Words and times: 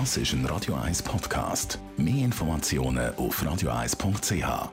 Das 0.00 0.16
ist 0.16 0.32
ein 0.32 0.44
Radio 0.46 0.74
1 0.74 1.04
Podcast. 1.04 1.78
Mehr 1.96 2.24
Informationen 2.24 3.14
auf 3.14 3.40
radio1.ch. 3.40 4.70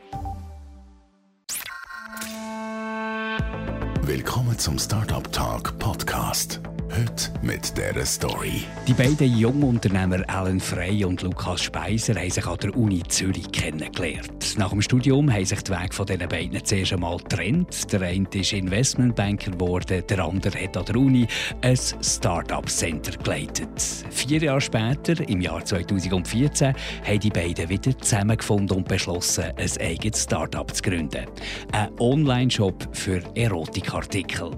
Willkommen 4.01 4.57
zum 4.57 4.79
Startup 4.79 5.31
Talk 5.31 5.77
Podcast. 5.77 6.59
Heute 6.91 7.31
mit 7.41 7.77
dieser 7.77 8.05
Story. 8.05 8.63
Die 8.85 8.93
beiden 8.93 9.37
Jungunternehmer 9.37 10.27
Alan 10.27 10.59
Frey 10.59 11.05
und 11.05 11.21
Lukas 11.21 11.61
Speiser 11.61 12.15
haben 12.15 12.29
sich 12.29 12.45
an 12.45 12.57
der 12.57 12.75
Uni 12.75 13.01
Zürich 13.07 13.49
kennengelernt. 13.49 14.57
Nach 14.57 14.71
dem 14.71 14.81
Studium 14.81 15.31
haben 15.31 15.45
sich 15.45 15.61
die 15.61 15.71
Wege 15.71 15.93
von 15.93 16.05
diesen 16.05 16.27
beiden 16.27 16.65
zuerst 16.65 16.91
einmal 16.91 17.15
getrennt. 17.15 17.93
Der 17.93 18.01
eine 18.01 18.27
ist 18.33 18.51
Investmentbanker 18.51 19.51
geworden, 19.51 20.03
der 20.09 20.19
andere 20.19 20.61
hat 20.61 20.75
an 20.75 20.83
der 20.83 20.95
Uni 20.97 21.27
ein 21.61 21.77
Startup 21.77 22.67
Center 22.69 23.17
geleitet. 23.17 23.69
Vier 24.09 24.41
Jahre 24.41 24.59
später, 24.59 25.29
im 25.29 25.39
Jahr 25.39 25.63
2014, 25.63 26.73
haben 27.05 27.19
die 27.21 27.29
beiden 27.29 27.69
wieder 27.69 27.97
zusammengefunden 27.99 28.75
und 28.77 28.87
beschlossen, 28.89 29.45
ein 29.55 29.77
eigenes 29.79 30.23
Startup 30.23 30.69
zu 30.75 30.81
gründen. 30.83 31.25
Ein 31.71 31.89
Online-Shop 31.99 32.89
für 32.91 33.21
Erotikartikel. 33.35 34.51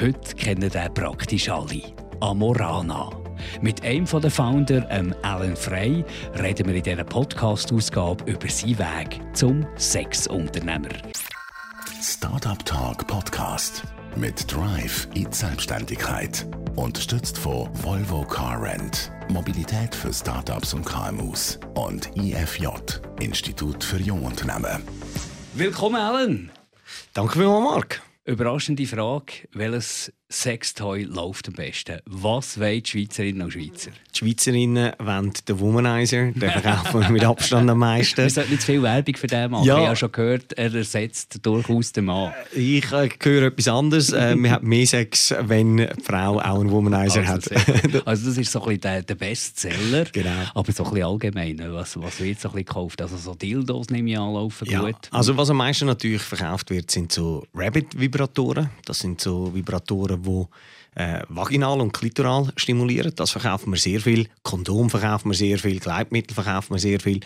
Heute 0.00 0.36
kennen 0.36 0.70
den 0.70 0.94
praktisch 0.94 1.48
alle. 1.48 1.71
Amorana. 2.20 3.10
Mit 3.60 3.82
einem 3.82 4.04
der 4.06 4.30
Founder, 4.30 4.86
ähm 4.90 5.14
Alan 5.22 5.56
Frey, 5.56 6.04
reden 6.38 6.68
wir 6.68 6.74
in 6.74 6.82
dieser 6.82 7.04
Podcast-Ausgabe 7.04 8.30
über 8.30 8.48
seinen 8.48 8.78
Weg 8.78 9.20
zum 9.32 9.66
Sexunternehmer. 9.76 10.88
Startup 12.00 12.64
Talk 12.64 13.06
Podcast. 13.06 13.82
Mit 14.16 14.52
Drive 14.52 15.08
in 15.14 15.32
Selbstständigkeit. 15.32 16.46
Unterstützt 16.76 17.38
von 17.38 17.68
Volvo 17.82 18.22
Car 18.22 18.62
Rent. 18.62 19.10
Mobilität 19.28 19.94
für 19.94 20.12
Startups 20.12 20.74
und 20.74 20.84
KMUs. 20.84 21.58
Und 21.74 22.10
IFJ. 22.16 22.66
Institut 23.20 23.82
für 23.82 23.98
Jungunternehmen. 23.98 24.82
Willkommen, 25.54 25.96
Alan! 25.96 26.50
Danke 27.14 27.38
vielmals, 27.38 27.64
Marc. 27.64 28.02
Überraschende 28.24 28.86
Frage: 28.86 29.48
Welches 29.52 30.12
Sextoy 30.32 31.02
läuft 31.02 31.48
am 31.48 31.54
besten? 31.54 31.98
Was 32.06 32.58
wollen 32.58 32.82
die 32.82 32.90
Schweizerinnen 32.90 33.42
und 33.42 33.52
Schweizer? 33.52 33.90
Die 34.14 34.18
Schweizerinnen 34.18 34.92
wollen 34.98 35.32
den 35.46 35.60
Womanizer, 35.60 36.32
den 36.32 36.50
verkaufen 36.50 37.00
wir 37.02 37.10
mit 37.10 37.24
Abstand 37.24 37.68
am 37.68 37.78
meisten. 37.78 38.22
Wir 38.22 38.30
sollten 38.30 38.50
nicht 38.50 38.62
zu 38.62 38.66
viel 38.72 38.82
Werbung 38.82 39.14
für 39.16 39.26
den 39.26 39.50
machen. 39.50 39.66
Ja. 39.66 39.78
Ich 39.78 39.86
habe 39.86 39.96
schon 39.96 40.12
gehört, 40.12 40.52
er 40.54 40.74
ersetzt 40.74 41.38
durchaus 41.42 41.92
den 41.92 42.06
Mann. 42.06 42.32
Ich 42.54 42.90
äh, 42.92 43.08
höre 43.22 43.42
etwas 43.48 43.68
anderes. 43.68 44.12
Äh, 44.12 44.34
wir 44.36 44.52
haben 44.52 44.66
mehr 44.68 44.86
Sex, 44.86 45.34
wenn 45.40 45.76
die 45.76 45.88
Frau 46.02 46.40
auch 46.40 46.60
einen 46.60 46.70
Womanizer 46.70 47.20
Also, 47.28 47.54
hat. 47.54 48.06
also 48.06 48.28
das 48.28 48.38
ist 48.38 48.50
so 48.52 48.60
ein 48.60 48.64
bisschen 48.66 48.80
der, 48.80 49.02
der 49.02 49.14
Bestseller. 49.14 50.04
Genau. 50.12 50.30
Aber 50.54 50.72
so 50.72 50.84
ein 50.84 50.90
bisschen 50.90 51.06
allgemein. 51.06 51.58
Was, 51.72 52.00
was 52.00 52.20
wird 52.20 52.40
so 52.40 52.48
ein 52.48 52.52
bisschen 52.52 52.66
gekauft? 52.66 53.02
Also 53.02 53.16
so 53.18 53.34
Dildos 53.34 53.90
nehme 53.90 54.10
ich 54.10 54.18
an, 54.18 54.32
laufen 54.32 54.68
Ja, 54.70 54.80
gut. 54.80 54.96
also 55.10 55.36
was 55.36 55.50
am 55.50 55.58
meisten 55.58 55.86
natürlich 55.86 56.22
verkauft 56.22 56.70
wird, 56.70 56.90
sind 56.90 57.12
so 57.12 57.44
Rabbit-Vibratoren. 57.54 58.70
Das 58.86 59.00
sind 59.00 59.20
so 59.20 59.54
Vibratoren, 59.54 60.21
die 60.22 60.44
äh, 60.94 61.22
vaginal 61.28 61.80
und 61.80 61.92
klitoral 61.92 62.52
stimulieren. 62.56 63.12
Das 63.14 63.30
verkaufen 63.30 63.72
wir 63.72 63.78
sehr 63.78 64.00
viel. 64.00 64.28
Kondom 64.42 64.90
verkaufen 64.90 65.30
wir 65.30 65.36
sehr 65.36 65.58
viel. 65.58 65.80
Gleitmittel 65.80 66.34
verkaufen 66.34 66.74
wir 66.74 66.78
sehr 66.78 67.00
viel. 67.00 67.20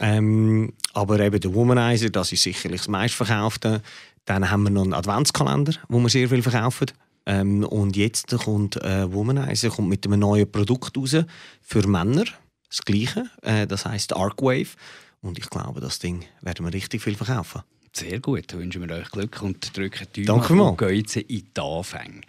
Ähm, 0.00 0.72
aber 0.92 1.20
eben 1.20 1.40
der 1.40 1.54
Womanizer, 1.54 2.10
das 2.10 2.32
ist 2.32 2.42
sicherlich 2.42 2.80
das 2.80 2.88
meistverkaufte. 2.88 3.82
Dann 4.24 4.50
haben 4.50 4.64
wir 4.64 4.70
noch 4.70 4.84
einen 4.84 4.94
Adventskalender, 4.94 5.74
wo 5.88 5.98
wir 6.00 6.08
sehr 6.08 6.28
viel 6.28 6.42
verkaufen. 6.42 6.86
Ähm, 7.26 7.64
und 7.64 7.96
jetzt 7.96 8.36
kommt 8.38 8.76
äh, 8.76 9.12
Womanizer 9.12 9.70
kommt 9.70 9.88
mit 9.88 10.06
einem 10.06 10.20
neuen 10.20 10.50
Produkt 10.50 10.96
raus 10.96 11.16
für 11.60 11.86
Männer. 11.86 12.24
Das 12.68 12.82
gleiche. 12.82 13.26
Äh, 13.42 13.66
das 13.66 13.84
heißt 13.84 14.14
Arcwave. 14.16 14.76
Und 15.22 15.38
ich 15.38 15.50
glaube, 15.50 15.80
das 15.80 15.98
Ding 15.98 16.24
werden 16.40 16.64
wir 16.64 16.72
richtig 16.72 17.02
viel 17.02 17.14
verkaufen. 17.14 17.62
Sehr 17.92 18.20
gut, 18.20 18.52
wünschen 18.54 18.88
wir 18.88 18.96
euch 18.96 19.10
Glück 19.10 19.42
und 19.42 19.76
drücken 19.76 20.06
die 20.14 20.24
Danke 20.24 20.54
mal. 20.54 20.76
jetzt 20.92 21.16
in 21.16 21.26
die 21.28 21.60
Anfänge. 21.60 22.20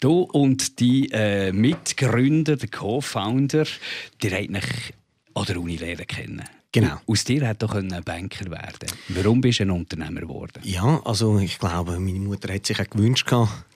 Du 0.00 0.22
und 0.22 0.80
die 0.80 1.10
äh, 1.12 1.52
Mitgründer, 1.52 2.56
der 2.56 2.68
Co-Founder, 2.70 3.66
die 4.22 4.30
haben 4.30 4.56
euch 4.56 4.94
an 5.34 5.44
der 5.44 5.60
Uni 5.60 5.76
lernen 5.76 6.06
kennen. 6.06 6.44
Genau. 6.72 7.00
Aus 7.06 7.24
dir 7.24 7.46
hätte 7.46 7.66
doch 7.66 7.74
ein 7.74 7.88
Banker 8.04 8.48
werden 8.50 8.88
Warum 9.08 9.40
bist 9.40 9.58
du 9.58 9.64
ein 9.64 9.70
Unternehmer 9.72 10.20
geworden? 10.20 10.60
Ja, 10.62 11.00
also 11.04 11.38
ich 11.38 11.58
glaube, 11.58 11.98
meine 11.98 12.20
Mutter 12.20 12.54
hat 12.54 12.64
sich 12.64 12.80
auch 12.80 12.88
gewünscht, 12.88 13.30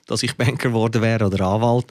dass 0.07 0.23
ich 0.23 0.35
Banker 0.35 0.69
geworden 0.69 1.01
wäre 1.01 1.25
oder 1.27 1.45
Anwalt. 1.45 1.87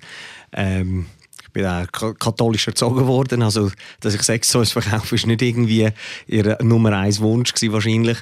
Ähm, 0.52 1.06
ich 1.42 1.50
bin 1.52 1.66
auch 1.66 1.86
ka- 1.92 2.14
katholisch 2.14 2.66
erzogen 2.66 3.06
worden, 3.06 3.42
also 3.42 3.70
dass 4.00 4.14
ich 4.14 4.22
Sextoys 4.22 4.72
verkaufe, 4.72 5.14
ist 5.14 5.26
nicht 5.26 5.42
irgendwie 5.42 5.90
ihr 6.26 6.58
Nummer 6.62 6.92
eins 6.98 7.20
Wunsch 7.20 7.52
gewesen, 7.52 7.72
wahrscheinlich. 7.72 8.18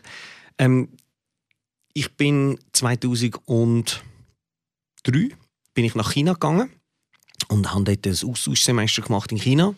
Ähm, 0.59 0.88
ich 1.94 2.10
bin 2.16 2.58
2003 2.72 4.00
bin 5.75 5.84
ich 5.84 5.94
nach 5.94 6.12
China 6.12 6.32
gegangen 6.34 6.70
und 7.48 7.72
habe 7.72 7.84
dort 7.84 8.06
ein 8.06 8.28
Austauschsemester 8.30 9.03
gemacht 9.03 9.32
in 9.32 9.38
China 9.38 9.75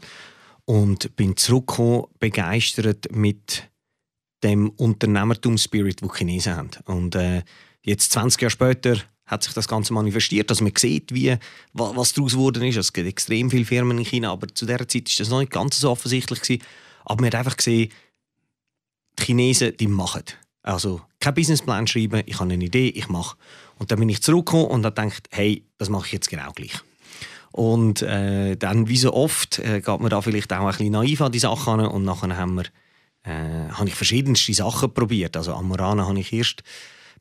und 0.64 1.14
bin 1.16 1.36
zurückgekommen 1.36 2.04
begeistert 2.18 3.10
mit 3.14 3.68
dem 4.42 4.70
Unternehmertum-Spirit, 4.70 6.00
den 6.02 6.08
die 6.08 6.14
Chinesen 6.18 6.56
haben. 6.56 6.70
Und 6.84 7.14
äh, 7.14 7.42
jetzt, 7.82 8.12
20 8.12 8.42
Jahre 8.42 8.50
später, 8.50 8.96
hat 9.26 9.42
sich 9.42 9.54
das 9.54 9.68
Ganze 9.68 9.94
manifestiert. 9.94 10.50
Also 10.50 10.64
man 10.64 10.74
sieht, 10.76 11.14
wie, 11.14 11.30
wa- 11.72 11.92
was 11.96 12.12
daraus 12.12 12.32
geworden 12.32 12.62
ist. 12.64 12.76
Es 12.76 12.92
gibt 12.92 13.08
extrem 13.08 13.50
viele 13.50 13.64
Firmen 13.64 13.96
in 13.96 14.04
China, 14.04 14.32
aber 14.32 14.48
zu 14.48 14.66
dieser 14.66 14.86
Zeit 14.86 15.08
war 15.08 15.14
das 15.18 15.28
noch 15.30 15.40
nicht 15.40 15.52
ganz 15.52 15.80
so 15.80 15.90
offensichtlich. 15.90 16.42
Gewesen. 16.42 16.62
Aber 17.06 17.22
man 17.22 17.26
hat 17.28 17.36
einfach 17.36 17.56
gesehen, 17.56 17.90
die 19.18 19.22
Chinesen, 19.22 19.74
die 19.78 19.86
machen. 19.86 20.24
Also 20.64 21.02
kein 21.20 21.34
Businessplan 21.34 21.86
schreiben, 21.86 22.22
ich 22.26 22.40
habe 22.40 22.52
eine 22.52 22.64
Idee, 22.64 22.88
ich 22.88 23.08
mache. 23.08 23.36
Und 23.78 23.90
dann 23.90 23.98
bin 24.00 24.08
ich 24.08 24.22
zurückgekommen 24.22 24.66
und 24.66 24.84
habe 24.84 24.94
gedacht, 24.94 25.28
hey, 25.30 25.62
das 25.78 25.90
mache 25.90 26.06
ich 26.06 26.12
jetzt 26.12 26.30
genau 26.30 26.50
gleich. 26.52 26.72
Und 27.52 28.02
äh, 28.02 28.56
dann, 28.56 28.88
wie 28.88 28.96
so 28.96 29.12
oft, 29.12 29.58
äh, 29.58 29.80
geht 29.80 30.00
man 30.00 30.10
da 30.10 30.20
vielleicht 30.22 30.52
auch 30.52 30.60
ein 30.60 30.66
bisschen 30.68 30.92
naiv 30.92 31.20
an 31.20 31.30
die 31.30 31.38
Sachen 31.38 31.80
an 31.80 31.86
und 31.86 32.04
nachher 32.04 32.36
haben 32.36 32.56
wir, 32.56 32.64
äh, 33.24 33.68
habe 33.70 33.88
ich 33.88 33.94
verschiedenste 33.94 34.54
Sachen 34.54 34.92
probiert. 34.92 35.36
Also 35.36 35.52
Amorana 35.52 36.06
habe 36.08 36.18
ich 36.18 36.32
erst 36.32 36.62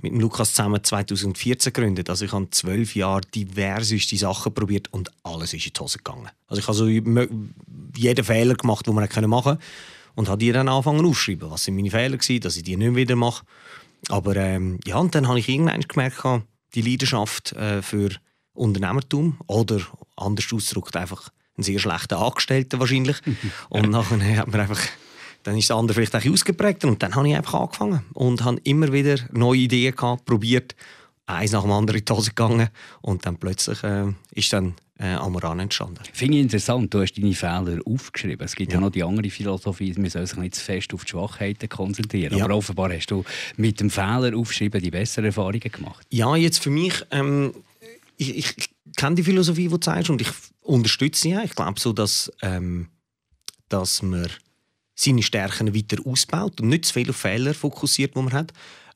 mit 0.01 0.13
dem 0.13 0.21
Lukas 0.21 0.53
zusammen 0.53 0.83
2014 0.83 1.73
gegründet. 1.73 2.09
Also 2.09 2.25
ich 2.25 2.31
habe 2.31 2.49
zwölf 2.49 2.95
Jahre 2.95 3.21
diverseste 3.35 4.17
Sachen 4.17 4.53
probiert 4.53 4.91
und 4.91 5.11
alles 5.23 5.53
ist 5.53 5.67
in 5.67 5.73
die 5.73 5.79
Hose 5.79 5.97
gegangen. 5.97 6.29
Also 6.47 6.61
ich 6.61 6.67
habe 6.67 6.77
so 6.77 6.87
jeden 6.87 8.23
Fehler 8.23 8.55
gemacht, 8.55 8.87
den 8.87 8.95
man 8.95 9.07
machen 9.27 9.43
können 9.43 9.59
und 10.15 10.29
habe 10.29 10.37
die 10.39 10.51
dann 10.51 10.69
angefangen 10.69 11.05
aufzuschreiben. 11.05 11.49
Was 11.49 11.63
sind 11.63 11.75
meine 11.75 11.91
Fehler 11.91 12.17
gewesen, 12.17 12.41
dass 12.41 12.57
ich 12.57 12.63
die 12.63 12.77
nicht 12.77 12.95
wieder 12.95 13.15
mache. 13.15 13.45
Aber 14.09 14.35
ähm, 14.35 14.79
ja, 14.85 14.97
und 14.97 15.15
dann 15.15 15.27
habe 15.27 15.39
ich 15.39 15.49
irgendwann 15.49 15.81
gemerkt, 15.81 16.23
die 16.75 16.81
Leidenschaft 16.81 17.53
äh, 17.53 17.81
für 17.81 18.09
Unternehmertum 18.53 19.37
oder 19.47 19.79
anders 20.15 20.51
ausgedrückt 20.51 20.95
einfach 20.95 21.29
einen 21.55 21.63
sehr 21.63 21.79
schlechten 21.79 22.15
Angestellten 22.15 22.79
wahrscheinlich. 22.79 23.17
und 23.69 23.89
nachher 23.89 24.37
hat 24.37 24.47
man 24.47 24.61
einfach, 24.61 24.81
dann 25.43 25.57
ist 25.57 25.69
der 25.69 25.77
andere 25.77 25.95
vielleicht 25.95 26.15
auch 26.15 26.31
ausgeprägt 26.31 26.85
und 26.85 27.01
dann 27.03 27.15
habe 27.15 27.29
ich 27.29 27.35
einfach 27.35 27.61
angefangen 27.61 28.03
und 28.13 28.43
habe 28.43 28.59
immer 28.63 28.91
wieder 28.91 29.17
neue 29.31 29.59
Ideen 29.59 29.95
gehabt, 29.95 30.25
probiert, 30.25 30.75
eins 31.25 31.51
nach 31.51 31.61
dem 31.61 31.71
anderen 31.71 31.99
in 31.99 32.05
die 32.05 32.13
Hose 32.13 32.29
gegangen 32.29 32.69
und 33.01 33.25
dann 33.25 33.37
plötzlich 33.37 33.83
äh, 33.83 34.11
ist 34.31 34.51
dann 34.53 34.75
äh, 34.99 35.13
Amoran 35.13 35.59
entstanden. 35.59 35.99
Finde 36.13 36.37
ich 36.37 36.43
interessant, 36.43 36.93
du 36.93 37.01
hast 37.01 37.13
deine 37.13 37.33
Fehler 37.33 37.79
aufgeschrieben. 37.85 38.45
Es 38.45 38.55
gibt 38.55 38.71
ja, 38.71 38.77
Ja. 38.77 38.81
noch 38.85 38.91
die 38.91 39.03
andere 39.03 39.29
Philosophie, 39.29 39.93
man 39.97 40.09
soll 40.09 40.27
sich 40.27 40.37
nicht 40.37 40.55
zu 40.55 40.61
fest 40.61 40.93
auf 40.93 41.05
die 41.05 41.11
Schwachheiten 41.11 41.69
konzentrieren. 41.69 42.37
Ja. 42.37 42.45
Aber 42.45 42.55
offenbar 42.55 42.93
hast 42.93 43.07
du 43.07 43.23
mit 43.57 43.79
dem 43.79 43.89
Fehler 43.89 44.35
aufschreiben 44.37 44.81
die 44.81 44.91
besseren 44.91 45.25
Erfahrungen 45.25 45.59
gemacht. 45.59 46.05
Ja, 46.09 46.35
jetzt 46.35 46.59
für 46.59 46.69
mich, 46.69 46.93
ähm, 47.11 47.53
ich, 48.17 48.37
ich, 48.37 48.69
kenne 48.95 49.15
die 49.15 49.23
Philosophie, 49.23 49.67
die 49.69 49.79
du 49.79 49.83
sagst, 49.83 50.09
und 50.09 50.21
ich 50.21 50.29
unterstütze 50.61 51.21
sie. 51.21 51.37
Ich 51.43 51.55
glaube 51.55 51.79
so, 51.79 51.93
dass, 51.93 52.31
ähm, 52.41 52.87
dass 53.69 54.01
man 54.03 54.27
seine 54.95 55.23
Stärken 55.23 55.73
weiter 55.75 55.97
ausbaut 56.05 56.61
und 56.61 56.69
nicht 56.69 56.85
zu 56.85 56.93
viel 56.93 57.09
auf 57.09 57.15
Fehler 57.15 57.53
fokussiert, 57.53 58.15
die 58.15 58.21
man 58.21 58.31
hat. 58.33 58.53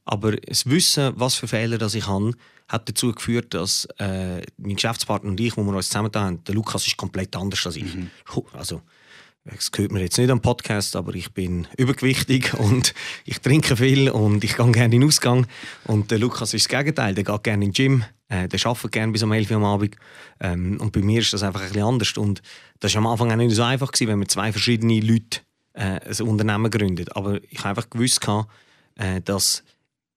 Aber 0.09 0.37
das 0.37 0.65
Wissen, 0.65 1.11
was 1.17 1.35
für 1.35 1.49
Fehler 1.49 1.77
das 1.77 1.93
ich 1.93 2.07
habe, 2.07 2.31
hat 2.69 2.87
dazu 2.87 3.11
geführt, 3.11 3.53
dass 3.53 3.85
äh, 3.99 4.41
mein 4.57 4.75
Geschäftspartner 4.75 5.29
und 5.29 5.39
ich, 5.39 5.57
wo 5.57 5.63
wir 5.63 5.75
uns 5.75 5.89
zusammen 5.89 6.11
da 6.11 6.21
haben, 6.21 6.43
der 6.45 6.55
Lukas 6.55 6.87
ist 6.87 6.95
komplett 6.95 7.35
anders 7.35 7.65
als 7.65 7.75
ich. 7.75 7.93
Also, 8.53 8.81
das 9.43 9.69
hört 9.75 9.91
man 9.91 10.01
jetzt 10.01 10.17
nicht 10.17 10.29
am 10.29 10.41
Podcast, 10.41 10.95
aber 10.95 11.13
ich 11.13 11.33
bin 11.33 11.67
übergewichtig 11.77 12.53
und 12.57 12.93
ich 13.25 13.39
trinke 13.39 13.75
viel 13.75 14.09
und 14.09 14.45
ich 14.45 14.55
gehe 14.55 14.71
gerne 14.71 14.95
in 14.95 15.01
den 15.01 15.07
Ausgang. 15.07 15.45
Und 15.83 16.09
der 16.09 16.19
Lukas 16.19 16.53
ist 16.53 16.71
das 16.71 16.79
Gegenteil, 16.79 17.13
der 17.13 17.25
geht 17.25 17.43
gerne 17.43 17.65
in 17.65 17.71
den 17.71 17.73
Gym, 17.73 18.05
äh, 18.29 18.47
der 18.47 18.65
arbeitet 18.65 18.93
gerne 18.93 19.11
bis 19.11 19.23
um 19.23 19.33
11 19.33 19.51
Uhr 19.51 19.57
am 19.57 19.65
Abend. 19.65 19.97
Ähm, 20.39 20.79
und 20.79 20.93
bei 20.93 21.01
mir 21.01 21.19
ist 21.19 21.33
das 21.33 21.43
einfach 21.43 21.59
ein 21.59 21.67
bisschen 21.67 21.83
anders. 21.83 22.15
Und 22.15 22.41
das 22.79 22.93
war 22.93 22.99
am 22.99 23.07
Anfang 23.07 23.29
auch 23.29 23.35
nicht 23.35 23.53
so 23.53 23.63
einfach, 23.63 23.91
gewesen, 23.91 24.07
wenn 24.09 24.19
man 24.19 24.29
zwei 24.29 24.53
verschiedene 24.53 25.01
Leute 25.01 25.41
äh, 25.73 25.99
ein 25.99 26.27
Unternehmen 26.27 26.71
gründet. 26.71 27.13
Aber 27.17 27.41
ich 27.49 27.59
habe 27.59 27.69
einfach 27.69 27.89
gewusst, 27.89 28.25
äh, 28.95 29.19
dass 29.21 29.63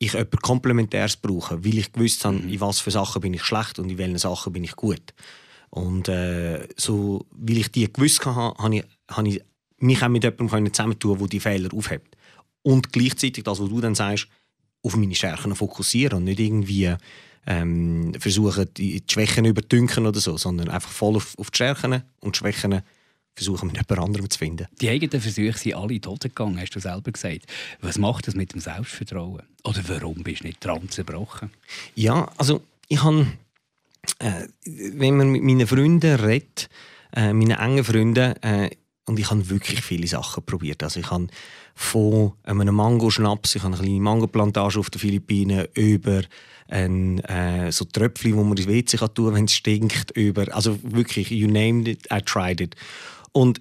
ich 0.03 0.15
etwas 0.15 0.41
Komplementäres 0.41 1.17
brauche, 1.17 1.63
weil 1.63 1.79
ich 1.79 1.93
gewusst 1.93 2.25
habe, 2.25 2.39
in 2.39 2.61
was 2.61 2.81
für 2.81 2.91
Sachen 2.91 3.21
bin 3.21 3.35
ich 3.35 3.43
schlecht 3.43 3.79
und 3.79 3.91
in 3.91 3.99
welchen 3.99 4.19
Sachen 4.19 4.53
bin 4.53 4.65
ich 4.65 4.75
gut. 4.75 5.15
Und 5.69 6.09
äh, 6.09 6.67
so, 6.77 7.27
weil 7.31 7.59
ich 7.59 7.71
die 7.71 7.93
gewusst 7.93 8.25
habe, 8.25 8.57
habe 8.61 8.77
ich, 8.77 8.85
habe 9.09 9.29
ich 9.29 9.43
mich 9.79 10.03
auch 10.03 10.09
mit 10.09 10.25
jemandem 10.25 10.73
zusammentun 10.73 11.19
der 11.19 11.29
die 11.29 11.41
Fehler 11.41 11.75
aufhebt. 11.75 12.17
Und 12.63 12.93
gleichzeitig, 12.93 13.45
das, 13.45 13.61
was 13.61 13.69
du 13.69 13.81
dann 13.81 13.95
sagst, 13.95 14.27
auf 14.83 14.97
meine 14.97 15.15
Stärken 15.15 15.55
fokussieren 15.55 16.19
und 16.19 16.25
nicht 16.25 16.41
irgendwie 16.41 16.95
ähm, 17.47 18.15
versuchen, 18.19 18.73
die 18.75 19.03
Schwächen 19.09 19.45
überdünken 19.45 20.07
oder 20.07 20.19
so, 20.19 20.39
sondern 20.39 20.71
einfach 20.71 20.91
voll 20.91 21.17
auf, 21.17 21.39
auf 21.39 21.51
die 21.51 21.57
Stärken 21.57 22.03
und 22.21 22.37
die 22.37 22.39
Schwächen 22.39 22.81
versuchen, 23.35 23.69
mit 23.69 23.77
jemand 23.77 24.07
anderem 24.07 24.29
zu 24.29 24.39
finden. 24.39 24.67
Die 24.81 24.89
eigenen 24.89 25.21
Versuche 25.21 25.57
sind 25.57 25.75
alle 25.75 26.01
tot 26.01 26.21
gegangen, 26.23 26.61
hast 26.61 26.75
du 26.75 26.81
selber 26.81 27.11
gesagt. 27.11 27.47
Was 27.81 27.99
macht 27.99 28.27
das 28.27 28.35
mit 28.35 28.53
dem 28.53 28.61
Selbstvertrauen? 28.61 29.43
Oder 29.65 29.83
warum 29.89 30.23
bist 30.23 30.43
du 30.43 30.49
nicht 30.49 30.65
dran 30.65 30.89
zerbrochen? 30.89 31.51
Ja, 31.95 32.31
also 32.37 32.63
ich 32.89 33.03
habe, 33.03 33.27
äh, 34.19 34.47
wenn 34.65 35.17
man 35.17 35.31
mit 35.31 35.43
meinen 35.43 35.67
Freunden 35.67 36.17
redet, 36.17 36.69
äh, 37.15 37.33
meinen 37.33 37.59
engen 37.59 37.85
Freunden, 37.85 38.43
äh, 38.43 38.71
und 39.07 39.19
ich 39.19 39.29
habe 39.29 39.49
wirklich 39.51 39.83
viele 39.83 40.07
Sachen 40.07 40.45
probiert. 40.45 40.85
Also 40.85 41.01
ich 41.01 41.11
habe 41.11 41.27
von 41.75 42.33
einem 42.45 42.75
Mango-Schnaps, 42.75 43.57
ich 43.57 43.63
habe 43.63 43.75
eine 43.75 43.83
kleine 43.83 44.01
Mangoplantage 44.01 44.79
auf 44.79 44.91
den 44.91 45.01
Philippinen, 45.01 45.67
über 45.75 46.23
ein, 46.69 47.19
äh, 47.25 47.73
so 47.73 47.85
Tröpfchen, 47.87 48.37
wo 48.37 48.45
man 48.45 48.57
ins 48.57 48.69
WC 48.69 48.99
kann 48.99 49.13
tun 49.15 49.35
wenn 49.35 49.47
es 49.47 49.55
stinkt, 49.55 50.13
über, 50.13 50.55
also 50.55 50.79
wirklich, 50.83 51.31
you 51.31 51.49
named 51.49 51.89
it, 51.89 52.07
I 52.13 52.21
tried 52.21 52.61
it. 52.61 52.77
Und 53.33 53.61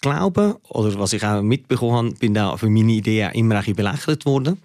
glaube, 0.00 0.58
oder 0.68 0.98
was 0.98 1.12
ich 1.12 1.24
auch 1.24 1.42
mitbekommen 1.42 1.94
habe, 1.94 2.10
bin 2.12 2.34
da 2.34 2.56
für 2.56 2.70
meine 2.70 2.92
Idee 2.92 3.28
immer 3.34 3.56
ein 3.56 3.74
belächelt 3.74 4.26
worden. 4.26 4.58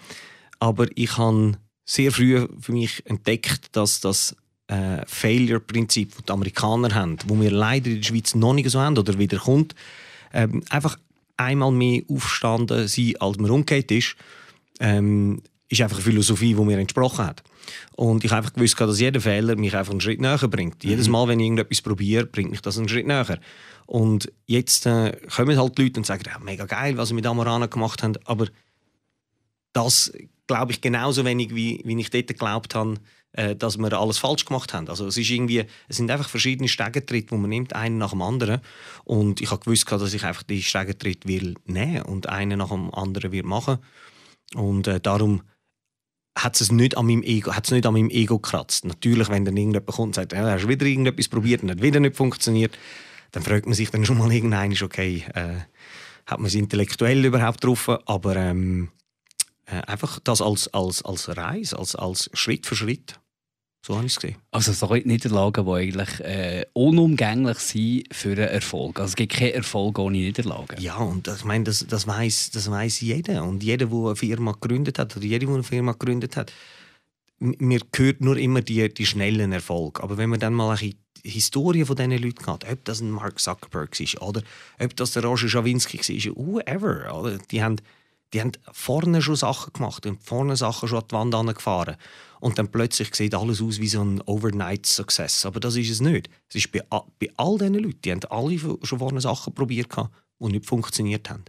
Aber 0.60 0.88
ich 0.96 1.18
habe 1.18 1.54
sehr 1.86 2.12
früh 2.12 2.48
für 2.60 2.72
mich 2.72 3.04
entdeckt, 3.06 3.76
dass 3.76 4.02
das 4.02 4.36
äh, 4.68 5.04
Failure-Prinzip, 5.06 6.16
das 6.16 6.26
die 6.26 6.32
Amerikaner 6.32 6.94
haben, 6.94 7.18
wo 7.28 7.40
wir 7.40 7.52
leider 7.52 7.90
in 7.90 7.98
der 7.98 8.04
Schweiz 8.04 8.36
noch 8.36 8.54
nicht 8.54 8.70
so 8.70 8.80
haben 8.80 8.98
oder 8.98 9.18
wieder 9.18 9.40
kommt, 9.40 9.76
ähm, 10.34 10.64
einfach 10.70 10.98
einmal 11.38 11.72
mehr 11.72 12.04
aufstanden 12.10 12.88
sein, 12.88 13.14
als 13.20 13.38
man 13.38 13.52
umgekehrt 13.52 13.92
ist, 13.92 14.16
ähm, 14.80 15.42
ist 15.70 15.82
einfach 15.82 15.98
eine 15.98 16.06
Philosophie, 16.06 16.54
die 16.54 16.62
mir 16.62 16.78
entsprochen 16.78 17.26
hat. 17.26 17.44
Und 17.96 18.24
ich 18.24 18.32
habe 18.32 18.40
einfach 18.40 18.54
gewusst, 18.54 18.80
dass 18.80 19.00
jeder 19.00 19.22
Fehler 19.22 19.56
mich 19.56 19.76
einfach 19.76 19.92
einen 19.92 20.02
Schritt 20.02 20.20
näher 20.20 20.38
bringt. 20.38 20.84
Mhm. 20.84 20.90
Jedes 20.90 21.08
Mal, 21.08 21.28
wenn 21.28 21.40
ich 21.40 21.46
irgendetwas 21.46 21.82
probiere, 21.82 22.26
bringt 22.26 22.52
mich 22.52 22.62
das 22.62 22.78
einen 22.78 22.90
Schritt 22.90 23.08
näher. 23.08 23.40
Und 23.92 24.32
jetzt 24.46 24.86
äh, 24.86 25.18
kommen 25.36 25.58
halt 25.58 25.78
die 25.78 25.84
Leute 25.84 26.00
und 26.00 26.06
sagen, 26.06 26.24
ja, 26.26 26.40
mega 26.40 26.64
geil, 26.64 26.96
was 26.96 27.10
sie 27.10 27.14
mit 27.14 27.26
Amorana 27.26 27.66
gemacht 27.66 28.02
haben, 28.04 28.18
aber 28.24 28.48
das 29.74 30.14
glaube 30.48 30.72
ich 30.72 30.80
genauso 30.80 31.26
wenig, 31.26 31.54
wie, 31.54 31.82
wie 31.84 32.00
ich 32.00 32.10
dort 32.10 32.28
geglaubt 32.28 32.74
habe, 32.74 32.94
äh, 33.34 33.54
dass 33.54 33.78
wir 33.78 33.92
alles 33.92 34.18
falsch 34.18 34.46
gemacht 34.46 34.74
haben. 34.74 34.88
Also 34.88 35.08
es, 35.08 35.18
ist 35.18 35.30
irgendwie, 35.30 35.66
es 35.90 35.98
sind 35.98 36.10
einfach 36.10 36.30
verschiedene 36.30 36.70
Stegentritte, 36.70 37.36
die 37.36 37.38
man 37.38 37.50
nimmt, 37.50 37.76
einen 37.76 37.98
nach 37.98 38.12
dem 38.12 38.22
anderen. 38.22 38.62
Und 39.04 39.42
ich 39.42 39.52
habe 39.52 39.62
gewusst, 39.62 39.92
dass 39.92 40.14
ich 40.14 40.24
einfach 40.24 40.44
die 40.44 40.64
Stegentritte 40.64 41.28
will 41.28 41.56
nehmen 41.66 42.04
und 42.04 42.30
einen 42.30 42.60
nach 42.60 42.70
dem 42.70 42.94
anderen 42.94 43.34
will 43.34 43.44
machen. 43.44 43.80
Und 44.56 44.88
äh, 44.88 45.02
darum 45.02 45.42
hat 46.38 46.62
es 46.62 46.72
nicht 46.72 46.96
an 46.96 47.08
meinem 47.08 47.24
Ego, 47.24 47.54
hat 47.54 47.66
es 47.66 47.72
nicht 47.72 47.86
an 47.86 47.94
meinem 47.94 48.10
Ego 48.10 48.40
gekratzt. 48.40 48.86
Natürlich, 48.86 49.28
wenn 49.28 49.44
dann 49.44 49.58
irgendjemand 49.58 49.88
kommt 49.88 50.08
und 50.08 50.16
sagt, 50.16 50.32
ja, 50.32 50.50
hast 50.50 50.70
wieder 50.70 50.86
irgendetwas 50.86 51.28
probiert 51.28 51.62
und 51.62 51.72
hat 51.72 51.82
wieder 51.82 52.00
nicht 52.00 52.16
funktioniert, 52.16 52.72
dann 53.32 53.44
fragt 53.44 53.66
man 53.66 53.76
sich 53.76 53.90
dann 53.90 54.06
schon 54.06 54.18
mal 54.18 54.32
irgendein, 54.32 54.76
okay, 54.82 55.26
äh, 55.34 55.56
hat 56.26 56.40
man 56.40 56.48
es 56.48 56.56
intellektuell 56.56 57.24
überhaupt 57.26 57.64
drauf? 57.64 57.90
Aber 58.06 58.36
ähm, 58.36 58.90
äh, 59.66 59.82
einfach 59.88 60.20
das 60.20 60.42
als, 60.42 60.68
als, 60.74 61.04
als 61.04 61.36
Reise, 61.36 61.78
als, 61.78 61.96
als 61.96 62.30
Schritt 62.34 62.66
für 62.66 62.76
Schritt. 62.76 63.20
So 63.84 63.96
habe 63.96 64.06
ich 64.06 64.14
es 64.14 64.20
gesehen. 64.20 64.38
Also 64.52 64.74
so 64.74 64.94
Niederlagen, 64.94 65.66
die 65.66 65.72
eigentlich 65.72 66.20
äh, 66.20 66.66
unumgänglich 66.74 67.58
sind 67.58 68.14
für 68.14 68.34
einen 68.34 68.50
Erfolg. 68.50 69.00
Also 69.00 69.10
es 69.10 69.16
gibt 69.16 69.34
keinen 69.34 69.54
Erfolg 69.54 69.98
ohne 69.98 70.18
Niederlagen. 70.18 70.80
Ja, 70.80 70.98
und 70.98 71.28
ich 71.28 71.46
meine, 71.46 71.64
das, 71.64 71.86
das 71.88 72.06
weiß 72.06 72.52
das 72.52 72.70
weiss 72.70 73.02
jeder. 73.02 73.44
Und 73.44 73.64
jeder, 73.64 73.88
der 73.88 73.98
eine 73.98 74.16
Firma 74.16 74.52
gegründet 74.52 75.00
hat, 75.00 75.18
oder 75.18 75.26
jede, 75.26 75.48
die 75.48 75.52
eine 75.52 75.64
Firma 75.64 75.94
gegründet 75.94 76.38
hat, 76.38 76.54
mir 77.40 77.80
gehört 77.92 78.22
nur 78.22 78.38
immer 78.38 78.62
die, 78.62 78.94
die 78.94 79.06
schnellen 79.08 79.52
Erfolge. 79.52 80.04
Aber 80.04 80.18
wenn 80.18 80.30
man 80.30 80.40
dann 80.40 80.54
mal 80.54 80.78
ein 80.78 80.94
die 81.24 81.30
Historie 81.30 81.86
von 81.86 81.96
diesen 81.96 82.12
Leuten 82.12 82.44
geht, 82.44 82.72
ob 82.72 82.86
das 82.86 83.02
ein 83.02 83.12
Mark 83.12 83.40
Zuckerberg 83.40 84.00
ist 84.00 84.22
oder 84.22 84.42
ob 84.80 84.96
das 84.96 85.12
der 85.12 85.24
Roger 85.24 85.50
Schawinski 85.50 85.98
war, 86.00 86.36
whoever, 86.36 87.20
oder? 87.20 87.38
Die 87.38 87.64
haben 87.64 87.78
die 88.34 88.40
haben 88.40 88.52
vorne 88.72 89.22
schon 89.22 89.36
Sachen 89.36 89.74
gemacht 89.74 90.06
und 90.06 90.24
vorne 90.24 90.56
Sachen 90.56 90.88
schon 90.88 91.00
an 91.00 91.08
die 91.10 91.16
Wand 91.16 91.36
angefahren. 91.36 91.98
Und 92.40 92.58
dann 92.58 92.70
plötzlich 92.70 93.14
sieht 93.14 93.36
alles 93.36 93.62
aus 93.62 93.80
wie 93.80 93.88
so 93.88 94.02
ein 94.02 94.22
Overnight-Success. 94.22 95.46
Aber 95.46 95.60
das 95.60 95.76
ist 95.76 95.90
es 95.90 96.02
nicht. 96.02 96.30
Es 96.50 96.56
ist 96.56 96.72
bei, 96.72 96.82
bei 96.90 97.30
all 97.38 97.58
diesen 97.58 97.76
Leuten, 97.76 98.02
die 98.04 98.12
haben 98.12 98.22
alle 98.30 98.58
schon 98.58 99.00
vorne 99.00 99.22
Sachen 99.22 99.54
probiert, 99.54 99.90
die 100.40 100.48
nicht 100.48 100.66
funktioniert 100.66 101.30
haben. 101.30 101.46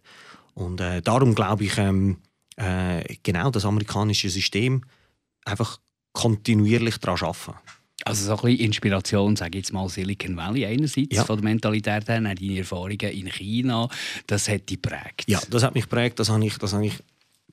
Und 0.55 0.81
äh, 0.81 1.01
darum 1.01 1.35
glaube 1.35 1.65
ich, 1.65 1.79
ähm, 1.79 2.19
äh, 2.57 3.17
genau 3.23 3.51
das 3.51 3.65
amerikanische 3.65 4.29
System 4.29 4.83
einfach 5.45 5.79
kontinuierlich 6.13 6.99
daran 6.99 7.29
arbeiten. 7.29 7.55
Also 8.05 8.25
so 8.25 8.33
ein 8.33 8.43
bisschen 8.43 8.67
Inspiration, 8.67 9.37
sage 9.37 9.59
ich 9.59 9.65
jetzt 9.65 9.73
mal, 9.73 9.89
Silicon 9.89 10.37
Valley 10.37 10.67
einerseits 10.67 11.15
ja. 11.15 11.25
von 11.25 11.37
der 11.37 11.45
Mentalität 11.45 12.09
her, 12.09 12.21
deine 12.21 12.59
Erfahrungen 12.59 12.99
in 12.99 13.29
China, 13.29 13.89
das 14.27 14.49
hat 14.49 14.69
dich 14.69 14.83
geprägt. 14.83 15.25
Ja, 15.27 15.41
das 15.51 15.63
hat 15.63 15.75
mich 15.75 15.85
geprägt, 15.85 16.19
das 16.19 16.29
habe 16.29 16.45
ich, 16.45 16.59
das 16.59 16.73
habe 16.73 16.87
ich 16.87 16.95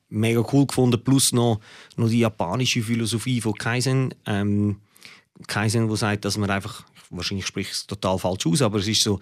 mega 0.10 0.44
cool 0.52 0.66
gefunden, 0.66 1.04
plus 1.04 1.32
noch, 1.32 1.60
noch 1.96 2.10
die 2.10 2.20
japanische 2.20 2.82
Philosophie 2.82 3.42
von 3.42 3.54
Kaizen. 3.54 4.14
Ähm, 4.26 4.82
Kaizen, 5.48 5.90
wo 5.90 5.96
sagt, 5.96 6.26
dass 6.26 6.38
man 6.38 6.50
einfach, 6.50 6.84
wahrscheinlich 7.10 7.46
spricht 7.46 7.72
es 7.72 7.88
total 7.88 8.18
falsch 8.18 8.46
aus, 8.48 8.62
aber 8.62 8.80
es 8.80 8.88
ist 8.88 9.04
so, 9.04 9.20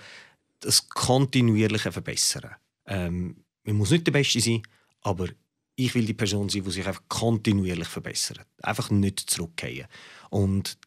das 0.59 0.87
kontinuierliche 0.89 1.91
Verbessern. 1.91 2.55
Ähm, 2.87 3.43
man 3.63 3.75
muss 3.75 3.91
nicht 3.91 4.07
der 4.07 4.13
Beste 4.13 4.39
sein, 4.39 4.63
aber 5.01 5.27
ich 5.75 5.93
will 5.93 6.05
die 6.05 6.13
Person 6.13 6.49
sein, 6.49 6.63
die 6.63 6.71
sich 6.71 6.87
einfach 6.87 7.03
kontinuierlich 7.07 7.87
verbessert. 7.87 8.45
Einfach 8.63 8.89
nicht 8.89 9.19
zurückgehen. 9.19 9.87
Und 10.29 10.77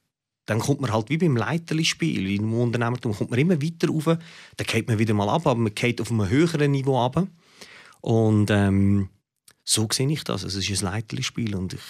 dann 0.51 0.59
kommt 0.59 0.81
man 0.81 0.93
halt 0.93 1.11
wie 1.11 1.17
beim 1.17 1.37
Leiterli-Spiel 1.37 2.29
im 2.41 2.53
Unternehmertum, 2.53 3.15
kommt 3.15 3.31
man 3.31 3.39
immer 3.39 3.63
weiter 3.63 3.87
rauf, 3.87 4.07
dann 4.07 4.67
geht 4.67 4.89
man 4.89 4.99
wieder 4.99 5.15
mal 5.15 5.29
ab, 5.29 5.47
aber 5.47 5.61
man 5.61 5.73
geht 5.73 6.01
auf 6.01 6.11
einem 6.11 6.29
höheren 6.29 6.73
Niveau 6.73 7.01
ab. 7.01 7.25
Und 8.01 8.51
ähm, 8.51 9.11
so 9.63 9.87
sehe 9.93 10.11
ich 10.11 10.25
das. 10.25 10.43
Also, 10.43 10.59
es 10.59 10.69
ist 10.69 10.83
ein 10.83 10.93
Leiterli-Spiel 10.93 11.55
und 11.55 11.75
ich 11.75 11.81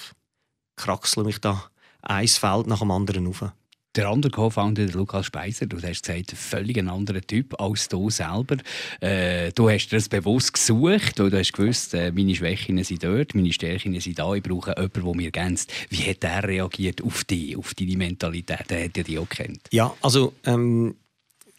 kraxle 0.77 1.25
mich 1.25 1.39
da 1.39 1.71
ein 2.03 2.29
Feld 2.29 2.67
nach 2.67 2.81
dem 2.81 2.91
anderen 2.91 3.29
auf. 3.29 3.51
Der 3.97 4.09
andere 4.09 4.31
Co-Founder, 4.31 4.87
Lukas 4.87 5.27
Speiser, 5.27 5.67
du 5.67 5.77
hast 5.83 6.05
gesagt, 6.05 6.33
ein 6.33 6.37
völlig 6.37 6.79
anderer 6.79 7.23
Typ 7.23 7.61
als 7.61 7.89
du 7.89 8.09
selber. 8.09 8.57
Äh, 9.01 9.51
du 9.51 9.69
hast 9.69 9.89
das 9.89 10.09
bewusst 10.09 10.53
gesucht, 10.53 11.19
weil 11.19 11.31
du 11.31 11.37
hast 11.37 11.53
gewusst, 11.53 11.95
äh, 11.95 12.13
meine 12.13 12.33
Schwächen 12.37 12.83
sind 12.85 13.03
dort, 13.03 13.35
meine 13.35 13.53
Stärken 13.53 13.99
sind 13.99 14.21
da, 14.21 14.33
ich 14.33 14.45
brauche 14.45 14.77
jemanden, 14.77 15.05
der 15.05 15.15
mir 15.17 15.25
ergänzt. 15.25 15.73
Wie 15.89 16.09
hat 16.09 16.23
er 16.23 16.45
reagiert 16.45 17.03
auf 17.03 17.25
dich, 17.25 17.57
auf 17.57 17.75
deine 17.75 17.97
Mentalität? 17.97 18.71
Er 18.71 18.85
hat 18.85 18.97
ja 18.97 19.03
dich 19.03 19.19
auch 19.19 19.29
kennt. 19.29 19.63
Ja, 19.73 19.93
also 20.03 20.35
ähm, 20.45 20.95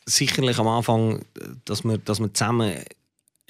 sicherlich 0.05 0.57
am 0.57 0.69
Anfang, 0.69 1.25
dass 1.65 1.83
wir, 1.83 1.97
dass 1.97 2.21
wir 2.21 2.33
zusammen 2.33 2.75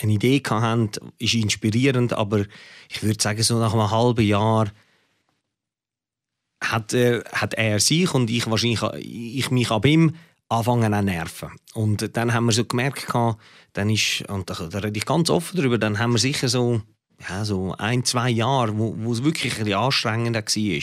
eine 0.02 0.12
Idee 0.12 0.42
hatten, 0.44 0.90
ist 1.20 1.36
inspirierend, 1.36 2.14
aber 2.14 2.46
ich 2.90 3.04
würde 3.04 3.22
sagen, 3.22 3.44
so 3.44 3.60
nach 3.60 3.74
einem 3.74 3.92
halben 3.92 4.26
Jahr 4.26 4.72
hat, 6.62 6.94
äh, 6.94 7.24
hat 7.34 7.56
er 7.56 7.80
sich 7.80 8.14
und 8.14 8.30
ich 8.30 8.50
wahrscheinlich 8.50 8.82
ich 9.00 9.52
mich 9.52 9.72
ab 9.72 9.86
ihm 9.86 10.16
anfangen 10.48 10.94
zu 10.94 11.02
nerven. 11.02 11.50
Und 11.74 12.16
dann 12.16 12.34
haben 12.34 12.46
wir 12.46 12.52
so 12.52 12.66
gemerkt, 12.66 13.08
dann 13.74 13.90
ist, 13.90 14.30
und 14.30 14.50
da, 14.50 14.54
da 14.54 14.80
rede 14.80 14.98
ich 14.98 15.06
ganz 15.06 15.30
offen 15.30 15.58
darüber, 15.58 15.78
dann 15.78 15.98
haben 15.98 16.12
wir 16.12 16.20
sicher 16.20 16.50
so, 16.50 16.82
ja, 17.30 17.46
so 17.46 17.74
ein, 17.78 18.04
zwei 18.04 18.30
Jahre, 18.30 18.78
wo, 18.78 18.96
wo 18.98 19.14
es 19.14 19.24
wirklich 19.24 19.54
ein 19.54 19.66
bisschen 19.66 19.80
anstrengend 19.80 20.36
war. 20.36 20.82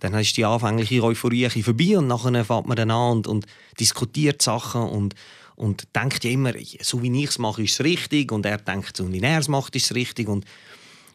Dann 0.00 0.14
ist 0.14 0.36
die 0.36 0.44
anfängliche 0.44 1.02
Euphorie 1.02 1.46
ein 1.46 1.62
vorbei 1.62 1.96
und 1.96 2.06
nachher 2.06 2.44
fängt 2.44 2.66
man 2.66 2.76
dann 2.76 2.90
an 2.90 3.12
und, 3.12 3.26
und 3.26 3.46
diskutiert 3.80 4.42
Sachen 4.42 4.82
und, 4.82 5.14
und 5.54 5.88
denkt 5.96 6.22
ja 6.24 6.30
immer, 6.30 6.52
so 6.82 7.02
wie 7.02 7.22
ich 7.22 7.30
es 7.30 7.38
mache, 7.38 7.62
ist 7.62 7.80
es 7.80 7.84
richtig 7.84 8.30
und 8.30 8.44
er 8.44 8.58
denkt, 8.58 8.96
so 8.96 9.10
wie 9.10 9.20
er 9.20 9.38
es 9.38 9.48
macht, 9.48 9.74
ist 9.74 9.86
es 9.86 9.94
richtig. 9.94 10.28
Und, 10.28 10.44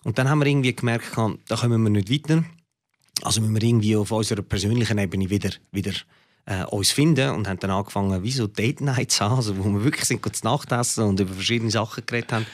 und 0.03 0.17
dann 0.17 0.27
haben 0.27 0.39
wir 0.39 0.47
irgendwie 0.47 0.75
gemerkt, 0.75 1.15
da 1.15 1.55
kommen 1.55 1.83
wir 1.83 1.89
nicht 1.91 2.09
weiter. 2.09 2.43
Also 3.23 3.41
müssen 3.41 3.55
wir 3.55 3.63
irgendwie 3.63 3.95
auf 3.95 4.11
unserer 4.11 4.41
persönlichen 4.41 4.97
Ebene 4.97 5.29
wieder, 5.29 5.51
wieder 5.71 5.93
äh, 6.45 6.63
uns 6.65 6.91
finden 6.91 7.31
und 7.31 7.47
haben 7.47 7.59
dann 7.59 7.71
angefangen, 7.71 8.23
wie 8.23 8.31
so 8.31 8.47
Date 8.47 8.81
Nights 8.81 9.21
haben, 9.21 9.35
also 9.35 9.57
wo 9.57 9.69
wir 9.69 9.83
wirklich 9.83 10.05
sind, 10.05 10.23
zu 10.35 10.45
Nacht 10.45 10.71
essen 10.71 11.05
und 11.05 11.19
über 11.19 11.33
verschiedene 11.33 11.71
Sachen 11.71 12.05
geredet 12.05 12.31
haben. 12.31 12.45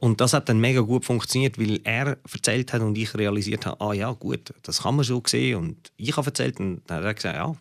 Und 0.00 0.20
das 0.20 0.32
hat 0.32 0.48
dann 0.48 0.60
mega 0.60 0.80
gut 0.80 1.04
funktioniert, 1.04 1.58
weil 1.58 1.80
er 1.82 2.18
erzählt 2.32 2.72
hat 2.72 2.82
und 2.82 2.96
ich 2.96 3.14
realisiert 3.14 3.66
habe, 3.66 3.80
ah 3.84 3.92
ja, 3.92 4.12
gut, 4.12 4.54
das 4.62 4.82
kann 4.82 4.94
man 4.94 5.04
so 5.04 5.20
sehen. 5.26 5.56
Und 5.56 5.92
ich 5.96 6.16
habe 6.16 6.26
erzählt 6.26 6.60
und 6.60 6.82
dann 6.86 6.98
hat 6.98 7.04
er 7.04 7.14
gesagt, 7.14 7.36
ja, 7.36 7.56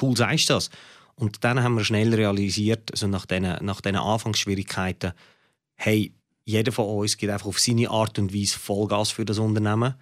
cool 0.00 0.16
sagst 0.16 0.50
du 0.50 0.54
das. 0.54 0.70
Und 1.16 1.42
dann 1.42 1.62
haben 1.62 1.76
wir 1.76 1.84
schnell 1.84 2.12
realisiert, 2.12 2.90
also 2.90 3.06
nach 3.06 3.24
diesen, 3.24 3.56
nach 3.64 3.80
diesen 3.80 3.96
Anfangsschwierigkeiten, 3.96 5.12
hey, 5.76 6.12
jeder 6.44 6.72
von 6.72 6.86
uns 6.86 7.16
geht 7.16 7.30
einfach 7.30 7.46
auf 7.46 7.58
seine 7.58 7.88
Art 7.88 8.18
und 8.18 8.34
Weise 8.34 8.58
Vollgas 8.58 9.10
für 9.10 9.24
das 9.24 9.38
Unternehmen 9.38 9.94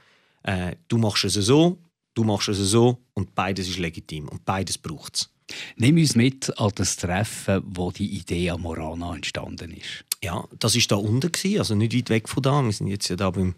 äh, 0.43 0.77
du 0.89 0.99
machst 0.99 1.25
es 1.25 1.35
so, 1.35 1.79
du 2.15 2.25
machst 2.25 2.49
es 2.49 2.59
so 2.59 2.99
und 3.15 3.35
beides 3.35 3.69
ist 3.69 3.79
legitim 3.79 4.29
und 4.29 4.45
beides 4.45 4.79
braucht 4.79 5.17
es. 5.17 5.31
Nimm 5.77 5.97
uns 5.97 6.15
mit 6.15 6.59
an 6.59 6.73
das 6.75 6.97
Treffen, 6.97 7.63
wo 7.67 7.91
die 7.91 8.17
Idee 8.17 8.51
am 8.51 8.63
Morana 8.63 9.15
entstanden 9.15 9.73
ist. 9.73 10.05
Ja, 10.23 10.45
das 10.59 10.77
war 10.77 10.83
da 10.89 10.97
unten, 10.97 11.59
also 11.59 11.75
nicht 11.75 11.95
weit 11.95 12.11
weg 12.11 12.29
von 12.29 12.43
da. 12.43 12.63
Wir 12.63 12.73
sind 12.73 12.87
jetzt 12.87 13.09
ja 13.09 13.17
da 13.17 13.31
beim 13.31 13.55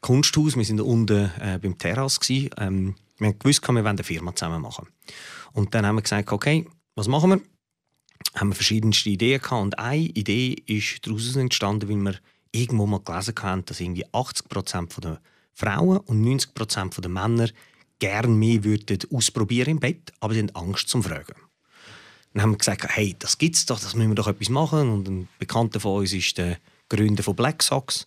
Kunsthaus, 0.00 0.56
wir 0.56 0.64
sind 0.64 0.78
da 0.78 0.84
unten 0.84 1.30
äh, 1.40 1.58
beim 1.60 1.76
Terrasse. 1.78 2.48
Ähm, 2.58 2.94
wir 3.18 3.28
haben 3.28 3.38
gewusst, 3.38 3.62
wir 3.62 3.74
wollen 3.74 3.86
eine 3.86 4.04
Firma 4.04 4.34
zusammen 4.34 4.62
machen. 4.62 4.88
Und 5.52 5.74
dann 5.74 5.86
haben 5.86 5.96
wir 5.96 6.02
gesagt, 6.02 6.30
okay, 6.32 6.66
was 6.94 7.08
machen 7.08 7.30
wir? 7.30 7.40
Haben 8.34 8.50
wir 8.50 8.54
verschiedenste 8.54 9.10
Ideen 9.10 9.40
gehabt 9.40 9.62
und 9.62 9.78
eine 9.78 10.02
Idee 10.02 10.52
ist 10.66 11.06
daraus 11.06 11.34
entstanden, 11.36 11.88
weil 11.88 11.96
wir 11.96 12.20
irgendwo 12.52 12.86
mal 12.86 13.00
gelesen 13.00 13.34
haben, 13.42 13.64
dass 13.64 13.80
irgendwie 13.80 14.04
80 14.12 14.46
der 15.02 15.20
Frauen 15.56 15.98
und 15.98 16.22
90% 16.22 17.00
der 17.00 17.10
Männer 17.10 17.48
gerne 17.98 18.28
mehr 18.28 18.62
würden 18.62 18.98
ausprobieren 19.10 19.70
im 19.70 19.80
Bett, 19.80 20.12
aber 20.20 20.34
sie 20.34 20.40
haben 20.40 20.54
Angst 20.54 20.90
zum 20.90 21.02
Fragen. 21.02 21.34
Dann 22.34 22.42
haben 22.42 22.50
wir 22.50 22.58
gesagt, 22.58 22.86
hey, 22.88 23.16
das 23.18 23.38
gibt's 23.38 23.64
doch, 23.64 23.80
das 23.80 23.94
müssen 23.94 24.10
wir 24.10 24.14
doch 24.14 24.28
etwas 24.28 24.50
machen. 24.50 24.90
Und 24.90 25.08
ein 25.08 25.28
Bekannter 25.38 25.80
von 25.80 26.00
uns 26.00 26.12
ist 26.12 26.36
der 26.36 26.58
Gründer 26.90 27.22
von 27.22 27.34
Black 27.34 27.62
Sox. 27.62 28.06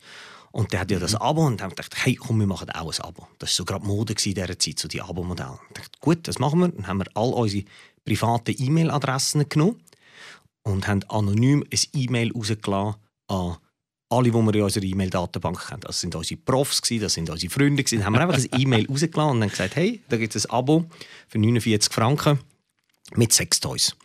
Und 0.52 0.72
der 0.72 0.82
hat 0.82 0.92
ja 0.92 1.00
das 1.00 1.14
mhm. 1.14 1.22
Abo 1.22 1.48
und 1.48 1.64
haben 1.64 1.72
gedacht, 1.72 1.96
hey, 2.06 2.14
komm, 2.14 2.40
wir 2.40 2.46
machen 2.46 2.70
auch 2.70 2.94
ein 2.94 3.02
Abo. 3.02 3.28
Das 3.40 3.50
war 3.50 3.56
so 3.56 3.66
gerade 3.66 3.86
Mode 3.86 4.14
in 4.14 4.34
dieser 4.36 4.60
Zeit, 4.60 4.78
so 4.78 4.88
die 4.88 5.02
Abo-Modelle. 5.02 5.60
Ich 5.70 5.74
dachte, 5.74 6.00
gut, 6.00 6.28
das 6.28 6.38
machen 6.38 6.60
wir. 6.60 6.68
Dann 6.68 6.86
haben 6.86 7.00
wir 7.00 7.08
all 7.16 7.34
unsere 7.34 7.66
privaten 8.06 8.56
E-Mail-Adressen 8.56 9.50
genommen 9.50 9.82
und 10.62 10.88
haben 10.88 11.04
anonym 11.10 11.64
ein 11.72 11.80
E-Mail 11.94 12.32
rausgelassen 12.32 12.96
an 13.28 13.58
alle, 14.10 14.32
die 14.32 14.34
wir 14.34 14.56
in 14.56 14.62
unserer 14.64 14.84
E-Mail-Datenbank 14.84 15.70
haben. 15.72 15.82
Das 15.82 16.02
sind 16.02 16.16
unsere 16.16 16.40
Profs, 16.40 16.82
das 16.82 17.14
sind 17.14 17.30
unsere 17.30 17.52
Freunde. 17.52 17.84
Dann 17.84 18.06
haben 18.06 18.14
wir 18.14 18.22
einfach 18.22 18.38
ein 18.38 18.60
E-Mail 18.60 18.86
rausgelassen 18.90 19.32
und 19.32 19.42
haben 19.44 19.50
gesagt, 19.50 19.76
hey, 19.76 20.02
da 20.10 20.18
gibt 20.18 20.36
es 20.36 20.46
ein 20.48 20.52
Abo 20.52 20.86
für 21.28 21.38
49 21.38 21.94
Franken 21.94 22.40
mit 23.16 23.32
Sextoys. 23.32 23.96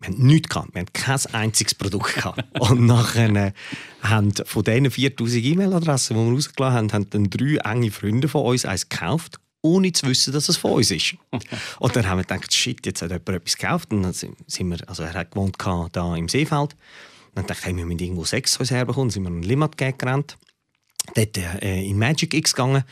Wir 0.00 0.10
haben 0.10 0.26
nichts 0.26 0.48
gehabt. 0.48 0.74
Wir 0.74 0.80
haben 0.80 0.92
kein 0.92 1.34
einziges 1.34 1.74
Produkt 1.74 2.14
gehabt. 2.14 2.44
Und 2.60 2.86
nachher 2.86 3.34
äh, 3.34 3.52
haben 4.00 4.32
von 4.32 4.62
diesen 4.62 4.90
4000 4.90 5.44
E-Mail-Adressen, 5.44 6.16
die 6.16 6.24
wir 6.24 6.32
rausgelassen 6.34 6.76
haben, 6.76 6.92
haben 6.92 7.10
dann 7.10 7.30
drei 7.30 7.56
enge 7.56 7.90
Freunde 7.90 8.28
von 8.28 8.44
uns 8.44 8.64
eins 8.64 8.88
gekauft, 8.88 9.40
ohne 9.60 9.90
zu 9.92 10.06
wissen, 10.06 10.32
dass 10.32 10.48
es 10.48 10.56
von 10.56 10.72
uns 10.74 10.92
ist. 10.92 11.16
Und 11.80 11.96
dann 11.96 12.06
haben 12.06 12.18
wir 12.18 12.24
gedacht, 12.24 12.54
shit, 12.54 12.86
jetzt 12.86 13.02
hat 13.02 13.10
jemand 13.10 13.28
etwas 13.28 13.56
gekauft. 13.56 13.92
Und 13.92 14.02
dann 14.02 14.12
sind 14.12 14.36
wir, 14.46 14.88
also 14.88 15.02
er 15.02 15.14
hat 15.14 15.32
gewohnt 15.32 15.56
da 15.92 16.14
im 16.14 16.28
Seefeld. 16.28 16.76
Dann 17.38 17.46
dachte 17.46 17.70
ich, 17.70 17.76
wir 17.76 17.86
müssen 17.86 18.00
irgendwo 18.00 18.24
Sex 18.24 18.58
herbekommen. 18.58 19.10
Dann 19.10 19.12
sind 19.12 19.22
wir 19.22 19.28
in 19.28 19.42
Limmat 19.44 19.78
gerannt. 19.78 20.36
Dort 21.14 21.38
äh, 21.38 21.84
in 21.84 21.96
Magic 21.96 22.34
X 22.34 22.52
gegangen 22.52 22.82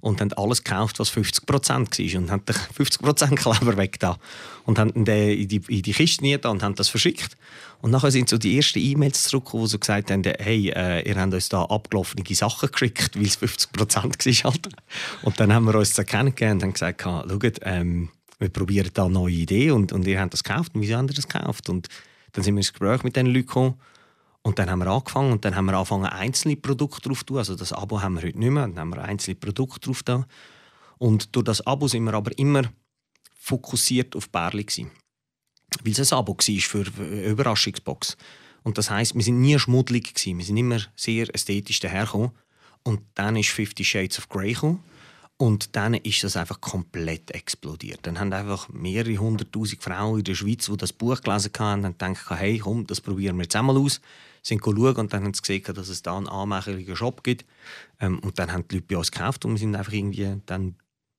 und 0.00 0.20
haben 0.20 0.32
alles 0.34 0.62
gekauft, 0.62 1.00
was 1.00 1.08
50 1.08 1.44
Prozent 1.44 1.98
war. 1.98 2.20
Und 2.20 2.30
haben 2.30 2.42
50 2.46 3.02
Prozent 3.02 3.36
Kleber 3.36 3.76
weg 3.76 3.98
da. 3.98 4.16
Und 4.64 4.78
haben 4.78 4.92
den 5.04 5.36
in 5.36 5.48
die, 5.48 5.60
in 5.66 5.82
die 5.82 5.92
Kiste 5.92 6.22
nie 6.22 6.36
und 6.36 6.62
haben 6.62 6.76
das 6.76 6.88
verschickt. 6.88 7.36
Und 7.82 7.90
nachher 7.90 8.12
sind 8.12 8.28
so 8.28 8.38
die 8.38 8.56
ersten 8.56 8.78
E-Mails 8.78 9.24
zurückgekommen, 9.24 9.64
wo 9.64 9.66
so 9.66 9.80
gesagt 9.80 10.12
haben, 10.12 10.22
hey, 10.22 10.70
äh, 10.70 11.08
ihr 11.08 11.16
habt 11.16 11.34
uns 11.34 11.48
da 11.48 11.64
abgelaufene 11.64 12.22
Sachen 12.32 12.70
geschickt, 12.70 13.16
weil 13.16 13.26
es 13.26 13.34
50 13.34 13.72
Prozent 13.72 14.24
war. 14.24 14.52
Halt. 14.52 14.68
Und 15.22 15.40
dann 15.40 15.52
haben 15.52 15.64
wir 15.64 15.74
uns 15.74 15.94
das 15.94 16.06
kennengelernt 16.06 16.62
und 16.62 16.68
haben 16.68 16.72
gesagt, 16.74 17.02
schaut, 17.02 17.60
ähm, 17.62 18.10
wir 18.38 18.50
probieren 18.50 18.90
da 18.94 19.08
neue 19.08 19.34
Ideen 19.34 19.72
und, 19.72 19.92
und 19.92 20.06
ihr 20.06 20.20
habt 20.20 20.32
das 20.32 20.44
gekauft. 20.44 20.76
Und 20.76 20.82
wieso 20.82 20.94
habt 20.94 21.10
ihr 21.10 21.14
das 21.14 21.26
gekauft? 21.26 21.68
Und 21.68 21.88
dann 22.34 22.44
sind 22.44 22.54
wir 22.54 22.60
ins 22.60 22.72
Gespräch 22.72 23.02
mit 23.02 23.16
diesen 23.16 23.26
Leuten 23.26 23.46
gekommen. 23.46 23.74
Und 24.46 24.60
dann 24.60 24.70
haben 24.70 24.78
wir 24.78 24.86
angefangen 24.86 25.32
und 25.32 25.44
dann 25.44 25.56
haben 25.56 25.64
wir 25.64 25.74
angefangen, 25.74 26.06
einzelne 26.06 26.54
Produkte 26.54 27.08
drauf 27.08 27.18
zu 27.18 27.24
tun. 27.26 27.38
Also 27.38 27.56
das 27.56 27.72
Abo 27.72 28.00
haben 28.00 28.14
wir 28.14 28.22
heute 28.22 28.38
nicht 28.38 28.52
mehr, 28.52 28.68
dann 28.68 28.78
haben 28.78 28.90
wir 28.90 29.02
einzelne 29.02 29.34
Produkte 29.34 29.80
drauf 29.80 30.04
da. 30.04 30.24
Und 30.98 31.34
durch 31.34 31.46
das 31.46 31.66
Abo 31.66 31.88
sind 31.88 32.04
wir 32.04 32.14
aber 32.14 32.38
immer 32.38 32.62
fokussiert 33.34 34.14
auf 34.14 34.30
Bärli 34.30 34.62
gewesen. 34.62 34.92
Weil 35.82 35.94
es 35.94 36.12
ein 36.12 36.16
Abo 36.16 36.36
war 36.36 36.60
für 36.60 36.84
eine 36.96 37.24
Überraschungsbox. 37.24 38.16
Und 38.62 38.78
das 38.78 38.88
heisst, 38.88 39.16
wir 39.16 39.22
sind 39.24 39.40
nie 39.40 39.58
schmuddelig 39.58 40.14
gewesen. 40.14 40.38
Wir 40.38 40.44
sind 40.44 40.58
immer 40.58 40.78
sehr 40.94 41.34
ästhetisch 41.34 41.80
dahergekommen. 41.80 42.30
Und 42.84 43.00
dann 43.14 43.34
ist 43.34 43.48
Fifty 43.48 43.82
Shades 43.82 44.16
of 44.20 44.28
Grey 44.28 44.52
gekommen. 44.52 44.78
Und 45.38 45.74
dann 45.74 45.94
ist 45.94 46.22
das 46.22 46.36
einfach 46.36 46.60
komplett 46.60 47.32
explodiert. 47.32 47.98
Dann 48.04 48.20
haben 48.20 48.32
einfach 48.32 48.68
mehrere 48.68 49.16
hunderttausend 49.16 49.82
Frauen 49.82 50.20
in 50.20 50.24
der 50.24 50.36
Schweiz, 50.36 50.66
die 50.66 50.76
das 50.76 50.92
Buch 50.92 51.20
gelesen 51.20 51.50
haben, 51.58 51.84
und 51.84 51.98
gedacht, 51.98 52.30
hey, 52.30 52.58
komm, 52.58 52.86
das 52.86 53.00
probieren 53.00 53.36
wir 53.36 53.42
jetzt 53.42 53.56
einmal 53.56 53.76
aus. 53.76 54.00
Sind 54.46 54.62
schauen 54.62 54.76
und 54.76 55.12
dann 55.12 55.24
haben 55.24 55.34
sie 55.34 55.42
gesehen, 55.42 55.74
dass 55.74 55.88
es 55.88 56.02
da 56.02 56.16
einen 56.16 56.28
anmächtigen 56.28 56.94
Shop 56.94 57.24
gibt. 57.24 57.44
Ähm, 57.98 58.20
und 58.20 58.38
dann 58.38 58.52
haben 58.52 58.68
die 58.68 58.76
Leute 58.76 58.86
bei 58.86 58.96
uns 58.96 59.10
gekauft 59.10 59.44
und 59.44 59.52
wir 59.52 59.58
sind 59.58 59.74
einfach 59.74 59.92
irgendwie 59.92 60.40
dann 60.46 60.76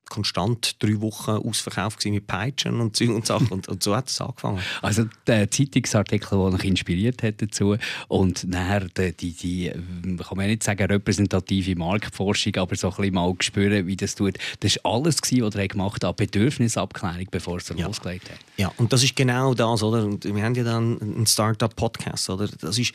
konstant 0.10 0.82
drei 0.82 1.00
Wochen 1.02 1.32
ausverkauft 1.32 2.06
mit 2.06 2.28
Peitschen 2.28 2.80
und 2.80 2.96
Zeug 2.96 3.10
und 3.10 3.26
Sachen. 3.26 3.48
Und, 3.48 3.68
und 3.68 3.84
so 3.84 3.96
hat 3.96 4.10
es 4.10 4.22
angefangen. 4.22 4.62
Also 4.82 5.06
der 5.26 5.50
Zeitungsartikel, 5.50 6.38
der 6.38 6.52
mich 6.52 6.66
inspiriert 6.66 7.24
hat 7.24 7.42
dazu 7.42 7.76
und 8.08 8.48
nachher 8.48 8.88
die, 8.98 9.12
die, 9.12 9.34
die, 9.34 9.72
kann 10.18 10.38
man 10.38 10.48
nicht 10.48 10.64
sagen 10.64 10.86
repräsentative 10.86 11.76
Marktforschung, 11.76 12.56
aber 12.58 12.76
so 12.76 12.90
ein 12.90 12.96
bisschen 12.96 13.14
mal 13.14 13.34
spüren, 13.40 13.88
wie 13.88 13.96
das 13.96 14.16
tut. 14.16 14.38
Das 14.60 14.78
war 14.84 14.96
alles, 14.96 15.18
was 15.22 15.56
er 15.56 15.68
gemacht 15.68 16.04
hat, 16.04 16.16
Bedürfnisabklärung, 16.18 17.28
bevor 17.32 17.60
er 17.60 17.76
ja. 17.76 17.88
losgelegt 17.88 18.30
hat. 18.30 18.40
Ja, 18.58 18.72
und 18.78 18.94
das 18.94 19.04
ist 19.04 19.16
genau 19.16 19.54
das, 19.54 19.84
oder? 19.84 20.06
Und 20.06 20.24
wir 20.24 20.44
haben 20.44 20.56
ja 20.56 20.64
dann 20.64 21.02
einen 21.02 21.28
Startup-Podcast, 21.28 22.30
oder? 22.30 22.48
Das 22.60 22.78
ist 22.78 22.94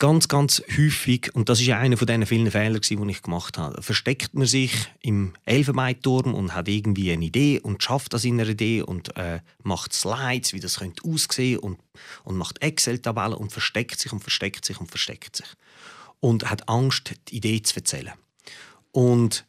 ganz, 0.00 0.28
ganz 0.28 0.62
häufig, 0.76 1.32
und 1.34 1.48
das 1.48 1.60
ist 1.60 1.68
einer 1.68 1.96
von 1.96 2.06
diesen 2.06 2.26
vielen 2.26 2.50
Fehlern, 2.50 2.80
die 2.80 3.10
ich 3.10 3.22
gemacht 3.22 3.58
habe, 3.58 3.80
versteckt 3.82 4.34
man 4.34 4.46
sich 4.46 4.72
im 5.02 5.34
Elfenbeinturm 5.44 6.34
und 6.34 6.54
hat 6.54 6.66
irgendwie 6.66 7.12
eine 7.12 7.26
Idee 7.26 7.60
und 7.60 7.82
schafft 7.82 8.14
das 8.14 8.24
in 8.24 8.40
einer 8.40 8.48
Idee 8.48 8.82
und 8.82 9.16
äh, 9.16 9.40
macht 9.62 9.92
Slides, 9.92 10.54
wie 10.54 10.60
das 10.60 10.78
könnte 10.78 11.04
aussehen 11.04 11.60
und, 11.60 11.78
und 12.24 12.36
macht 12.36 12.62
Excel-Tabellen 12.62 13.34
und 13.34 13.52
versteckt 13.52 14.00
sich 14.00 14.12
und 14.12 14.20
versteckt 14.20 14.64
sich 14.64 14.80
und 14.80 14.88
versteckt 14.88 15.36
sich. 15.36 15.46
Und 16.18 16.50
hat 16.50 16.68
Angst, 16.68 17.14
die 17.28 17.36
Idee 17.36 17.62
zu 17.62 17.76
erzählen. 17.76 18.12
Und 18.92 19.46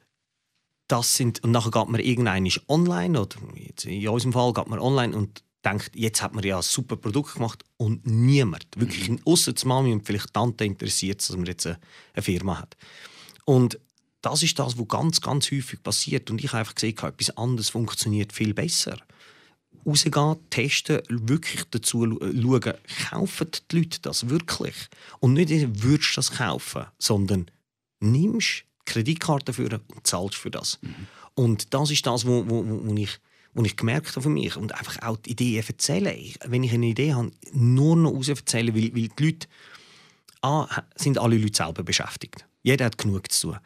das 0.88 1.16
sind, 1.16 1.44
und 1.44 1.52
nachher 1.52 1.72
geht 1.72 1.88
man 1.88 2.02
irgendein 2.02 2.48
online, 2.68 3.22
oder 3.22 3.38
in 3.86 4.08
unserem 4.10 4.34
Fall 4.34 4.54
geht 4.54 4.68
man 4.68 4.80
online 4.80 5.16
und 5.16 5.44
denkt, 5.64 5.92
jetzt 5.96 6.22
hat 6.22 6.34
man 6.34 6.44
ja 6.44 6.58
ein 6.58 6.64
super 6.64 6.96
Produkt 6.96 7.36
gemacht 7.36 7.64
und 7.78 8.06
niemand, 8.06 8.66
wirklich 8.76 9.10
mhm. 9.10 9.20
außer 9.26 9.54
die 9.54 9.68
Mami 9.68 9.92
und 9.92 10.06
vielleicht 10.06 10.34
Tante 10.34 10.66
interessiert, 10.66 11.20
dass 11.20 11.36
man 11.36 11.46
jetzt 11.46 11.68
eine, 11.68 11.80
eine, 12.14 12.24
Firma 12.24 12.60
hat. 12.60 12.76
Und 13.46 13.80
das 14.22 14.44
ist 14.44 14.58
das, 14.60 14.78
was 14.78 14.88
ganz, 14.88 15.22
ganz 15.22 15.52
häufig 15.52 15.82
passiert. 15.82 16.30
Und 16.30 16.44
ich 16.44 16.52
habe 16.52 16.60
einfach 16.60 16.76
gesehen, 16.76 16.98
etwas 16.98 17.38
anderes 17.38 17.70
funktioniert 17.70 18.34
viel 18.34 18.54
besser. 18.54 18.98
Rausgehen, 19.86 20.38
testen, 20.52 21.02
wirklich 21.10 21.64
dazu 21.72 22.20
schauen, 22.20 22.74
kaufen 23.10 23.48
die 23.72 23.78
Leute 23.78 24.00
das 24.02 24.30
wirklich? 24.30 24.76
Und 25.20 25.34
nicht, 25.34 25.50
würdest 25.84 26.12
du 26.12 26.16
das 26.18 26.32
kaufen, 26.32 26.86
sondern 27.00 27.50
nimmst 28.00 28.66
Kreditkarte 28.86 29.54
für 29.54 29.82
und 29.88 30.06
zahlst 30.06 30.36
für 30.36 30.52
das. 30.52 30.80
Mhm. 30.82 31.08
Und 31.34 31.74
das 31.74 31.90
ist 31.90 32.06
das, 32.06 32.26
wo, 32.28 32.48
wo, 32.48 32.64
wo 32.66 32.96
ich 32.96 33.20
die 33.54 33.66
ich 33.66 33.76
gemerkt 33.76 34.12
habe 34.12 34.22
für 34.22 34.30
mich 34.30 34.56
und 34.56 34.74
einfach 34.76 35.02
auch 35.02 35.18
die 35.18 35.32
Ideen 35.32 35.64
erzählen. 35.68 36.16
wenn 36.46 36.64
ich 36.64 36.74
eine 36.74 36.86
Idee 36.86 37.14
habe, 37.14 37.32
nur 37.52 37.96
noch 37.96 38.12
raus 38.12 38.30
erzählen, 38.30 38.74
weil, 38.76 38.96
weil 38.96 39.10
die 39.10 39.24
Leute, 39.24 39.48
A, 40.42 40.68
sind 40.96 41.18
alle 41.18 41.38
Leute 41.38 41.58
selber 41.58 41.84
beschäftigt. 41.84 42.46
Jeder 42.64 42.86
hat 42.86 42.98
genug 42.98 43.32
zu 43.32 43.52
tun. 43.52 43.60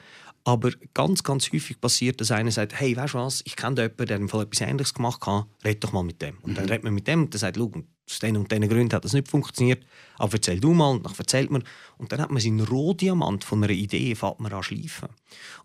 Aber 0.47 0.71
ganz, 0.93 1.23
ganz 1.23 1.51
häufig 1.51 1.81
passiert, 1.81 2.21
dass 2.21 2.29
einer 2.29 2.51
sagt, 2.51 2.79
hey, 2.79 2.95
weißt 2.95 3.15
du 3.15 3.17
was, 3.17 3.41
ich 3.45 3.55
kenne 3.55 3.81
jemanden, 3.81 4.05
der 4.05 4.17
im 4.17 4.29
Fall 4.29 4.43
etwas 4.43 4.61
Ähnliches 4.61 4.93
gemacht 4.93 5.25
hat, 5.25 5.47
red 5.63 5.83
doch 5.83 5.91
mal 5.91 6.03
mit 6.03 6.21
dem. 6.21 6.37
Und 6.43 6.55
dann 6.55 6.65
mhm. 6.65 6.69
redet 6.69 6.83
man 6.83 6.93
mit 6.93 7.07
dem 7.07 7.23
und 7.23 7.33
der 7.33 7.39
sagt, 7.39 7.57
schau, 7.57 7.71
aus 8.07 8.19
diesen 8.19 8.37
und 8.37 8.51
diesen 8.51 8.69
Gründen 8.69 8.93
hat 8.93 9.03
das 9.03 9.13
nicht 9.13 9.27
funktioniert, 9.27 9.83
aber 10.19 10.33
erzähl 10.33 10.59
du 10.59 10.73
mal, 10.73 10.91
und 10.91 11.03
dann 11.03 11.15
erzählt 11.17 11.49
man. 11.49 11.63
Und 11.97 12.11
dann 12.11 12.21
hat 12.21 12.29
man 12.29 12.39
seinen 12.39 12.59
Rohdiamant 12.59 13.43
von 13.43 13.63
einer 13.63 13.73
Idee, 13.73 14.13
fängt 14.13 14.39
man 14.39 14.53
an 14.53 14.61
schleifen. 14.61 15.09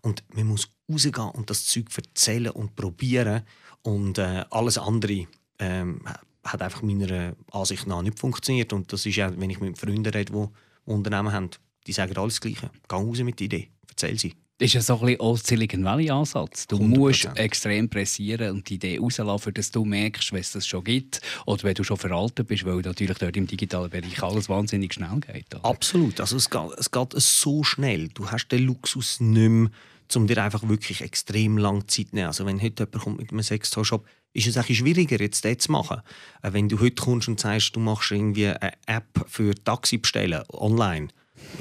Und 0.01 0.23
man 0.33 0.47
muss 0.47 0.69
rausgehen 0.91 1.29
und 1.29 1.51
das 1.51 1.65
Zeug 1.65 1.85
erzählen 1.95 2.51
und 2.51 2.75
probieren 2.75 3.43
und 3.83 4.17
äh, 4.17 4.45
alles 4.49 4.77
andere 4.77 5.27
ähm, 5.59 6.01
hat 6.43 6.61
einfach 6.61 6.81
meiner 6.81 7.35
Ansicht 7.51 7.87
nach 7.87 8.01
nicht 8.01 8.19
funktioniert. 8.19 8.73
Und 8.73 8.91
das 8.91 9.05
ist 9.05 9.19
auch, 9.19 9.31
wenn 9.35 9.49
ich 9.49 9.59
mit 9.59 9.77
Freunden 9.77 10.05
rede, 10.05 10.31
die 10.31 10.91
Unternehmen 10.91 11.31
haben, 11.31 11.49
die 11.87 11.93
sagen 11.93 12.15
alles 12.17 12.35
das 12.35 12.41
Gleiche. 12.41 12.69
Geh 12.87 12.95
raus 12.95 13.19
mit 13.19 13.39
der 13.39 13.45
Idee, 13.45 13.69
erzähl 13.89 14.17
sie. 14.17 14.33
Das 14.57 14.67
ist 14.67 14.73
ja 14.73 14.81
so 14.81 14.99
ein 14.99 15.05
bisschen 15.07 15.21
auch 15.21 15.37
Silicon 15.37 15.83
Valley-Ansatz. 15.83 16.67
Du 16.67 16.75
100%. 16.75 16.81
musst 16.81 17.29
extrem 17.33 17.89
pressieren 17.89 18.51
und 18.51 18.69
die 18.69 18.75
Idee 18.75 18.99
rauslassen, 18.99 19.55
dass 19.55 19.71
du 19.71 19.83
merkst, 19.85 20.33
was 20.33 20.53
es 20.53 20.67
schon 20.67 20.83
gibt 20.83 21.19
oder 21.47 21.63
wenn 21.63 21.73
du 21.73 21.83
schon 21.83 21.97
veraltet 21.97 22.45
bist, 22.45 22.63
weil 22.63 22.75
natürlich 22.81 23.17
dort 23.17 23.35
im 23.35 23.47
digitalen 23.47 23.89
Bereich 23.89 24.21
alles 24.21 24.49
wahnsinnig 24.49 24.93
schnell 24.93 25.19
geht. 25.19 25.55
Oder? 25.55 25.65
Absolut. 25.65 26.19
Also 26.19 26.37
es 26.37 26.47
geht, 26.47 26.71
es 26.77 26.91
geht 26.91 27.13
so 27.13 27.63
schnell. 27.63 28.09
Du 28.09 28.29
hast 28.29 28.49
den 28.49 28.65
Luxus 28.65 29.19
nicht 29.19 29.49
mehr, 29.49 29.71
um 30.15 30.27
dir 30.27 30.43
einfach 30.43 30.67
wirklich 30.67 31.01
extrem 31.01 31.57
lange 31.57 31.85
Zeit 31.87 32.09
zu 32.09 32.15
nehmen. 32.15 32.27
Also 32.27 32.45
wenn 32.45 32.61
heute 32.61 32.83
jemand 32.83 33.03
kommt 33.03 33.17
mit 33.19 33.31
einem 33.31 33.43
Sextoy-Shop, 33.43 34.05
ist 34.33 34.47
es 34.47 34.57
eigentlich 34.57 34.77
schwieriger, 34.77 35.19
jetzt 35.19 35.43
das 35.43 35.57
zu 35.59 35.71
machen. 35.71 36.01
Äh, 36.41 36.53
wenn 36.53 36.69
du 36.69 36.79
heute 36.79 37.01
kommst 37.01 37.27
und 37.27 37.39
sagst, 37.39 37.75
du 37.75 37.79
machst 37.79 38.11
irgendwie 38.11 38.47
eine 38.47 38.73
App 38.85 39.25
für 39.27 39.53
Taxi 39.55 39.97
bestellen, 39.97 40.43
online, 40.49 41.09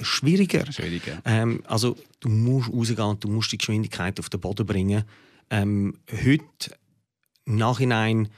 schwieriger. 0.03 0.71
schwieriger. 0.71 1.21
Ähm, 1.25 1.63
also 1.67 1.97
du 2.21 2.29
musst 2.29 2.73
rausgehen 2.73 3.09
und 3.09 3.25
du 3.25 3.29
musst 3.29 3.53
die 3.53 3.59
Geschwindigkeit 3.59 4.19
auf 4.21 4.29
den 4.29 4.41
Boden 4.41 4.67
bringen. 4.67 5.05
Ähm, 5.51 5.99
heute, 6.25 6.77
im 7.45 7.57
Nachhinein, 7.57 8.29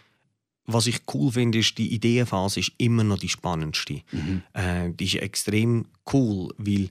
was 0.64 0.87
ich 0.87 1.00
cool 1.12 1.33
finde, 1.33 1.59
ist, 1.59 1.76
die 1.76 1.92
Ideenphase 1.92 2.61
ist 2.61 2.73
immer 2.78 3.04
noch 3.04 3.19
die 3.19 3.28
spannendste. 3.28 4.02
Mhm. 4.12 4.42
Äh, 4.54 4.90
die 4.92 5.04
ist 5.04 5.16
extrem 5.16 5.87
cool, 6.12 6.54
weil 6.57 6.88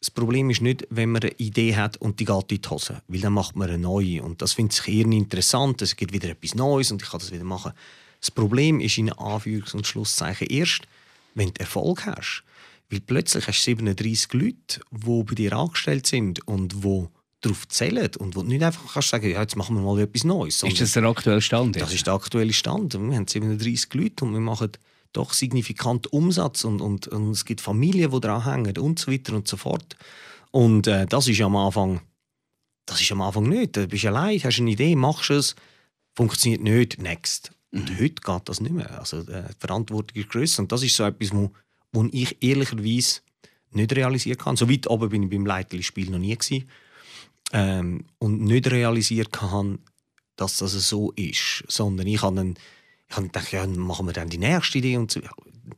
das 0.00 0.10
Problem 0.10 0.50
ist 0.50 0.60
nicht, 0.60 0.86
wenn 0.90 1.10
man 1.10 1.22
eine 1.22 1.32
Idee 1.38 1.74
hat 1.74 1.96
und 1.96 2.20
die 2.20 2.24
geht 2.24 2.52
in 2.52 2.60
die 2.60 2.68
Hose, 2.68 3.02
weil 3.08 3.20
dann 3.20 3.32
macht 3.32 3.56
man 3.56 3.68
eine 3.68 3.78
neue 3.78 4.22
und 4.22 4.42
das 4.42 4.52
findet 4.52 4.74
sich 4.74 4.88
eher 4.88 5.06
interessant, 5.06 5.82
es 5.82 5.96
gibt 5.96 6.12
wieder 6.12 6.28
etwas 6.28 6.54
Neues 6.54 6.92
und 6.92 7.02
ich 7.02 7.10
kann 7.10 7.20
das 7.20 7.32
wieder 7.32 7.44
machen. 7.44 7.72
Das 8.20 8.30
Problem 8.30 8.80
ist 8.80 8.98
in 8.98 9.10
Anführungs- 9.10 9.74
und 9.74 9.86
Schlusszeichen 9.86 10.48
erst, 10.48 10.82
wenn 11.34 11.52
du 11.52 11.60
Erfolg 11.60 12.06
hast. 12.06 12.42
Weil 12.90 13.00
plötzlich 13.00 13.46
hast 13.46 13.60
du 13.60 13.70
37 13.70 14.32
Leute, 14.32 14.80
die 14.90 15.22
bei 15.24 15.34
dir 15.34 15.52
angestellt 15.54 16.06
sind 16.06 16.46
und 16.46 16.84
die 16.84 17.06
darauf 17.40 17.68
zählen 17.68 18.10
und 18.18 18.36
wo 18.36 18.42
du 18.42 18.48
nicht 18.48 18.62
einfach 18.62 18.92
kannst 18.92 19.08
sagen, 19.10 19.30
ja, 19.30 19.40
jetzt 19.40 19.56
machen 19.56 19.76
wir 19.76 19.82
mal 19.82 20.00
etwas 20.00 20.24
Neues. 20.24 20.62
Ist 20.62 20.80
das 20.80 20.92
der 20.92 21.04
aktuelle 21.04 21.40
Stand? 21.40 21.80
Das 21.80 21.92
ist 21.92 22.06
der 22.06 22.14
aktuelle 22.14 22.52
Stand. 22.52 22.94
Wir 22.94 23.16
haben 23.16 23.26
37 23.26 23.92
Leute 23.94 24.24
und 24.24 24.32
wir 24.32 24.40
machen 24.40 24.70
doch 25.16 25.32
signifikant 25.32 26.12
Umsatz 26.12 26.64
und, 26.64 26.80
und, 26.80 27.08
und 27.08 27.30
es 27.30 27.44
gibt 27.44 27.60
Familien, 27.60 28.10
die 28.10 28.20
daran 28.20 28.44
hängen 28.44 28.78
und 28.78 28.98
so 28.98 29.10
weiter 29.10 29.34
und 29.34 29.48
so 29.48 29.56
fort. 29.56 29.96
Und 30.50 30.86
äh, 30.86 31.06
das 31.06 31.28
ist 31.28 31.40
am 31.40 31.56
Anfang, 31.56 32.00
das 32.86 33.00
ist 33.00 33.12
am 33.12 33.22
Anfang 33.22 33.48
nicht. 33.48 33.76
Du 33.76 33.86
bist 33.86 34.04
allein, 34.06 34.42
hast 34.42 34.58
eine 34.58 34.70
Idee, 34.70 34.96
machst 34.96 35.30
es, 35.30 35.56
funktioniert 36.14 36.62
nicht, 36.62 37.00
next. 37.00 37.52
Und 37.72 37.90
mhm. 37.90 38.00
heute 38.00 38.14
geht 38.14 38.48
das 38.48 38.60
nicht 38.60 38.72
mehr. 38.72 38.98
Also 38.98 39.18
äh, 39.20 39.48
die 39.48 39.58
Verantwortung 39.58 40.16
ist 40.18 40.30
größer 40.30 40.62
und 40.62 40.72
das 40.72 40.82
ist 40.82 40.96
so 40.96 41.04
etwas, 41.04 41.32
wo, 41.32 41.50
wo 41.92 42.08
ich 42.12 42.36
ehrlicherweise 42.42 43.20
nicht 43.72 43.94
realisiert 43.94 44.38
kann. 44.38 44.56
So 44.56 44.70
weit 44.70 44.86
oben 44.88 45.10
bin 45.10 45.24
ich 45.24 45.30
beim 45.30 45.46
Leiterli-Spiel 45.46 46.10
noch 46.10 46.18
nie 46.18 46.36
gewesen 46.36 46.68
ähm, 47.52 48.04
und 48.18 48.42
nicht 48.42 48.70
realisiert 48.70 49.32
kann, 49.32 49.78
dass 50.36 50.58
das 50.58 50.72
so 50.72 51.12
ist, 51.12 51.64
sondern 51.68 52.06
ich 52.06 52.22
habe, 52.22 52.40
einen, 52.40 52.54
ich 53.08 53.16
habe 53.16 53.26
gedacht, 53.26 53.52
ja, 53.52 53.66
machen 53.66 54.06
wir 54.06 54.12
dann 54.12 54.28
die 54.28 54.38
nächste 54.38 54.78
Idee 54.78 54.96
und 54.96 55.10
so. 55.10 55.20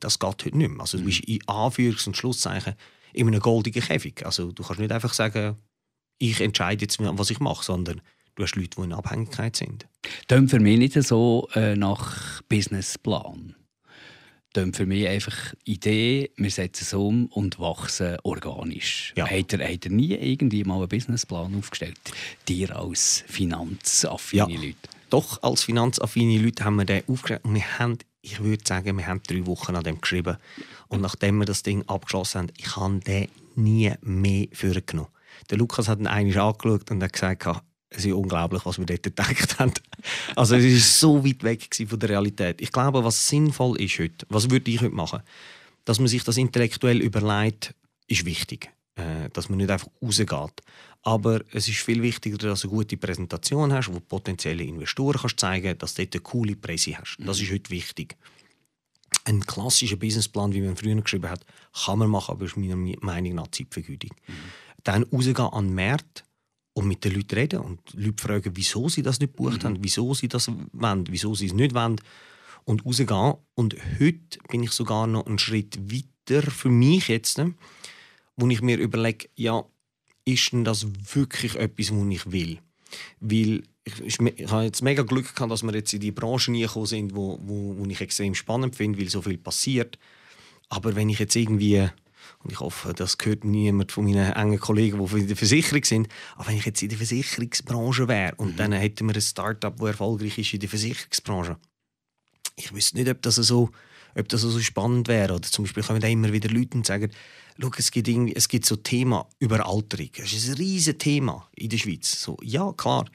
Das 0.00 0.18
geht 0.18 0.28
heute 0.28 0.56
nicht 0.56 0.70
mehr. 0.70 0.80
Also 0.80 0.98
du 0.98 1.04
bist 1.04 1.20
in 1.20 1.40
Anführungs- 1.42 2.06
und 2.06 2.16
Schlusszeichen 2.16 2.74
in 3.12 3.26
einem 3.26 3.40
goldenen 3.40 3.82
Käfig. 3.82 4.24
Also 4.24 4.52
du 4.52 4.62
kannst 4.62 4.80
nicht 4.80 4.92
einfach 4.92 5.14
sagen, 5.14 5.56
ich 6.18 6.40
entscheide 6.40 6.82
jetzt, 6.82 6.98
was 7.00 7.30
ich 7.30 7.40
mache, 7.40 7.64
sondern 7.64 8.00
du 8.34 8.42
hast 8.42 8.56
Leute, 8.56 8.70
die 8.76 8.82
in 8.82 8.92
Abhängigkeit 8.92 9.56
sind. 9.56 9.86
Klingt 10.26 10.50
für 10.50 10.60
mich 10.60 10.78
nicht 10.78 11.02
so 11.02 11.48
äh, 11.54 11.74
nach 11.74 12.42
Businessplan 12.48 13.54
dann 14.52 14.72
für 14.72 14.86
mich 14.86 15.06
einfach 15.06 15.54
Idee, 15.64 16.30
wir 16.36 16.50
setzen 16.50 16.84
es 16.84 16.94
um 16.94 17.26
und 17.26 17.58
wachsen 17.58 18.16
organisch. 18.22 19.12
Ja. 19.16 19.28
Hat, 19.28 19.52
er, 19.52 19.72
hat 19.72 19.84
er 19.84 19.90
nie 19.90 20.14
irgendwie 20.14 20.64
mal 20.64 20.78
einen 20.78 20.88
Businessplan 20.88 21.54
aufgestellt? 21.54 21.98
Dir 22.48 22.76
als 22.76 23.24
finanzaffine 23.26 24.52
ja. 24.52 24.60
Leute? 24.60 24.76
Doch, 25.10 25.42
als 25.42 25.62
finanzaffine 25.62 26.38
Leute 26.42 26.64
haben 26.64 26.76
wir 26.76 26.84
den 26.84 27.02
aufgestellt 27.08 27.44
und 27.44 27.54
wir 27.54 27.78
haben, 27.78 27.98
ich 28.20 28.42
würde 28.42 28.62
sagen, 28.66 28.98
wir 28.98 29.06
haben 29.06 29.22
drei 29.26 29.46
Wochen 29.46 29.74
an 29.74 29.84
dem 29.84 30.00
geschrieben. 30.00 30.36
Und 30.88 31.00
nachdem 31.00 31.38
wir 31.38 31.46
das 31.46 31.62
Ding 31.62 31.82
abgeschlossen 31.88 32.38
haben, 32.38 32.52
ich 32.56 32.76
habe 32.76 32.98
den 33.00 33.28
nie 33.54 33.92
mehr 34.02 34.46
vorgenommen. 34.52 35.08
Der 35.50 35.58
Lukas 35.58 35.88
hat 35.88 35.98
ihn 35.98 36.06
einmal 36.06 36.38
angeschaut 36.38 36.90
und 36.90 37.02
hat 37.02 37.12
gesagt, 37.12 37.46
es 37.90 38.04
ist 38.04 38.12
unglaublich, 38.12 38.66
was 38.66 38.78
wir 38.78 38.86
dort 38.86 39.02
gedacht 39.02 39.58
haben. 39.58 39.72
Also 40.36 40.56
es 40.56 40.64
ist 40.64 41.00
so 41.00 41.24
weit 41.24 41.42
weg 41.42 41.68
von 41.88 41.98
der 41.98 42.10
Realität. 42.10 42.60
Ich 42.60 42.70
glaube, 42.70 43.02
was 43.02 43.28
sinnvoll 43.28 43.80
ist 43.80 43.98
heute, 43.98 44.26
was 44.28 44.50
würde 44.50 44.70
ich 44.70 44.80
heute 44.80 44.94
machen, 44.94 45.22
dass 45.84 45.98
man 45.98 46.06
sich 46.06 46.22
das 46.22 46.36
intellektuell 46.36 47.00
überlegt, 47.00 47.74
ist 48.06 48.24
wichtig. 48.24 48.70
Äh, 48.98 49.30
dass 49.32 49.48
man 49.48 49.58
nicht 49.58 49.70
einfach 49.70 49.86
rausgeht. 50.02 50.62
Aber 51.02 51.40
es 51.52 51.68
ist 51.68 51.78
viel 51.78 52.02
wichtiger, 52.02 52.36
dass 52.36 52.62
du 52.62 52.68
eine 52.68 52.76
gute 52.78 52.96
Präsentation 52.96 53.72
hast, 53.72 53.94
wo 53.94 54.00
potenzielle 54.00 54.64
Investoren 54.64 55.20
kannst 55.20 55.38
zeigen 55.38 55.78
dass 55.78 55.94
du 55.94 56.02
dort 56.02 56.16
eine 56.16 56.22
coole 56.22 56.56
Presse 56.56 56.98
hast. 56.98 57.16
Das 57.20 57.40
ist 57.40 57.52
heute 57.52 57.70
wichtig. 57.70 58.16
Ein 59.24 59.46
klassischer 59.46 59.96
Businessplan, 59.96 60.52
wie 60.52 60.62
man 60.62 60.74
früher 60.74 61.00
geschrieben 61.00 61.30
hat, 61.30 61.46
kann 61.84 62.00
man 62.00 62.10
machen, 62.10 62.32
aber 62.32 62.46
ist 62.46 62.56
meiner 62.56 62.74
Meinung 62.74 63.36
nach 63.36 63.46
Zeitvergütung. 63.48 64.10
Mhm. 64.26 64.32
Dann 64.82 65.04
rausgehen 65.04 65.36
an 65.36 65.66
den 65.68 65.74
Markt, 65.76 66.24
und 66.74 66.86
mit 66.86 67.04
den 67.04 67.14
Leuten 67.14 67.34
reden 67.34 67.60
und 67.60 67.80
die 67.92 68.04
Leute 68.04 68.22
fragen, 68.22 68.52
wieso 68.54 68.88
sie 68.88 69.02
das 69.02 69.18
nicht 69.18 69.36
gebucht 69.36 69.64
mhm. 69.64 69.66
haben, 69.66 69.78
wieso 69.80 70.14
sie 70.14 70.28
das 70.28 70.48
wollen, 70.72 71.04
wieso 71.10 71.34
sie 71.34 71.46
es 71.46 71.52
nicht 71.52 71.74
wollen 71.74 72.00
und 72.64 72.84
rausgehen. 72.86 73.34
Und 73.54 73.76
heute 73.98 74.38
bin 74.48 74.62
ich 74.62 74.70
sogar 74.70 75.08
noch 75.08 75.26
einen 75.26 75.40
Schritt 75.40 75.76
weiter 75.92 76.48
für 76.48 76.68
mich 76.68 77.08
jetzt, 77.08 77.40
wo 78.38 78.48
ich 78.48 78.62
mir 78.62 78.78
überlege, 78.78 79.28
ja, 79.34 79.64
ist 80.24 80.52
denn 80.52 80.64
das 80.64 80.86
wirklich 81.14 81.56
etwas, 81.56 81.90
was 81.90 82.08
ich 82.08 82.32
will? 82.32 82.58
Weil 83.20 83.62
ich, 83.84 84.00
ich, 84.20 84.50
habe 84.50 84.64
jetzt 84.64 84.82
mega 84.82 85.02
Glück 85.02 85.34
gehabt, 85.34 85.50
dass 85.50 85.62
wir 85.62 85.74
jetzt 85.74 85.92
in 85.92 86.00
die 86.00 86.12
Branche 86.12 86.52
gekommen 86.52 86.86
sind, 86.86 87.14
wo, 87.14 87.38
wo, 87.42 87.76
wo 87.76 87.84
ich 87.86 88.00
extrem 88.00 88.34
spannend 88.34 88.76
finde, 88.76 88.98
weil 88.98 89.08
so 89.08 89.22
viel 89.22 89.38
passiert. 89.38 89.98
Aber 90.68 90.94
wenn 90.94 91.08
ich 91.08 91.18
jetzt 91.18 91.36
irgendwie 91.36 91.88
und 92.44 92.52
ich 92.52 92.60
hoffe, 92.60 92.94
das 92.94 93.18
gehört 93.18 93.44
niemand 93.44 93.90
von 93.90 94.04
meinen 94.04 94.32
engen 94.32 94.60
Kollegen, 94.60 95.04
die 95.04 95.18
in 95.18 95.26
der 95.26 95.36
Versicherung 95.36 95.84
sind. 95.84 96.08
Aber 96.36 96.48
wenn 96.48 96.56
ich 96.56 96.66
jetzt 96.66 96.82
in 96.82 96.88
der 96.88 96.98
Versicherungsbranche 96.98 98.06
wäre 98.06 98.34
und 98.36 98.52
mhm. 98.52 98.56
dann 98.56 98.72
hätten 98.72 99.06
wir 99.06 99.14
ein 99.14 99.20
Start-up, 99.20 99.78
das 99.78 99.88
erfolgreich 99.88 100.38
ist 100.38 100.54
in 100.54 100.60
der 100.60 100.68
Versicherungsbranche, 100.68 101.56
ich 102.56 102.72
wüsste 102.74 102.96
nicht, 102.96 103.08
ob 103.08 103.22
das 103.22 103.36
so, 103.36 103.70
ob 104.14 104.28
das 104.28 104.42
so 104.42 104.58
spannend 104.60 105.08
wäre. 105.08 105.34
Oder 105.34 105.42
zum 105.42 105.64
Beispiel 105.64 105.82
kommen 105.82 106.00
da 106.00 106.08
immer 106.08 106.32
wieder 106.32 106.48
Leute 106.48 106.76
und 106.76 106.86
sagen, 106.86 107.10
Schau, 107.60 107.70
es 107.76 107.90
gibt, 107.90 108.06
irgendwie, 108.06 108.36
es 108.36 108.48
gibt 108.48 108.66
so 108.66 108.76
Thema 108.76 109.28
Überalterung. 109.40 110.10
Das 110.16 110.32
ist 110.32 110.48
ein 110.48 110.54
riesiges 110.54 110.98
Thema 110.98 111.48
in 111.56 111.68
der 111.68 111.78
Schweiz. 111.78 112.22
So, 112.22 112.36
ja, 112.40 112.72
klar, 112.72 113.06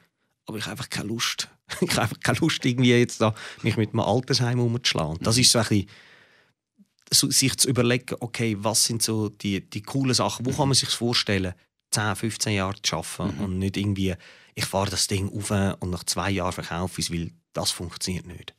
aber 0.44 0.58
ich 0.58 0.64
habe 0.64 0.72
einfach 0.72 0.90
keine 0.90 1.08
Lust. 1.08 1.48
ich 1.80 1.90
habe 1.92 2.02
einfach 2.02 2.20
keine 2.20 2.38
Lust, 2.40 2.64
irgendwie 2.64 2.90
jetzt 2.90 3.22
da, 3.22 3.34
mich 3.62 3.78
mit 3.78 3.90
einem 3.90 4.00
Altersheim 4.00 4.60
umzuschlagen. 4.60 5.18
Das 5.22 5.38
ist 5.38 5.50
so 5.50 5.60
ein 5.60 5.66
bisschen 5.68 7.30
sich 7.30 7.56
zu 7.56 7.68
überlegen, 7.68 8.16
okay, 8.20 8.56
was 8.58 8.84
sind 8.84 9.02
so 9.02 9.30
die, 9.30 9.68
die 9.68 9.82
coolen 9.82 10.14
Sachen, 10.14 10.44
wo 10.44 10.50
kann 10.50 10.68
man 10.68 10.74
sich 10.74 10.90
vorstellen, 10.90 11.54
10, 11.92 12.16
15 12.16 12.54
Jahre 12.54 12.82
zu 12.82 12.96
arbeiten 12.96 13.36
mhm. 13.38 13.44
und 13.44 13.58
nicht 13.58 13.76
irgendwie, 13.76 14.14
ich 14.54 14.64
fahre 14.66 14.90
das 14.90 15.06
Ding 15.06 15.30
auf 15.30 15.50
und 15.80 15.90
nach 15.90 16.04
zwei 16.04 16.30
Jahren 16.30 16.52
verkaufe 16.52 17.00
ich 17.00 17.06
es, 17.06 17.12
weil 17.12 17.30
das 17.54 17.70
funktioniert 17.70 18.26
nicht. 18.26 18.52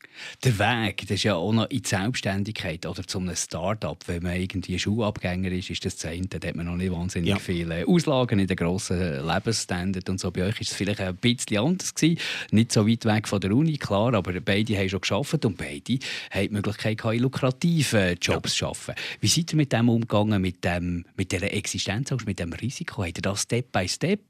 Der 0.44 0.58
Weg, 0.60 1.02
das 1.02 1.12
ist 1.12 1.24
ja 1.24 1.36
auch 1.36 1.52
noch 1.52 1.70
in 1.70 1.82
die 1.82 1.88
Selbstständigkeit 1.88 2.86
oder 2.86 3.06
zu 3.06 3.20
einem 3.20 3.36
Start-up. 3.36 4.04
Wenn 4.08 4.24
man 4.24 4.36
irgendwie 4.36 4.80
Schulabgänger 4.80 5.52
ist, 5.52 5.70
ist 5.70 5.84
das 5.86 5.98
Zeit, 5.98 6.28
da 6.30 6.48
hat 6.48 6.56
man 6.56 6.66
noch 6.66 6.78
nicht 6.78 6.92
wahnsinnig 6.92 7.30
ja. 7.30 7.38
viele 7.38 7.86
Auslagen 7.86 8.40
in 8.40 8.48
den 8.48 8.56
grossen 8.56 9.26
Lebensstandard 9.26 10.10
und 10.10 10.20
so. 10.20 10.32
Bei 10.32 10.44
euch 10.44 10.62
ist 10.62 10.72
es 10.72 10.78
vielleicht 10.78 11.02
ein 11.02 11.16
bisschen 11.18 11.58
anders 11.58 11.94
gewesen. 11.94 12.20
Nicht 12.52 12.72
so 12.72 12.88
weit 12.88 13.06
weg 13.06 13.28
von 13.28 13.42
der 13.42 13.52
Uni, 13.52 13.78
klar, 13.78 14.14
aber 14.14 14.40
beide 14.40 14.78
haben 14.78 14.90
schon 14.90 15.02
geschafft 15.02 15.46
und 15.46 15.58
beide 15.58 16.00
haben 16.32 16.48
die 16.48 16.50
Möglichkeit 16.50 17.04
in 17.04 17.20
lukrativen 17.20 18.18
Jobs 18.22 18.60
ja. 18.60 18.74
zu 18.74 18.88
arbeiten. 18.88 19.02
Wie 19.20 19.28
seid 19.28 19.52
ihr 19.52 19.58
mit 19.58 19.74
dem 19.74 19.90
umgegangen, 19.90 20.42
mit, 20.42 20.64
dem, 20.64 21.06
mit 21.18 21.32
dieser 21.32 21.52
Existenz, 21.52 22.12
mit 22.26 22.40
dem 22.40 22.54
Risiko? 22.54 23.04
Habt 23.04 23.18
ihr 23.18 23.22
das 23.22 23.42
Step 23.42 23.72
by 23.72 23.88
Step, 23.88 24.22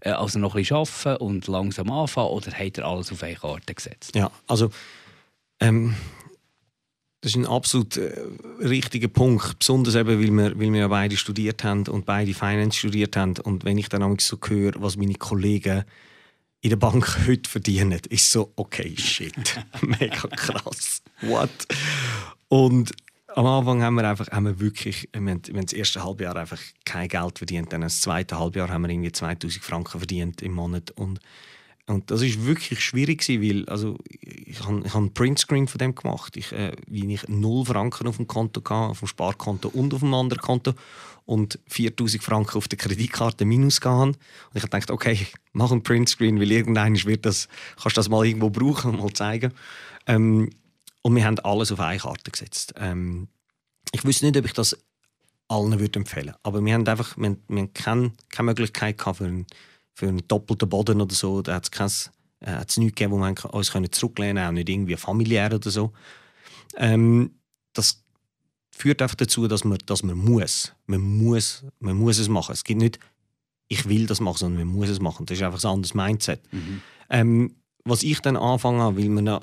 äh, 0.00 0.10
also 0.10 0.38
noch 0.38 0.54
ein 0.54 0.62
bisschen 0.62 0.76
arbeiten 0.76 1.22
und 1.24 1.46
langsam 1.48 1.90
anfangen 1.90 2.28
oder 2.28 2.52
habt 2.52 2.78
ihr 2.78 2.84
alles 2.84 3.10
auf 3.10 3.22
eine 3.22 3.34
Karte 3.34 3.74
gesetzt? 3.74 4.11
Ja, 4.14 4.30
also 4.46 4.70
ähm, 5.60 5.94
das 7.22 7.32
ist 7.32 7.36
ein 7.36 7.46
absolut 7.46 7.96
äh, 7.96 8.12
richtiger 8.60 9.06
Punkt, 9.06 9.60
besonders 9.60 9.94
eben, 9.94 10.08
weil 10.08 10.36
wir, 10.36 10.58
weil 10.58 10.72
wir 10.72 10.80
ja 10.80 10.88
beide 10.88 11.16
studiert 11.16 11.62
haben 11.62 11.86
und 11.86 12.04
beide 12.04 12.34
Finance 12.34 12.78
studiert 12.78 13.16
haben. 13.16 13.38
Und 13.38 13.64
wenn 13.64 13.78
ich 13.78 13.88
dann 13.88 14.18
so 14.18 14.38
höre, 14.44 14.72
was 14.82 14.96
meine 14.96 15.14
Kollegen 15.14 15.84
in 16.62 16.70
der 16.70 16.76
Bank 16.76 17.20
heute 17.26 17.48
verdienen, 17.48 18.00
ist 18.08 18.30
so, 18.30 18.52
okay, 18.56 18.94
shit, 18.96 19.34
mega 19.82 20.26
krass, 20.28 21.00
what? 21.20 21.50
Und 22.48 22.90
am 23.28 23.46
Anfang 23.46 23.82
haben 23.82 23.94
wir 23.94 24.08
einfach, 24.08 24.28
haben 24.30 24.46
wir 24.46 24.60
wirklich, 24.60 25.08
wir 25.12 25.20
haben, 25.20 25.42
wir 25.46 25.54
haben 25.54 25.66
das 25.66 25.72
erste 25.72 26.02
Halbjahr 26.02 26.36
einfach 26.36 26.60
kein 26.84 27.08
Geld 27.08 27.38
verdient, 27.38 27.72
dann 27.72 27.82
das 27.82 28.00
zweite 28.00 28.38
Halbjahr 28.38 28.68
haben 28.68 28.82
wir 28.82 28.90
irgendwie 28.90 29.12
2000 29.12 29.62
Franken 29.62 29.98
verdient 29.98 30.42
im 30.42 30.52
Monat. 30.52 30.90
Und 30.90 31.20
und 31.86 32.10
das 32.10 32.22
ist 32.22 32.46
wirklich 32.46 32.80
schwierig 32.80 33.26
weil 33.28 33.68
also 33.68 33.98
ich 34.20 34.60
habe 34.64 34.82
ich 34.84 34.92
hab 34.92 35.00
einen 35.00 35.14
Printscreen 35.14 35.66
von 35.66 35.78
dem 35.78 35.94
gemacht, 35.94 36.36
ich, 36.36 36.52
äh, 36.52 36.72
wie 36.86 37.12
ich 37.12 37.28
null 37.28 37.64
Franken 37.64 38.06
auf 38.06 38.16
dem 38.16 38.26
Konto 38.26 38.60
hatte, 38.60 38.90
auf 38.90 39.00
dem 39.00 39.08
Sparkonto 39.08 39.68
und 39.68 39.92
auf 39.92 40.00
dem 40.00 40.14
anderen 40.14 40.40
Konto 40.40 40.74
und 41.24 41.58
4000 41.68 42.22
Franken 42.22 42.56
auf 42.56 42.68
der 42.68 42.78
Kreditkarte 42.78 43.44
minus 43.44 43.80
gehabt. 43.80 44.06
Und 44.06 44.16
ich 44.54 44.62
habe 44.62 44.70
gedacht, 44.70 44.90
okay, 44.90 45.26
mach 45.52 45.70
einen 45.70 45.82
Printscreen, 45.82 46.40
weil 46.40 46.50
irgendwann 46.50 46.94
wird 47.04 47.26
das, 47.26 47.48
kannst 47.80 47.96
du 47.96 48.00
das 48.00 48.08
mal 48.08 48.26
irgendwo 48.26 48.50
brauchen 48.50 48.92
und 48.92 49.00
mal 49.00 49.12
zeigen. 49.12 49.52
Ähm, 50.06 50.50
und 51.02 51.16
wir 51.16 51.24
haben 51.24 51.38
alles 51.40 51.72
auf 51.72 51.80
eine 51.80 51.98
Karte 51.98 52.30
gesetzt. 52.30 52.74
Ähm, 52.76 53.28
ich 53.92 54.04
wüsste 54.04 54.26
nicht, 54.26 54.36
ob 54.36 54.44
ich 54.44 54.52
das 54.52 54.76
allen 55.48 55.78
würde 55.78 55.98
empfehlen 55.98 56.34
aber 56.44 56.64
wir 56.64 56.72
haben 56.72 56.86
einfach 56.86 57.16
wir 57.18 57.36
wir 57.48 57.58
haben 57.58 57.74
keine, 57.74 58.12
keine 58.30 58.46
Möglichkeit 58.46 58.96
gehabt 58.96 59.18
für 59.18 59.26
einen 59.26 59.46
für 59.94 60.08
einen 60.08 60.26
doppelten 60.26 60.68
Boden 60.68 61.00
oder 61.00 61.14
so, 61.14 61.42
da 61.42 61.54
hat 61.54 61.70
es 61.74 62.10
äh, 62.40 62.56
nichts 62.58 62.76
gegeben, 62.76 63.12
wo 63.12 63.18
wir 63.18 63.54
uns 63.54 63.72
zurücklehnen 63.92 64.36
können, 64.36 64.48
auch 64.48 64.52
nicht 64.52 64.68
irgendwie 64.68 64.96
familiär 64.96 65.52
oder 65.52 65.70
so. 65.70 65.92
Ähm, 66.76 67.32
das 67.72 68.02
führt 68.70 69.02
einfach 69.02 69.16
dazu, 69.16 69.46
dass 69.48 69.64
man, 69.64 69.78
dass 69.86 70.02
man 70.02 70.16
muss. 70.16 70.72
Man 70.86 71.00
muss, 71.00 71.64
man 71.78 71.96
muss 71.96 72.18
es 72.18 72.28
machen. 72.28 72.52
Es 72.52 72.64
gibt 72.64 72.80
nicht, 72.80 72.98
ich 73.68 73.88
will 73.88 74.06
das 74.06 74.20
machen, 74.20 74.38
sondern 74.38 74.66
man 74.66 74.76
muss 74.76 74.88
es 74.88 75.00
machen. 75.00 75.26
Das 75.26 75.38
ist 75.38 75.44
einfach 75.44 75.62
ein 75.62 75.70
anderes 75.70 75.94
Mindset. 75.94 76.40
Mhm. 76.52 76.82
Ähm, 77.10 77.54
was 77.84 78.02
ich 78.02 78.20
dann 78.20 78.36
anfange, 78.36 78.96
weil 78.96 79.08
man 79.08 79.40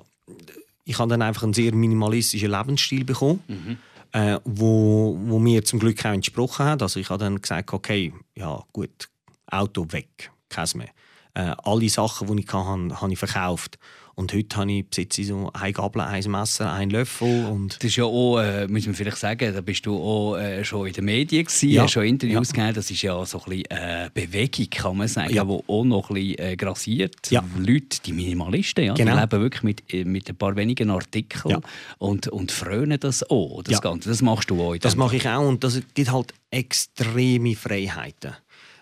ich 0.86 0.98
habe 0.98 1.10
dann 1.10 1.22
einfach 1.22 1.44
einen 1.44 1.54
sehr 1.54 1.74
minimalistischen 1.74 2.50
Lebensstil 2.50 3.06
bekommen, 3.06 3.44
mhm. 3.48 3.78
äh, 4.12 4.40
wo, 4.44 5.20
wo 5.22 5.38
mir 5.38 5.64
zum 5.64 5.80
Glück 5.80 6.04
auch 6.04 6.14
entsprochen 6.14 6.66
hat. 6.66 6.82
Also 6.82 7.00
ich 7.00 7.10
habe 7.12 7.24
dann 7.24 7.40
gesagt, 7.40 7.72
okay, 7.72 8.12
ja 8.36 8.64
gut, 8.74 9.10
Auto 9.46 9.86
weg, 9.92 10.32
kein 10.50 10.68
mehr. 10.76 10.90
Äh, 11.36 11.56
alle 11.64 11.90
Sachen, 11.90 12.36
die 12.36 12.44
ich 12.44 12.54
hatte, 12.54 13.02
habe 13.02 13.14
ich 13.14 13.20
verkauft. 13.20 13.78
Und 14.20 14.34
heute 14.34 14.58
habe 14.58 14.70
ich, 14.70 14.86
besitze 14.86 15.22
ich 15.22 15.28
so 15.28 15.50
eine 15.54 15.72
Gabel, 15.72 16.02
ein 16.02 16.30
Messer, 16.30 16.74
einen 16.74 16.92
Löffel. 16.92 17.46
Und 17.46 17.78
das 17.78 17.86
ist 17.86 17.96
ja 17.96 18.04
auch, 18.04 18.40
äh, 18.40 18.68
muss 18.68 18.86
man 18.86 18.94
vielleicht 18.94 19.16
sagen, 19.16 19.54
da 19.54 19.62
bist 19.62 19.86
du 19.86 19.96
auch 19.96 20.36
äh, 20.36 20.62
schon 20.66 20.88
in 20.88 20.92
den 20.92 21.06
Medien 21.06 21.46
gewesen, 21.46 21.70
ja. 21.70 21.88
schon 21.88 22.04
Interviews 22.04 22.50
ja. 22.50 22.54
gegeben. 22.54 22.74
Das 22.76 22.92
ist 22.92 23.02
ja 23.02 23.26
so 23.26 23.38
ein 23.38 23.44
bisschen 23.46 23.66
äh, 23.70 24.10
Bewegung, 24.14 24.70
kann 24.72 24.98
man 24.98 25.08
sagen, 25.08 25.34
ja. 25.34 25.46
die 25.46 25.50
auch 25.50 25.84
noch 25.86 26.10
ein 26.10 26.16
bisschen 26.16 26.38
äh, 26.38 26.58
grassiert. 26.58 27.32
Ja. 27.32 27.42
Leute, 27.58 28.02
die 28.06 28.12
Minimalisten, 28.12 28.84
ja, 28.84 28.94
genau. 28.94 29.14
die 29.14 29.22
leben 29.22 29.42
wirklich 29.42 29.64
mit, 29.64 29.94
äh, 29.94 30.04
mit 30.04 30.28
ein 30.28 30.36
paar 30.36 30.54
wenigen 30.58 30.90
Artikeln 30.90 31.52
ja. 31.52 31.62
und, 32.00 32.28
und 32.28 32.52
frönen 32.52 33.00
das 33.00 33.24
auch, 33.30 33.64
das 33.64 33.82
Ganze. 33.82 34.10
Das 34.10 34.22
machst 34.22 34.50
du 34.50 34.62
auch. 34.62 34.76
Das 34.76 34.98
mache 34.98 35.16
ich 35.16 35.30
auch 35.30 35.48
und 35.48 35.64
das 35.64 35.82
gibt 35.94 36.12
halt 36.12 36.34
extreme 36.52 37.56
Freiheiten. 37.56 38.34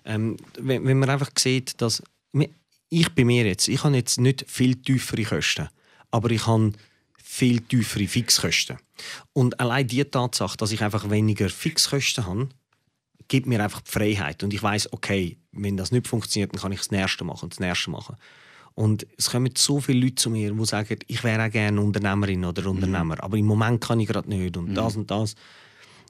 Ähm, 0.08 0.38
wenn, 0.58 0.86
wenn 0.86 0.98
man 0.98 1.10
einfach 1.10 1.30
sieht, 1.38 1.80
dass 1.82 2.02
ich 2.90 3.10
bei 3.14 3.26
mir 3.26 3.46
jetzt, 3.46 3.68
ich 3.68 3.84
habe 3.84 3.96
jetzt 3.96 4.20
nicht 4.20 4.46
viel 4.48 4.76
tiefere 4.76 5.24
Kosten, 5.24 5.68
aber 6.10 6.32
ich 6.32 6.48
habe 6.48 6.72
viel 7.22 7.60
tiefere 7.60 8.08
Fixkosten. 8.08 8.78
Und 9.34 9.60
allein 9.60 9.86
die 9.86 10.04
Tatsache, 10.06 10.58
dass 10.58 10.72
ich 10.72 10.82
einfach 10.82 11.10
weniger 11.10 11.50
Fixkosten 11.50 12.26
habe, 12.26 12.50
gibt 13.28 13.48
mir 13.48 13.62
einfach 13.62 13.82
die 13.82 13.92
Freiheit. 13.92 14.42
Und 14.44 14.54
ich 14.54 14.64
weiß, 14.64 14.94
okay, 14.94 15.38
wenn 15.52 15.76
das 15.76 15.92
nicht 15.92 16.08
funktioniert, 16.08 16.54
dann 16.54 16.62
kann 16.62 16.72
ich 16.72 16.80
das 16.80 16.92
Nächste 16.92 17.26
machen 17.26 17.44
und 17.44 17.54
das 17.54 17.60
Nächste 17.60 17.92
machen. 17.92 18.16
Und 18.76 19.06
es 19.18 19.30
kommen 19.30 19.52
so 19.58 19.82
viele 19.82 20.00
Leute 20.00 20.16
zu 20.16 20.30
mir, 20.30 20.54
die 20.54 20.66
sagen, 20.66 21.00
ich 21.08 21.24
wäre 21.24 21.46
auch 21.46 21.52
gerne 21.52 21.82
Unternehmerin 21.82 22.46
oder. 22.46 22.66
Unternehmer, 22.68 23.16
mhm. 23.16 23.22
aber 23.22 23.36
im 23.36 23.46
Moment 23.46 23.82
kann 23.82 24.00
ich 24.00 24.08
gerade 24.08 24.30
nicht 24.30 24.56
und 24.56 24.70
mhm. 24.70 24.76
das 24.76 24.96
und 24.96 25.12
das. 25.12 25.36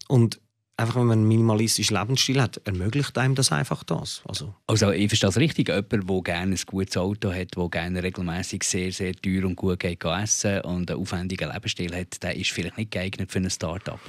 Und 0.07 0.39
einfach, 0.77 0.95
wenn 0.95 1.07
man 1.07 1.19
einen 1.19 1.27
minimalistischen 1.27 1.97
Lebensstil 1.97 2.41
hat, 2.41 2.61
ermöglicht 2.65 3.17
einem 3.17 3.35
das 3.35 3.51
einfach 3.51 3.83
das. 3.83 4.21
Also, 4.25 4.53
also 4.67 4.91
ich 4.91 5.07
verstehe 5.07 5.27
das 5.27 5.37
richtig. 5.37 5.69
Jemand, 5.69 5.91
der 5.91 6.21
gerne 6.21 6.55
ein 6.55 6.61
gutes 6.65 6.95
Auto 6.97 7.33
hat, 7.33 7.57
der 7.57 7.69
gerne 7.69 8.03
regelmäßig 8.03 8.63
sehr, 8.63 8.91
sehr 8.91 9.13
teuer 9.15 9.45
und 9.45 9.55
gut 9.55 9.79
geht 9.79 10.03
essen 10.05 10.61
und 10.61 10.89
einen 10.89 10.99
aufwendigen 10.99 11.51
Lebensstil 11.51 11.95
hat, 11.95 12.21
der 12.21 12.35
ist 12.35 12.51
vielleicht 12.51 12.77
nicht 12.77 12.91
geeignet 12.91 13.31
für 13.31 13.39
ein 13.39 13.49
Start-up. 13.49 13.99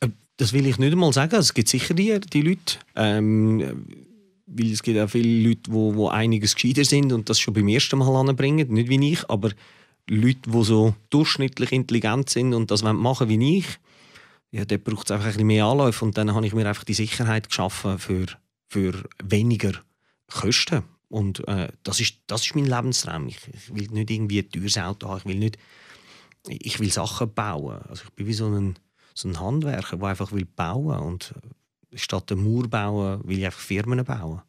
Äh, 0.00 0.08
das 0.36 0.52
will 0.52 0.66
ich 0.66 0.78
nicht 0.78 0.92
einmal 0.92 1.12
sagen. 1.12 1.36
Es 1.36 1.54
gibt 1.54 1.68
sicher 1.68 1.94
die, 1.94 2.20
die 2.20 2.42
Leute. 2.42 2.76
Ähm, 2.94 3.86
weil 4.46 4.72
es 4.72 4.82
gibt 4.82 4.98
auch 4.98 5.08
viele 5.08 5.48
Leute, 5.48 5.70
die, 5.70 5.92
die 5.96 6.08
einiges 6.08 6.54
gescheiter 6.54 6.84
sind 6.84 7.12
und 7.12 7.30
das 7.30 7.38
schon 7.38 7.54
beim 7.54 7.68
ersten 7.68 7.98
Mal 7.98 8.14
anbringen. 8.28 8.72
Nicht 8.72 8.88
wie 8.88 9.12
ich, 9.12 9.28
aber 9.30 9.50
Leute, 10.08 10.50
die 10.50 10.64
so 10.64 10.94
durchschnittlich 11.08 11.72
intelligent 11.72 12.28
sind 12.28 12.52
und 12.52 12.70
das 12.70 12.82
machen 12.82 13.28
wie 13.28 13.58
ich 13.58 13.66
ja, 14.52 14.64
dort 14.64 14.84
braucht 14.84 15.06
es 15.06 15.12
einfach 15.12 15.26
ein 15.26 15.32
bisschen 15.32 15.46
mehr 15.46 15.64
Anläufe 15.64 16.04
und 16.04 16.18
dann 16.18 16.34
habe 16.34 16.46
ich 16.46 16.54
mir 16.54 16.66
einfach 16.66 16.84
die 16.84 16.94
Sicherheit 16.94 17.48
geschaffen 17.48 17.98
für, 17.98 18.26
für 18.66 19.04
weniger 19.22 19.72
Kosten. 20.28 20.82
Und 21.08 21.46
äh, 21.48 21.68
das, 21.82 22.00
ist, 22.00 22.16
das 22.26 22.46
ist 22.46 22.54
mein 22.54 22.66
Lebenstraum. 22.66 23.26
Ich, 23.28 23.38
ich 23.52 23.74
will 23.74 23.88
nicht 23.90 24.10
irgendwie 24.10 24.40
ein 24.40 24.50
teures 24.50 24.78
Auto 24.78 25.08
haben, 25.08 25.18
ich 25.18 25.24
will 25.24 25.38
nicht, 25.38 25.58
ich 26.48 26.78
will 26.80 26.90
Sachen 26.90 27.32
bauen. 27.32 27.80
Also 27.88 28.04
ich 28.04 28.10
bin 28.10 28.26
wie 28.26 28.32
so 28.32 28.46
ein, 28.46 28.78
so 29.14 29.28
ein 29.28 29.38
Handwerker, 29.38 29.96
der 29.96 30.08
einfach 30.08 30.32
will 30.32 30.44
bauen 30.44 31.00
und 31.00 31.34
statt 31.94 32.30
einen 32.30 32.44
Mauer 32.44 32.68
bauen, 32.68 33.20
will 33.24 33.38
ich 33.38 33.44
einfach 33.44 33.60
Firmen 33.60 34.04
bauen. 34.04 34.42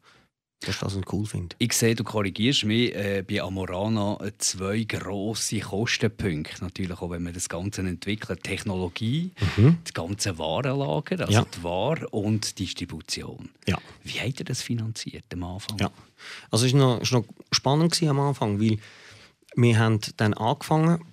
Das 0.61 0.75
ist 0.75 0.83
das, 0.83 0.95
ich 0.95 1.11
cool 1.11 1.25
finde. 1.25 1.55
Ich 1.57 1.73
sehe, 1.73 1.95
du 1.95 2.03
korrigierst 2.03 2.65
mich, 2.65 2.93
äh, 2.93 3.23
bei 3.27 3.41
Amorana 3.41 4.19
zwei 4.37 4.83
grosse 4.83 5.59
Kostenpunkte. 5.59 6.63
Natürlich 6.63 7.01
auch, 7.01 7.09
wenn 7.09 7.23
man 7.23 7.33
das 7.33 7.49
Ganze 7.49 7.81
entwickelt. 7.81 8.43
Technologie, 8.43 9.31
mhm. 9.57 9.79
das 9.83 9.93
ganze 9.93 10.37
Warenlager, 10.37 11.21
also 11.21 11.33
ja. 11.33 11.45
die 11.45 11.63
Ware 11.63 12.07
und 12.09 12.59
die 12.59 12.65
Distribution. 12.65 13.49
Ja. 13.67 13.79
Wie 14.03 14.19
habt 14.19 14.39
ihr 14.39 14.45
das 14.45 14.61
finanziert 14.61 15.25
am 15.33 15.43
Anfang? 15.43 15.79
Ja. 15.79 15.91
Also 16.51 16.67
es 16.67 16.73
war 16.73 16.99
noch, 16.99 17.11
noch 17.11 17.25
spannend 17.51 18.01
am 18.03 18.19
Anfang, 18.19 18.59
weil 18.61 18.77
wir 19.55 19.79
haben 19.79 19.99
dann 20.17 20.35
angefangen 20.35 21.03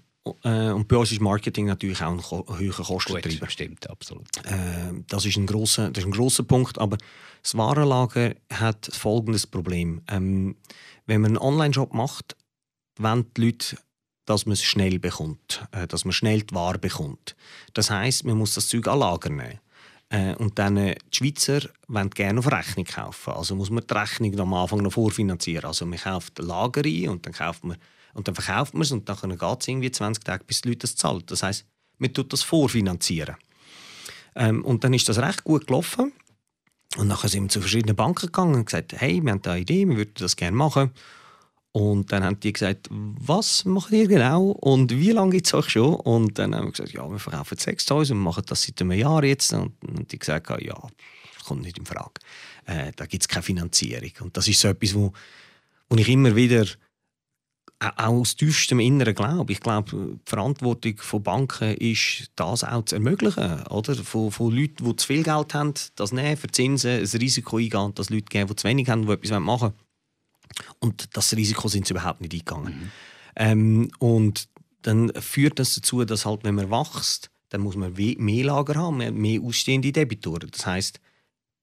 äh, 0.45 0.71
und 0.71 0.88
bei 0.88 0.97
uns 0.97 1.12
ist 1.12 1.21
Marketing 1.21 1.67
natürlich 1.67 2.03
auch 2.03 2.11
ein 2.11 2.59
höherer 2.59 2.85
Kostentreiber. 2.85 3.41
Gut, 3.41 3.53
stimmt, 3.53 3.91
absolut. 3.91 4.27
Äh, 4.45 5.03
das, 5.09 5.25
ist 5.25 5.37
ein 5.37 5.47
grosser, 5.47 5.91
das 5.91 6.05
ist 6.05 6.09
ein 6.09 6.12
grosser 6.12 6.43
Punkt, 6.43 6.79
aber 6.79 6.99
das 7.43 7.57
Warenlager 7.57 8.35
hat 8.53 8.91
folgendes 8.93 9.47
Problem. 9.47 10.03
Ähm, 10.09 10.57
wenn 11.07 11.21
man 11.21 11.31
einen 11.31 11.38
Online-Shop 11.38 11.95
macht, 11.95 12.37
wollen 12.99 13.27
die 13.37 13.47
Leute, 13.47 13.79
dass 14.25 14.47
man 14.47 14.53
es 14.53 14.62
schnell 14.62 14.99
bekommt, 14.99 15.67
äh, 15.73 15.87
dass 15.87 16.05
man 16.05 16.12
schnell 16.12 16.43
die 16.43 16.55
Ware 16.55 16.79
bekommt. 16.79 17.37
Das 17.75 17.91
heißt, 17.91 18.25
man 18.25 18.37
muss 18.37 18.55
das 18.55 18.69
Zeug 18.69 18.87
an 18.88 18.99
Lager 18.99 19.31
nehmen. 19.31 19.61
Äh, 20.11 20.35
und 20.37 20.59
dann 20.59 20.77
äh, 20.77 20.97
die 21.12 21.17
Schweizer 21.17 21.61
wollen 21.87 22.11
gerne 22.11 22.38
auf 22.38 22.51
Rechnung 22.51 22.87
kaufen. 22.87 23.33
Also 23.33 23.55
muss 23.55 23.71
man 23.71 23.85
die 23.87 23.95
Rechnung 23.95 24.38
am 24.38 24.55
Anfang 24.55 24.81
noch 24.81 24.93
vorfinanzieren. 24.93 25.67
Also 25.67 25.87
man 25.87 25.99
kauft 25.99 26.38
Lager 26.38 26.83
ein 26.85 27.09
und 27.09 27.27
dann 27.27 27.33
kauft 27.33 27.64
man 27.64 27.77
und 28.14 28.29
dann 28.29 28.35
verkauft 28.35 28.75
man 28.75 28.83
es 28.83 28.92
und 28.92 29.09
dann 29.09 29.16
geht 29.16 29.61
es 29.61 29.68
irgendwie 29.68 29.90
20 29.90 30.25
Tage, 30.25 30.44
bis 30.44 30.62
die 30.62 30.68
Leute 30.68 30.81
das 30.81 30.97
zahlen. 30.97 31.23
Das 31.27 31.42
heißt, 31.42 31.64
man 31.99 32.12
tut 32.12 32.33
das 32.33 32.42
vorfinanzieren. 32.42 33.37
Ähm, 34.35 34.64
und 34.64 34.85
dann 34.85 34.94
ist 34.94 35.09
das 35.09 35.18
recht 35.18 35.44
gut 35.44 35.66
gelaufen. 35.66 36.12
Und 36.97 37.09
dann 37.09 37.18
sind 37.18 37.44
wir 37.44 37.49
zu 37.49 37.61
verschiedenen 37.61 37.97
Banken 37.97 38.27
gegangen 38.27 38.55
und 38.55 38.64
gesagt, 38.64 38.94
hey, 38.97 39.23
wir 39.23 39.31
haben 39.31 39.42
da 39.42 39.53
eine 39.53 39.61
Idee, 39.61 39.87
wir 39.87 39.97
würden 39.97 40.14
das 40.16 40.37
gerne 40.37 40.57
machen. 40.57 40.90
Und 41.73 42.11
dann 42.12 42.25
haben 42.25 42.40
die 42.40 42.53
gesagt, 42.53 42.88
was 42.90 43.64
macht 43.64 43.92
ihr 43.92 44.09
genau 44.09 44.47
und 44.47 44.90
wie 44.90 45.12
lange 45.12 45.33
gibt 45.33 45.47
es 45.47 45.55
euch 45.55 45.68
schon? 45.68 45.94
Und 45.94 46.38
dann 46.38 46.55
haben 46.55 46.66
wir 46.66 46.73
gesagt, 46.73 46.92
ja, 46.92 47.09
wir 47.09 47.18
verkaufen 47.18 47.59
sechs 47.59 47.88
Häuser 47.90 48.14
und 48.14 48.21
machen 48.21 48.42
das 48.47 48.62
seit 48.62 48.81
einem 48.81 48.92
Jahr 48.92 49.23
jetzt. 49.23 49.53
Und 49.53 49.75
dann 49.83 49.97
haben 49.97 50.09
die 50.09 50.18
gesagt, 50.18 50.49
ja, 50.62 50.81
das 51.35 51.44
kommt 51.44 51.62
nicht 51.62 51.79
in 51.79 51.85
Frage. 51.85 52.14
Äh, 52.64 52.92
da 52.97 53.07
gibt 53.07 53.23
es 53.23 53.29
keine 53.29 53.42
Finanzierung. 53.42 54.11
Und 54.21 54.37
das 54.37 54.49
ist 54.49 54.61
so 54.61 54.68
etwas, 54.68 54.94
wo, 54.94 55.12
wo 55.90 55.97
ich 55.97 56.09
immer 56.09 56.35
wieder 56.35 56.66
auch 57.81 58.09
aus 58.09 58.35
tiefstem 58.35 58.81
inneren 58.81 59.14
Glauben. 59.14 59.51
Ich 59.53 59.61
glaube, 59.61 59.91
die 59.91 60.29
Verantwortung 60.29 60.97
von 60.97 61.23
Banken 61.23 61.77
ist, 61.77 62.31
das 62.35 62.64
auch 62.64 62.85
zu 62.85 62.97
ermöglichen. 62.97 63.67
Oder? 63.67 63.95
Von, 63.95 64.33
von 64.33 64.53
Leuten, 64.53 64.85
die 64.85 64.97
zu 64.97 65.07
viel 65.07 65.23
Geld 65.23 65.55
haben, 65.55 65.75
das 65.95 66.12
nehmen, 66.12 66.37
für 66.37 66.49
Zinsen, 66.49 67.01
ein 67.03 67.21
Risiko 67.21 67.59
eingehen, 67.59 67.95
dass 67.95 68.11
Leute 68.11 68.25
geben, 68.25 68.49
die 68.49 68.57
zu 68.57 68.67
wenig 68.67 68.88
haben, 68.88 69.07
die 69.07 69.12
etwas 69.12 69.38
machen 69.41 69.61
wollen. 69.61 69.75
Und 70.81 71.17
das 71.17 71.37
Risiko 71.37 71.69
sind 71.69 71.87
sie 71.87 71.95
überhaupt 71.95 72.21
nicht 72.21 72.33
eingegangen. 72.33 72.75
Mhm. 72.75 72.91
Ähm, 73.37 73.91
und 73.99 74.49
dann 74.83 75.12
führt 75.14 75.59
das 75.59 75.75
dazu, 75.75 76.05
dass 76.05 76.27
halt, 76.27 76.45
wenn 76.45 76.57
man 76.57 76.71
wächst, 76.71 77.31
dann 77.51 77.61
muss 77.61 77.77
man 77.77 77.93
mehr 77.93 78.45
Lager 78.45 78.75
haben, 78.75 78.99
mehr 78.99 79.41
ausstehende 79.41 79.93
Debitoren. 79.93 80.51
Das 80.51 80.67
heißt, 80.67 81.01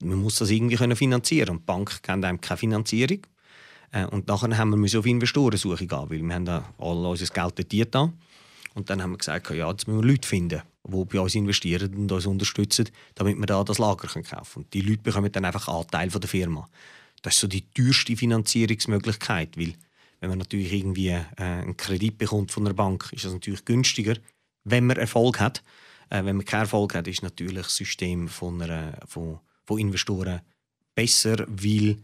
man 0.02 0.20
muss 0.20 0.36
das 0.36 0.50
irgendwie 0.50 0.78
finanzieren. 0.96 1.50
Und 1.50 1.60
die 1.60 1.66
Bank 1.66 2.02
kennt 2.04 2.26
einem 2.26 2.42
keine 2.42 2.58
Finanzierung. 2.58 3.20
Äh, 3.96 4.06
und 4.06 4.28
nachher 4.28 4.58
haben 4.58 4.84
wir 4.84 5.00
auf 5.00 5.06
Investorensuche 5.06 5.88
gehen, 5.88 6.10
weil 6.10 6.22
wir 6.22 6.36
haben 6.36 6.46
da 6.46 6.74
all 6.78 7.06
unser 7.06 7.26
Geld 7.34 7.74
dort 7.74 7.96
da. 7.96 8.14
Und 8.74 8.90
dann 8.90 9.02
haben 9.02 9.12
wir 9.12 9.18
gesagt, 9.18 9.50
ja, 9.52 9.70
jetzt 9.72 9.88
müssen 9.88 10.02
wir 10.02 10.12
Leute 10.12 10.28
finden, 10.28 10.62
die 10.86 11.06
bei 11.06 11.20
uns 11.20 11.34
investieren 11.34 11.96
und 11.96 12.12
uns 12.12 12.26
unterstützen, 12.26 12.90
damit 13.16 13.38
wir 13.38 13.46
da 13.46 13.64
das 13.64 13.78
Lager 13.78 14.08
kaufen 14.08 14.24
können. 14.24 14.42
Und 14.56 14.74
die 14.74 14.82
Leute 14.82 15.02
bekommen 15.02 15.32
dann 15.32 15.46
einfach 15.46 15.70
Anteil 15.70 16.12
von 16.12 16.20
der 16.20 16.30
Firma. 16.30 16.68
Das 17.22 17.36
ist 17.36 17.40
so 17.40 17.48
die 17.48 17.64
teuerste 17.72 18.18
Finanzierungsmöglichkeit, 18.18 19.58
weil 19.58 19.74
wenn 20.20 20.30
man 20.30 20.40
natürlich 20.40 20.74
irgendwie 20.74 21.10
äh, 21.10 21.24
einen 21.38 21.78
Kredit 21.78 22.18
bekommt 22.18 22.52
von 22.52 22.66
einer 22.66 22.76
Bank, 22.76 23.10
ist 23.14 23.24
das 23.24 23.34
natürlich 23.34 23.64
günstiger, 23.64 24.16
wenn 24.66 24.86
man 24.86 24.98
Erfolg 24.98 25.40
hat. 25.40 25.64
Äh, 26.10 26.26
wenn 26.26 26.36
man 26.36 26.46
keinen 26.46 26.62
Erfolg 26.62 26.96
hat, 26.96 27.08
ist 27.08 27.24
natürlich 27.24 27.64
das 27.64 27.76
System 27.76 28.28
von, 28.28 28.62
einer, 28.62 29.00
von, 29.08 29.40
von 29.64 29.80
Investoren 29.80 30.42
besser, 30.94 31.46
weil 31.48 31.98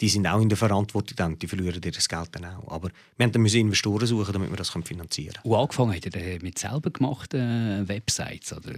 die 0.00 0.08
sind 0.08 0.26
auch 0.26 0.40
in 0.40 0.48
der 0.48 0.58
Verantwortung 0.58 1.16
dann, 1.16 1.38
die 1.38 1.46
verlieren 1.46 1.80
ihr 1.82 1.92
das 1.92 2.08
Geld 2.08 2.28
dann 2.32 2.44
auch. 2.44 2.70
Aber 2.70 2.90
wir 3.16 3.28
dann 3.28 3.46
Investoren 3.46 4.06
suchen, 4.06 4.32
damit 4.32 4.50
wir 4.50 4.56
das 4.56 4.70
finanzieren 4.70 5.34
können. 5.42 5.54
Und 5.54 5.60
angefangen 5.60 5.94
hat 5.94 6.14
ihr 6.14 6.42
mit 6.42 6.58
selber 6.58 6.90
gemachten 6.90 7.88
Websites, 7.88 8.52
oder? 8.52 8.74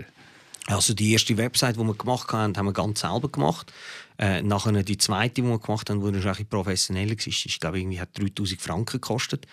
Also 0.67 0.93
die 0.93 1.13
erste 1.13 1.37
Website, 1.39 1.77
die 1.77 1.81
wir 1.81 1.95
gemacht 1.95 2.31
haben, 2.33 2.57
haben 2.57 2.67
wir 2.67 2.73
ganz 2.73 3.01
selber 3.01 3.29
gemacht. 3.29 3.73
Äh, 4.19 4.43
nachher 4.43 4.83
die 4.83 4.99
zweite, 4.99 5.41
die 5.41 5.43
wir 5.43 5.59
gemacht 5.59 5.89
haben, 5.89 6.05
die 6.05 6.15
wahrscheinlich 6.15 6.49
professionell 6.49 7.09
war, 7.09 7.27
ist, 7.27 7.61
glaube 7.61 7.81
ich, 7.81 8.01
hat 8.01 8.19
3000 8.19 8.61
Franken 8.61 9.01
gekostet. 9.01 9.47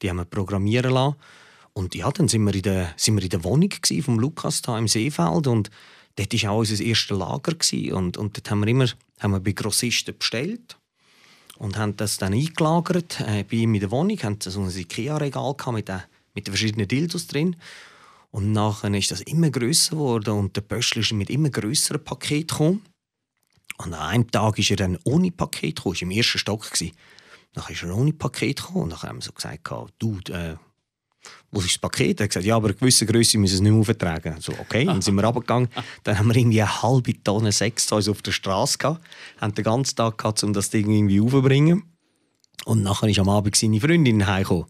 Die 0.00 0.08
haben 0.08 0.18
wir 0.18 0.24
programmieren 0.24 0.92
lassen. 0.92 1.16
Und 1.72 1.94
ja, 1.94 2.10
dann 2.10 2.28
sind 2.28 2.44
wir 2.44 2.54
in 2.54 2.62
der, 2.62 2.94
sind 2.96 3.16
wir 3.16 3.22
in 3.22 3.30
der 3.30 3.44
Wohnung 3.44 3.70
vom 4.02 4.18
Lukas 4.18 4.62
da 4.62 4.78
im 4.78 4.88
Seefeld 4.88 5.46
und 5.46 5.70
dort 6.16 6.42
war 6.42 6.50
auch 6.52 6.58
unser 6.58 6.82
erstes 6.82 7.16
Lager 7.16 7.52
gewesen. 7.52 7.92
und, 7.92 8.16
und 8.16 8.36
dort 8.36 8.50
haben 8.50 8.60
wir 8.60 8.68
immer 8.68 8.86
haben 9.18 9.32
wir 9.32 9.40
bei 9.40 9.52
Grossisten 9.52 10.16
bestellt 10.16 10.76
und 11.60 11.76
haben 11.76 11.94
das 11.98 12.16
dann 12.16 12.32
eingelagert 12.32 13.20
äh, 13.20 13.44
bei 13.44 13.58
ihm 13.58 13.74
in 13.74 13.80
der 13.80 13.90
Wohnung. 13.90 14.18
Haben 14.22 14.38
so 14.40 14.62
ein 14.62 14.70
Ikea-Regal 14.70 15.54
mit, 15.72 15.88
den, 15.88 16.02
mit 16.34 16.46
den 16.46 16.54
verschiedenen 16.54 16.88
Dildos 16.88 17.26
drin. 17.26 17.54
Und 18.30 18.52
nachher 18.52 18.92
ist 18.94 19.10
das 19.10 19.20
immer 19.20 19.50
grösser 19.50 19.96
geworden 19.96 20.38
und 20.38 20.56
der 20.56 20.62
Pöstl 20.62 21.00
ist 21.00 21.12
mit 21.12 21.28
immer 21.28 21.50
grösseren 21.50 22.02
Paketen 22.02 22.46
gekommen. 22.46 22.82
Und 23.76 23.92
an 23.92 24.00
einem 24.00 24.30
Tag 24.30 24.58
ist 24.58 24.70
er 24.70 24.76
dann 24.76 24.98
ohne 25.04 25.30
Paket 25.30 25.76
gekommen, 25.76 25.96
war 25.96 26.02
im 26.02 26.10
ersten 26.12 26.38
Stock. 26.38 26.66
Dann 27.52 27.64
ist 27.68 27.82
er 27.82 27.94
ohne 27.94 28.14
Paket 28.14 28.56
gekommen 28.56 28.84
und 28.84 28.90
dann 28.92 29.02
haben 29.02 29.18
wir 29.18 29.22
so 29.22 29.32
gesagt, 29.32 29.70
du, 29.98 30.18
äh, 30.30 30.56
wo 31.50 31.60
ist 31.60 31.70
das 31.70 31.78
Paket? 31.78 32.20
Er 32.20 32.24
hat 32.24 32.30
gesagt, 32.30 32.46
ja, 32.46 32.56
aber 32.56 32.68
eine 32.68 32.76
gewisse 32.76 33.06
Größe 33.06 33.38
müssen 33.38 33.54
es 33.54 33.60
nicht 33.60 33.72
mehr 33.72 33.80
auftragen. 33.80 34.36
So, 34.40 34.52
okay, 34.58 34.84
dann 34.84 35.02
sind 35.02 35.14
wir 35.14 35.24
runtergegangen. 35.24 35.68
Dann 36.04 36.18
haben 36.18 36.28
wir 36.28 36.36
irgendwie 36.36 36.62
eine 36.62 36.82
halbe 36.82 37.22
Tonne 37.22 37.52
Sextoys 37.52 38.08
auf 38.08 38.22
der 38.22 38.32
Straße 38.32 38.78
gehabt, 38.78 39.04
haben 39.40 39.54
den 39.54 39.64
ganzen 39.64 39.96
Tag 39.96 40.18
gehabt, 40.18 40.42
um 40.44 40.52
das 40.52 40.70
Ding 40.70 40.90
irgendwie 40.90 41.20
aufzubringen. 41.20 41.82
Und 42.64 42.82
nachher 42.82 43.08
ist 43.08 43.18
am 43.18 43.28
Abend 43.28 43.56
seine 43.56 43.80
Freundin 43.80 44.26
heimgekommen. 44.26 44.66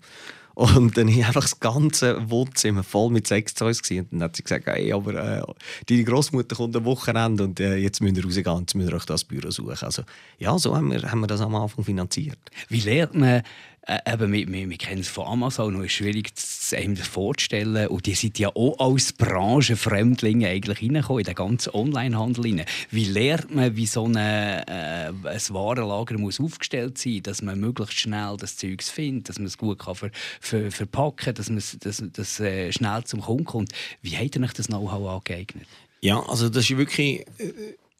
Und 0.54 0.96
dann 0.98 1.08
war 1.08 1.26
einfach 1.26 1.42
das 1.42 1.58
ganze 1.58 2.28
Wohnzimmer 2.28 2.82
voll 2.82 3.10
mit 3.10 3.26
Sextoys. 3.26 3.80
Und 3.90 4.12
dann 4.12 4.24
hat 4.24 4.36
sie 4.36 4.42
gesagt, 4.42 4.66
hey, 4.66 4.92
aber 4.92 5.14
äh, 5.14 5.42
deine 5.86 6.04
Großmutter 6.04 6.54
kommt 6.54 6.76
am 6.76 6.84
Wochenende 6.84 7.44
und 7.44 7.60
äh, 7.60 7.76
jetzt 7.76 8.02
müsst 8.02 8.18
ihr 8.18 8.24
rausgehen 8.24 8.58
jetzt 8.60 8.74
müsst 8.74 8.90
ihr 8.90 8.96
euch 8.96 9.06
das 9.06 9.24
Büro 9.24 9.50
suchen. 9.50 9.78
Also 9.80 10.02
ja, 10.38 10.58
so 10.58 10.76
haben 10.76 10.90
wir, 10.90 11.10
haben 11.10 11.20
wir 11.20 11.28
das 11.28 11.40
am 11.40 11.54
Anfang 11.54 11.84
finanziert. 11.84 12.38
Wie 12.68 12.80
lernt 12.80 13.14
man 13.14 13.42
äh, 13.86 13.98
eben, 14.06 14.32
wir, 14.32 14.46
wir, 14.48 14.70
wir 14.70 14.76
kennen 14.76 15.00
es 15.00 15.08
von 15.08 15.26
Amazon, 15.26 15.74
es 15.76 15.86
ist 15.86 15.92
schwierig, 15.92 16.32
einem 16.76 16.94
das 16.94 17.08
vorzustellen. 17.08 17.88
Und 17.88 18.06
die 18.06 18.14
sind 18.14 18.38
ja 18.38 18.48
auch 18.54 18.78
als 18.78 19.12
Branchenfremdlinge 19.12 20.48
eigentlich 20.48 20.82
in 20.82 20.94
den 20.94 21.34
ganzen 21.34 21.74
Onlinehandel 21.74 22.44
rein. 22.44 22.64
Wie 22.90 23.04
lernt 23.04 23.54
man, 23.54 23.76
wie 23.76 23.86
so 23.86 24.04
eine, 24.04 24.66
äh, 24.68 25.08
ein 25.08 25.40
Warenlager 25.50 26.18
muss 26.18 26.40
aufgestellt 26.40 26.98
sein 26.98 27.14
muss, 27.14 27.22
dass 27.22 27.42
man 27.42 27.58
möglichst 27.58 27.98
schnell 27.98 28.36
das 28.38 28.56
Zeug 28.56 28.82
findet, 28.82 29.28
dass 29.30 29.38
man 29.38 29.46
es 29.46 29.56
gut 29.56 29.78
kann 29.78 29.94
ver, 29.94 30.10
ver, 30.40 30.70
verpacken 30.70 31.16
kann, 31.16 31.34
dass 31.34 31.48
man 31.48 31.62
dass, 31.80 32.04
dass, 32.12 32.40
äh, 32.40 32.72
schnell 32.72 33.04
zum 33.04 33.22
Kunden 33.22 33.44
kommt. 33.44 33.72
Wie 34.02 34.16
hat 34.16 34.36
er 34.36 34.42
euch 34.42 34.52
das 34.52 34.66
Know-how 34.66 35.08
angeeignet? 35.08 35.66
Ja, 36.02 36.20
also 36.28 36.48
das 36.48 36.68
ist 36.68 36.76
wirklich 36.76 37.26
äh, 37.38 37.52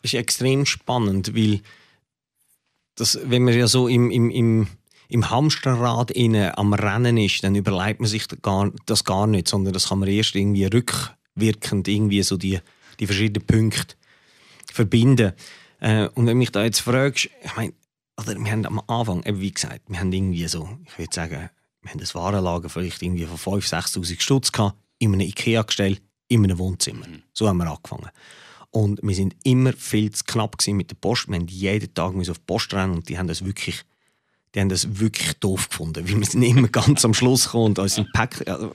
ist 0.03 0.15
extrem 0.15 0.67
spannend, 0.67 1.35
weil 1.35 1.61
das, 2.97 3.19
wenn 3.25 3.45
man 3.45 3.55
ja 3.55 3.67
so 3.67 3.89
im, 3.89 4.11
im, 4.11 4.31
im 4.31 4.69
im 5.11 5.29
Hamsterrad 5.29 6.13
innen 6.13 6.53
am 6.57 6.73
Rennen 6.73 7.17
ist, 7.19 7.43
dann 7.43 7.55
überlegt 7.55 8.01
man 8.01 8.09
sich 8.09 8.27
das 8.87 9.05
gar 9.05 9.27
nicht, 9.27 9.49
sondern 9.49 9.73
das 9.73 9.89
kann 9.89 9.99
man 9.99 10.09
erst 10.09 10.35
irgendwie 10.35 10.65
rückwirkend 10.65 11.89
irgendwie 11.89 12.23
so 12.23 12.37
die, 12.37 12.61
die 13.01 13.07
verschiedenen 13.07 13.47
Punkte 13.47 13.97
verbinden. 14.73 15.33
Äh, 15.81 16.09
und 16.15 16.27
wenn 16.27 16.39
mich 16.39 16.53
da 16.53 16.63
jetzt 16.63 16.81
fragst, 16.81 17.29
ich 17.43 17.57
meine, 17.57 17.73
oder 18.19 18.39
wir 18.39 18.53
haben 18.53 18.67
am 18.67 18.81
Anfang, 18.87 19.23
eben 19.25 19.41
wie 19.41 19.51
gesagt, 19.51 19.83
wir 19.89 19.99
haben 19.99 20.13
irgendwie 20.13 20.47
so, 20.47 20.69
ich 20.87 20.99
würde 20.99 21.15
sagen, 21.15 21.51
wir 21.83 21.91
haben 21.91 22.01
das 22.01 22.15
Warenlager 22.15 22.69
vielleicht 22.69 23.03
irgendwie 23.03 23.27
von 23.27 23.61
5'000, 23.61 23.99
6'000 23.99 24.21
Stutz 24.21 24.53
gehabt, 24.53 24.79
in 24.99 25.13
einem 25.13 25.23
Ikea-Gestell, 25.23 25.99
in 26.29 26.45
einem 26.45 26.59
Wohnzimmer. 26.59 27.09
Mhm. 27.09 27.23
So 27.33 27.49
haben 27.49 27.57
wir 27.57 27.71
angefangen. 27.71 28.11
Und 28.71 29.01
wir 29.03 29.15
sind 29.15 29.35
immer 29.43 29.73
viel 29.73 30.13
zu 30.13 30.23
knapp 30.25 30.57
mit 30.69 30.91
der 30.91 30.97
Post. 30.97 31.29
Wir 31.29 31.37
haben 31.37 31.49
jeden 31.49 31.93
Tag 31.93 32.15
auf 32.15 32.23
die 32.23 32.45
Post 32.47 32.73
rennen 32.75 32.95
und 32.95 33.09
die 33.09 33.19
haben 33.19 33.27
das 33.27 33.45
wirklich 33.45 33.83
die 34.55 34.61
haben 34.61 34.69
das 34.69 34.99
wirklich 34.99 35.35
doof 35.35 35.69
gefunden, 35.69 36.09
weil 36.09 36.19
wir 36.19 36.27
sind 36.27 36.43
immer 36.43 36.69
ganz 36.69 37.05
am 37.05 37.15
Schluss 37.15 37.45
gekommen 37.45 37.67
und 37.67 37.79
uns 37.79 38.01
Pack, 38.13 38.47
also, 38.49 38.75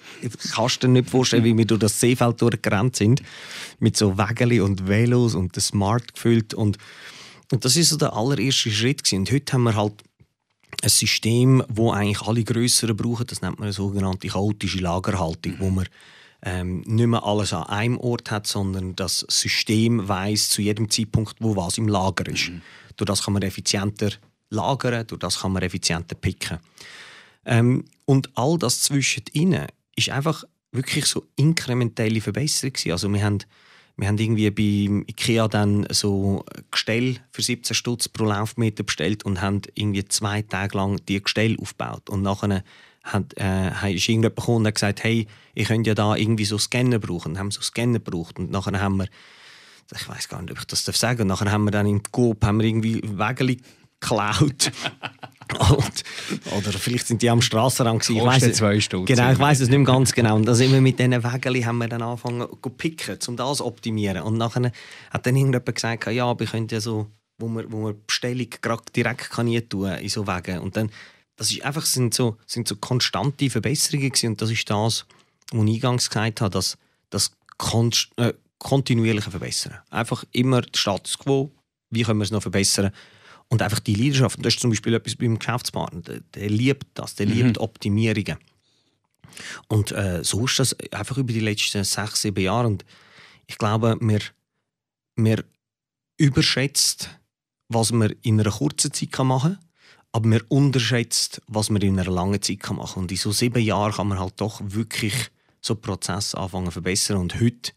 kannst 0.54 0.84
du 0.84 0.88
dir 0.88 0.94
nicht 0.94 1.10
vorstellen, 1.10 1.44
wie 1.44 1.58
wir 1.58 1.66
durch 1.66 1.82
das 1.82 2.00
Seefeld 2.00 2.42
durchgerannt 2.42 2.96
sind, 2.96 3.22
mit 3.80 3.98
so 3.98 4.18
Wägeli 4.18 4.62
und 4.62 4.88
Velos 4.88 5.36
und 5.36 5.58
das 5.58 5.68
Smart 5.68 6.14
gefüllt 6.14 6.54
und, 6.54 6.78
und 7.52 7.66
das 7.66 7.76
ist 7.76 7.90
so 7.90 7.98
der 7.98 8.14
allererste 8.14 8.72
Schritt 8.72 9.04
gewesen. 9.04 9.20
und 9.20 9.32
heute 9.32 9.54
haben 9.54 9.64
wir 9.64 9.76
halt 9.76 10.04
ein 10.82 10.90
System, 10.90 11.64
wo 11.68 11.92
eigentlich 11.92 12.22
alle 12.22 12.44
Größeren 12.44 12.96
brauchen, 12.96 13.28
das 13.28 13.42
nennt 13.42 13.60
man 13.60 13.66
eine 13.66 13.74
sogenannte 13.74 14.28
chaotische 14.28 14.80
Lagerhaltung, 14.80 15.56
wo 15.60 15.70
man 15.70 15.88
ähm, 16.44 16.82
nicht 16.86 17.08
mehr 17.08 17.24
alles 17.24 17.54
an 17.54 17.64
einem 17.64 17.98
Ort 17.98 18.32
hat, 18.32 18.48
sondern 18.48 18.96
das 18.96 19.26
System 19.30 20.08
weiß 20.08 20.50
zu 20.50 20.62
jedem 20.62 20.90
Zeitpunkt, 20.90 21.36
wo 21.40 21.56
was 21.56 21.78
im 21.78 21.88
Lager 21.88 22.32
ist. 22.32 22.50
Mhm. 22.50 22.62
Durch 22.98 23.08
das 23.08 23.24
kann 23.24 23.34
man 23.34 23.44
effizienter 23.44 24.12
lagern, 24.50 25.08
durch 25.08 25.20
das 25.20 25.40
kann 25.40 25.54
man 25.54 25.64
effizienter 25.64 26.16
picken. 26.16 26.60
Ähm, 27.46 27.86
und 28.06 28.30
all 28.36 28.58
das 28.58 28.82
zwischendrin 28.82 29.68
ist 29.96 30.10
einfach 30.10 30.44
wirklich 30.72 31.06
so 31.06 31.26
inkrementelle 31.36 32.22
Verbesserung 32.22 32.74
Also 32.92 33.12
wir 33.12 33.24
haben, 33.24 33.40
wir 33.98 34.08
haben 34.08 34.18
irgendwie 34.18 34.52
bei 34.52 35.06
Ikea 35.08 35.48
dann 35.48 35.88
so 35.90 36.44
Gestell 36.72 37.18
für 37.32 37.42
17 37.42 37.76
Stutz 37.76 38.10
pro 38.10 38.26
Laufmeter 38.26 38.84
bestellt 38.84 39.24
und 39.24 39.42
haben 39.42 39.62
irgendwie 39.74 40.06
zwei 40.06 40.42
Tage 40.42 40.78
lang 40.78 41.00
die 41.08 41.22
Gestell 41.22 41.58
aufgebaut. 41.60 42.10
Und 42.10 42.22
nachher 42.22 42.64
hat, 43.04 43.34
äh, 43.38 43.94
ist 43.94 44.10
irgendjemand 44.10 44.36
gekommen 44.36 44.58
und 44.58 44.68
hat 44.68 44.76
gesagt, 44.76 45.04
hey, 45.04 45.28
ich 45.54 45.68
könnte 45.68 45.90
ja 45.90 45.96
da 45.96 46.16
irgendwie 46.16 46.46
so 46.46 46.58
Scanner 46.58 47.00
brauchen. 47.00 47.34
Und 47.34 47.40
haben 47.40 47.52
so 47.52 47.62
Scanner 47.62 48.00
gebraucht. 48.00 48.38
Und 48.38 48.52
nachher 48.52 48.80
haben 48.80 48.98
wir 48.98 49.08
ich 49.94 50.10
weiß 50.10 50.30
gar 50.30 50.42
nicht, 50.42 50.52
ob 50.52 50.58
ich 50.58 50.66
das 50.66 50.84
sagen 50.84 51.00
darf. 51.00 51.22
Und 51.22 51.28
nachher 51.28 51.52
haben 51.52 51.66
wir 51.66 51.72
dann 51.72 51.86
im 51.86 52.02
Coop 52.02 52.44
haben 52.44 52.60
wir 52.60 52.66
irgendwie 52.66 53.02
Wägeli 53.04 53.62
geklaut. 54.06 54.72
Und, 55.70 56.04
oder 56.58 56.72
vielleicht 56.74 57.08
sind 57.08 57.22
die 57.22 57.30
am 57.30 57.42
Strassenrand 57.42 58.02
gewesen. 58.02 58.18
Ich 58.18 58.24
weiss, 58.26 58.58
zwei 58.58 58.80
Stunden. 58.80 59.06
Genau, 59.06 59.32
ich 59.32 59.38
weiß 59.38 59.60
es 59.60 59.70
nicht 59.70 59.78
mehr 59.78 59.86
ganz 59.86 60.12
genau. 60.12 60.36
Und 60.36 60.46
da 60.46 60.56
sind 60.56 60.72
wir 60.72 60.82
mit 60.82 60.98
diesen 60.98 61.24
Wägeli 61.24 61.62
haben 61.62 61.78
wir 61.78 61.88
dann 61.88 62.02
angefangen 62.02 62.48
zu 62.62 62.70
picken, 62.72 63.20
um 63.28 63.38
das 63.38 63.58
zu 63.58 63.66
optimieren. 63.66 64.24
Und 64.24 64.38
nachher 64.38 64.72
hat 65.12 65.26
dann 65.26 65.36
irgendjemand 65.36 65.76
gesagt, 65.76 66.08
ja, 66.08 66.36
ich 66.38 66.52
könnte 66.52 66.76
ja 66.76 66.82
so, 66.82 67.08
wo 67.38 67.48
man, 67.48 67.72
wo 67.72 67.78
man 67.84 67.96
Bestellung 68.08 68.48
direkt 68.96 69.30
kann 69.30 69.70
tun 69.70 69.92
in 69.92 70.10
so 70.10 70.26
Wegen. 70.26 70.60
Und 70.60 70.76
dann, 70.78 70.90
das 71.36 71.52
ist 71.52 71.64
einfach, 71.64 71.86
sind 71.86 72.16
so, 72.16 72.38
sind 72.48 72.68
so 72.68 72.76
konstante 72.78 73.50
Verbesserungen 73.50 74.10
gewesen. 74.10 74.30
Und 74.30 74.42
das 74.42 74.50
ist 74.50 74.68
das, 74.68 75.06
was 75.52 75.64
ich 75.64 75.76
eingangs 75.76 76.10
gesagt 76.10 76.42
habe, 76.42 76.50
dass 76.52 76.76
das 77.12 77.32
äh, 78.18 78.34
kontinuierliche 78.58 79.30
Verbessern. 79.30 79.78
Einfach 79.92 80.24
immer 80.32 80.62
der 80.62 80.80
Status 80.80 81.20
quo, 81.20 81.52
wie 81.92 82.02
können 82.02 82.20
wir 82.20 82.24
es 82.24 82.32
noch 82.32 82.42
verbessern 82.42 82.92
und 83.50 83.62
einfach 83.62 83.80
die 83.80 83.96
Leidenschaft, 83.96 84.40
das 84.44 84.56
ist 84.56 84.60
zum 84.60 84.72
Beispiel 84.72 84.94
etwas 84.94 85.16
beim 85.16 85.38
Geschäftspartner, 85.38 86.02
der, 86.02 86.20
der 86.34 86.50
liebt 86.50 86.88
das, 86.94 87.16
der 87.16 87.28
mhm. 87.28 87.34
liebt 87.34 87.58
Optimierungen. 87.58 88.38
Und 89.68 89.92
äh, 89.92 90.24
so 90.24 90.46
ist 90.46 90.60
das 90.60 90.76
einfach 90.92 91.18
über 91.18 91.34
die 91.34 91.42
letzten 91.42 91.84
sechs, 91.84 92.22
sieben 92.22 92.44
Jahre. 92.44 92.68
Und 92.68 92.86
ich 93.48 93.58
glaube, 93.58 93.98
wir, 94.00 94.22
wir 95.16 95.44
überschätzt, 96.18 97.10
was 97.68 97.92
man 97.92 98.14
in 98.22 98.40
einer 98.40 98.52
kurzen 98.52 98.94
Zeit 98.94 99.18
machen 99.20 99.58
kann, 99.58 99.66
aber 100.12 100.28
man 100.28 100.42
unterschätzt, 100.48 101.42
was 101.48 101.70
man 101.70 101.82
in 101.82 102.00
einer 102.00 102.10
langen 102.10 102.42
Zeit 102.42 102.70
machen 102.70 102.94
kann. 102.94 103.04
Und 103.04 103.12
in 103.12 103.18
so 103.18 103.32
sieben 103.32 103.62
Jahren 103.62 103.94
kann 103.94 104.08
man 104.08 104.20
halt 104.20 104.36
doch 104.38 104.62
wirklich 104.64 105.14
so 105.62 105.76
Prozesse 105.76 106.38
anfangen 106.38 106.68
zu 106.68 106.72
verbessern. 106.72 107.18
Und 107.18 107.40
heute, 107.42 107.74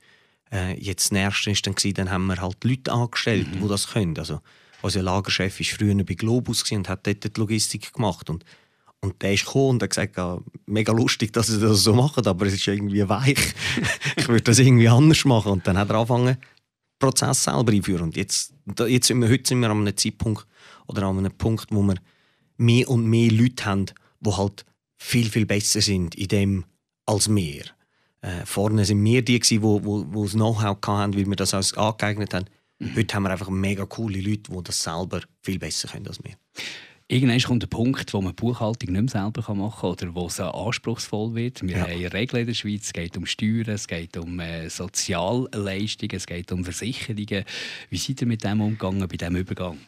äh, 0.52 0.78
jetzt 0.81 1.07
das 1.07 1.12
Nächste 1.12 1.50
ist 1.50 1.66
dann, 1.66 1.74
gewesen, 1.74 1.94
dann 1.94 2.11
haben 2.11 2.26
wir 2.26 2.40
halt 2.40 2.62
Leute 2.62 2.92
angestellt, 2.92 3.48
mhm. 3.52 3.62
die 3.62 3.68
das 3.68 3.88
können. 3.88 4.16
Also, 4.18 4.40
unser 4.83 5.03
Lagerchef 5.03 5.61
war 5.61 5.67
früher 5.67 6.05
bei 6.05 6.14
Globus 6.14 6.71
und 6.71 6.88
hat 6.88 7.07
dort 7.07 7.25
die 7.25 7.41
Logistik 7.41 7.93
gemacht. 7.93 8.31
Und, 8.31 8.45
und 9.01 9.21
der 9.23 9.35
ist 9.35 9.47
gekommen 9.47 9.71
und 9.71 9.83
hat 9.83 9.91
gesagt, 9.91 10.17
ja, 10.17 10.38
mega 10.67 10.93
lustig, 10.93 11.33
dass 11.33 11.49
sie 11.49 11.61
das 11.61 11.83
so 11.83 11.95
machen, 11.95 12.27
aber 12.27 12.47
es 12.47 12.55
ist 12.55 12.67
irgendwie 12.67 13.09
weich. 13.09 13.55
ich 14.17 14.29
würde 14.29 14.43
das 14.43 14.59
irgendwie 14.59 14.88
anders 14.88 15.25
machen. 15.25 15.53
Und 15.53 15.67
dann 15.67 15.79
hat 15.79 15.91
er 15.91 15.97
angefangen, 15.97 16.37
den 16.37 16.38
Prozess 16.99 17.45
selber 17.45 17.73
einführen. 17.73 18.03
Und 18.03 18.17
jetzt, 18.17 18.55
jetzt 18.87 19.07
sind 19.07 19.21
wir, 19.21 19.29
heute 19.29 19.49
sind 19.49 19.61
wir 19.61 19.71
an 19.71 19.81
einem 19.81 19.97
Zeitpunkt 19.97 20.47
oder 20.87 21.03
an 21.05 21.19
einem 21.19 21.33
Punkt, 21.33 21.67
wo 21.71 21.83
wir 21.83 21.97
mehr 22.57 22.88
und 22.88 23.07
mehr 23.07 23.31
Leute 23.31 23.64
haben, 23.64 23.87
die 24.21 24.31
halt 24.31 24.64
viel, 24.97 25.31
viel 25.31 25.47
besser 25.47 25.81
sind 25.81 26.14
in 26.14 26.29
dem 26.29 26.64
als 27.07 27.35
wir. 27.35 27.64
Äh, 28.21 28.45
vorne 28.45 28.85
sind 28.85 29.03
wir 29.05 29.23
die, 29.23 29.38
die, 29.38 29.62
wo, 29.62 29.81
wo 29.85 30.25
das 30.25 30.33
Know-how 30.33 30.79
hatten, 30.87 31.14
weil 31.14 31.27
wir 31.27 31.37
das 31.37 31.55
alles 31.55 31.75
angeeignet 31.75 32.35
haben. 32.35 32.47
Mhm. 32.79 32.97
Heute 32.97 33.14
haben 33.14 33.23
wir 33.25 33.31
einfach 33.31 33.51
mega 33.51 33.87
coole 33.87 34.21
Leute, 34.21 34.53
die 34.53 34.62
das 34.62 34.83
selber 34.83 35.21
viel 35.43 35.59
besser 35.59 35.88
können 35.88 36.07
als 36.07 36.23
wir. 36.23 36.35
Irgendwann 37.11 37.41
kommt 37.41 37.62
der 37.62 37.69
Punkt, 37.69 38.12
wo 38.12 38.21
man 38.21 38.35
Buchhaltung 38.35 38.93
nicht 38.93 39.14
mehr 39.14 39.23
selber 39.23 39.55
machen 39.55 39.81
kann 39.81 39.91
oder 39.91 40.14
wo 40.14 40.27
es 40.27 40.38
anspruchsvoll 40.38 41.35
wird. 41.35 41.62
Wir 41.62 41.79
ja. 41.79 41.87
haben 41.87 42.07
Regeln 42.09 42.43
in 42.43 42.47
der 42.49 42.55
Schweiz, 42.55 42.85
es 42.85 42.93
geht 42.93 43.17
um 43.17 43.25
Steuern, 43.25 43.71
es 43.71 43.88
geht 43.88 44.19
um 44.19 44.38
äh, 44.41 44.69
Sozialleistungen, 44.69 46.14
es 46.14 46.27
geht 46.27 46.53
um 46.53 46.64
Versicherungen. 46.64 47.45
Wie 47.88 47.97
seid 47.97 48.21
ihr 48.21 48.27
mit 48.27 48.45
dem 48.45 48.61
umgegangen, 48.61 49.09
bei 49.09 49.17
diesem 49.17 49.37
Übergang? 49.37 49.79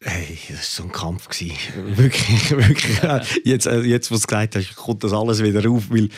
Hey, 0.00 0.38
das 0.48 0.58
war 0.58 0.62
so 0.62 0.82
ein 0.84 0.92
Kampf. 0.92 1.28
wirklich, 1.40 2.50
wirklich. 2.52 3.00
Jetzt, 3.44 3.66
äh, 3.66 3.80
jetzt, 3.80 4.12
was 4.12 4.20
du 4.20 4.26
gesagt 4.28 4.54
hast, 4.54 4.76
kommt 4.76 5.02
das 5.02 5.12
alles 5.12 5.42
wieder 5.42 5.68
auf, 5.68 5.90
weil 5.90 6.08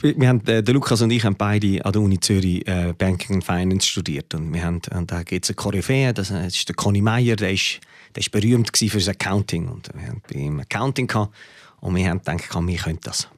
wir 0.00 0.28
haben, 0.28 0.46
äh, 0.46 0.62
der 0.62 0.74
Lukas 0.74 1.00
und 1.02 1.10
ich 1.10 1.24
haben 1.24 1.36
beide 1.36 1.84
an 1.84 1.92
der 1.92 2.02
Uni 2.02 2.20
Zürich 2.20 2.66
äh, 2.66 2.92
Banking 2.96 3.36
and 3.36 3.44
Finance 3.44 3.86
studiert. 3.86 4.34
Und, 4.34 4.52
wir 4.52 4.64
haben, 4.64 4.80
und 4.94 5.10
da 5.10 5.22
gibt 5.22 5.44
es 5.44 5.50
eine 5.50 5.56
Koryphäe, 5.56 6.12
das, 6.12 6.28
das 6.28 6.54
ist 6.54 6.68
der 6.68 6.76
Conny 6.76 7.00
Meyer, 7.00 7.36
der 7.36 7.52
ist, 7.52 7.80
der 8.14 8.20
ist 8.20 8.30
berühmt 8.30 8.76
für 8.76 8.98
das 8.98 9.08
Accounting. 9.08 9.68
Und 9.68 9.90
wir 9.94 10.08
haben 10.08 10.22
bei 10.30 10.38
ihm 10.38 10.60
Accounting 10.60 11.06
gehabt, 11.06 11.34
und 11.80 11.94
wir 11.96 12.08
haben 12.08 12.20
gedacht, 12.20 12.66
wir 12.66 12.78
können 12.78 12.98
das. 13.02 13.28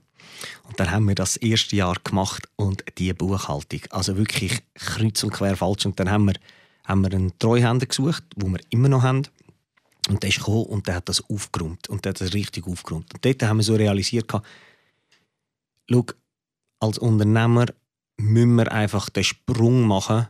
Und 0.68 0.78
dann 0.78 0.90
haben 0.90 1.08
wir 1.08 1.16
das 1.16 1.36
erste 1.36 1.74
Jahr 1.74 1.96
gemacht 2.02 2.48
und 2.54 2.84
die 2.98 3.12
Buchhaltung. 3.12 3.80
Also 3.90 4.16
wirklich 4.16 4.62
kreuz 4.74 5.24
und 5.24 5.32
quer 5.32 5.56
falsch. 5.56 5.86
Und 5.86 5.98
dann 5.98 6.10
haben 6.10 6.26
wir, 6.26 6.34
haben 6.84 7.02
wir 7.02 7.12
einen 7.12 7.36
Treuhänder 7.38 7.86
gesucht, 7.86 8.22
wo 8.36 8.46
wir 8.48 8.60
immer 8.70 8.88
noch 8.88 9.02
haben. 9.02 9.22
Und 10.08 10.22
der 10.22 10.30
ist 10.30 10.38
gekommen 10.38 10.66
und 10.66 10.86
der 10.86 10.96
hat 10.96 11.08
das 11.08 11.28
aufgeräumt. 11.28 11.88
Und 11.88 12.04
der 12.04 12.10
hat 12.10 12.20
das 12.20 12.34
richtig 12.34 12.66
aufgeräumt. 12.66 13.12
Und 13.12 13.24
dort 13.24 13.42
haben 13.42 13.56
wir 13.56 13.64
so 13.64 13.74
realisiert, 13.74 14.30
schau, 14.30 16.04
als 16.80 16.98
Unternehmer 16.98 17.66
müssen 18.18 18.54
wir 18.56 18.72
einfach 18.72 19.10
den 19.10 19.24
Sprung 19.24 19.82
machen. 19.82 20.28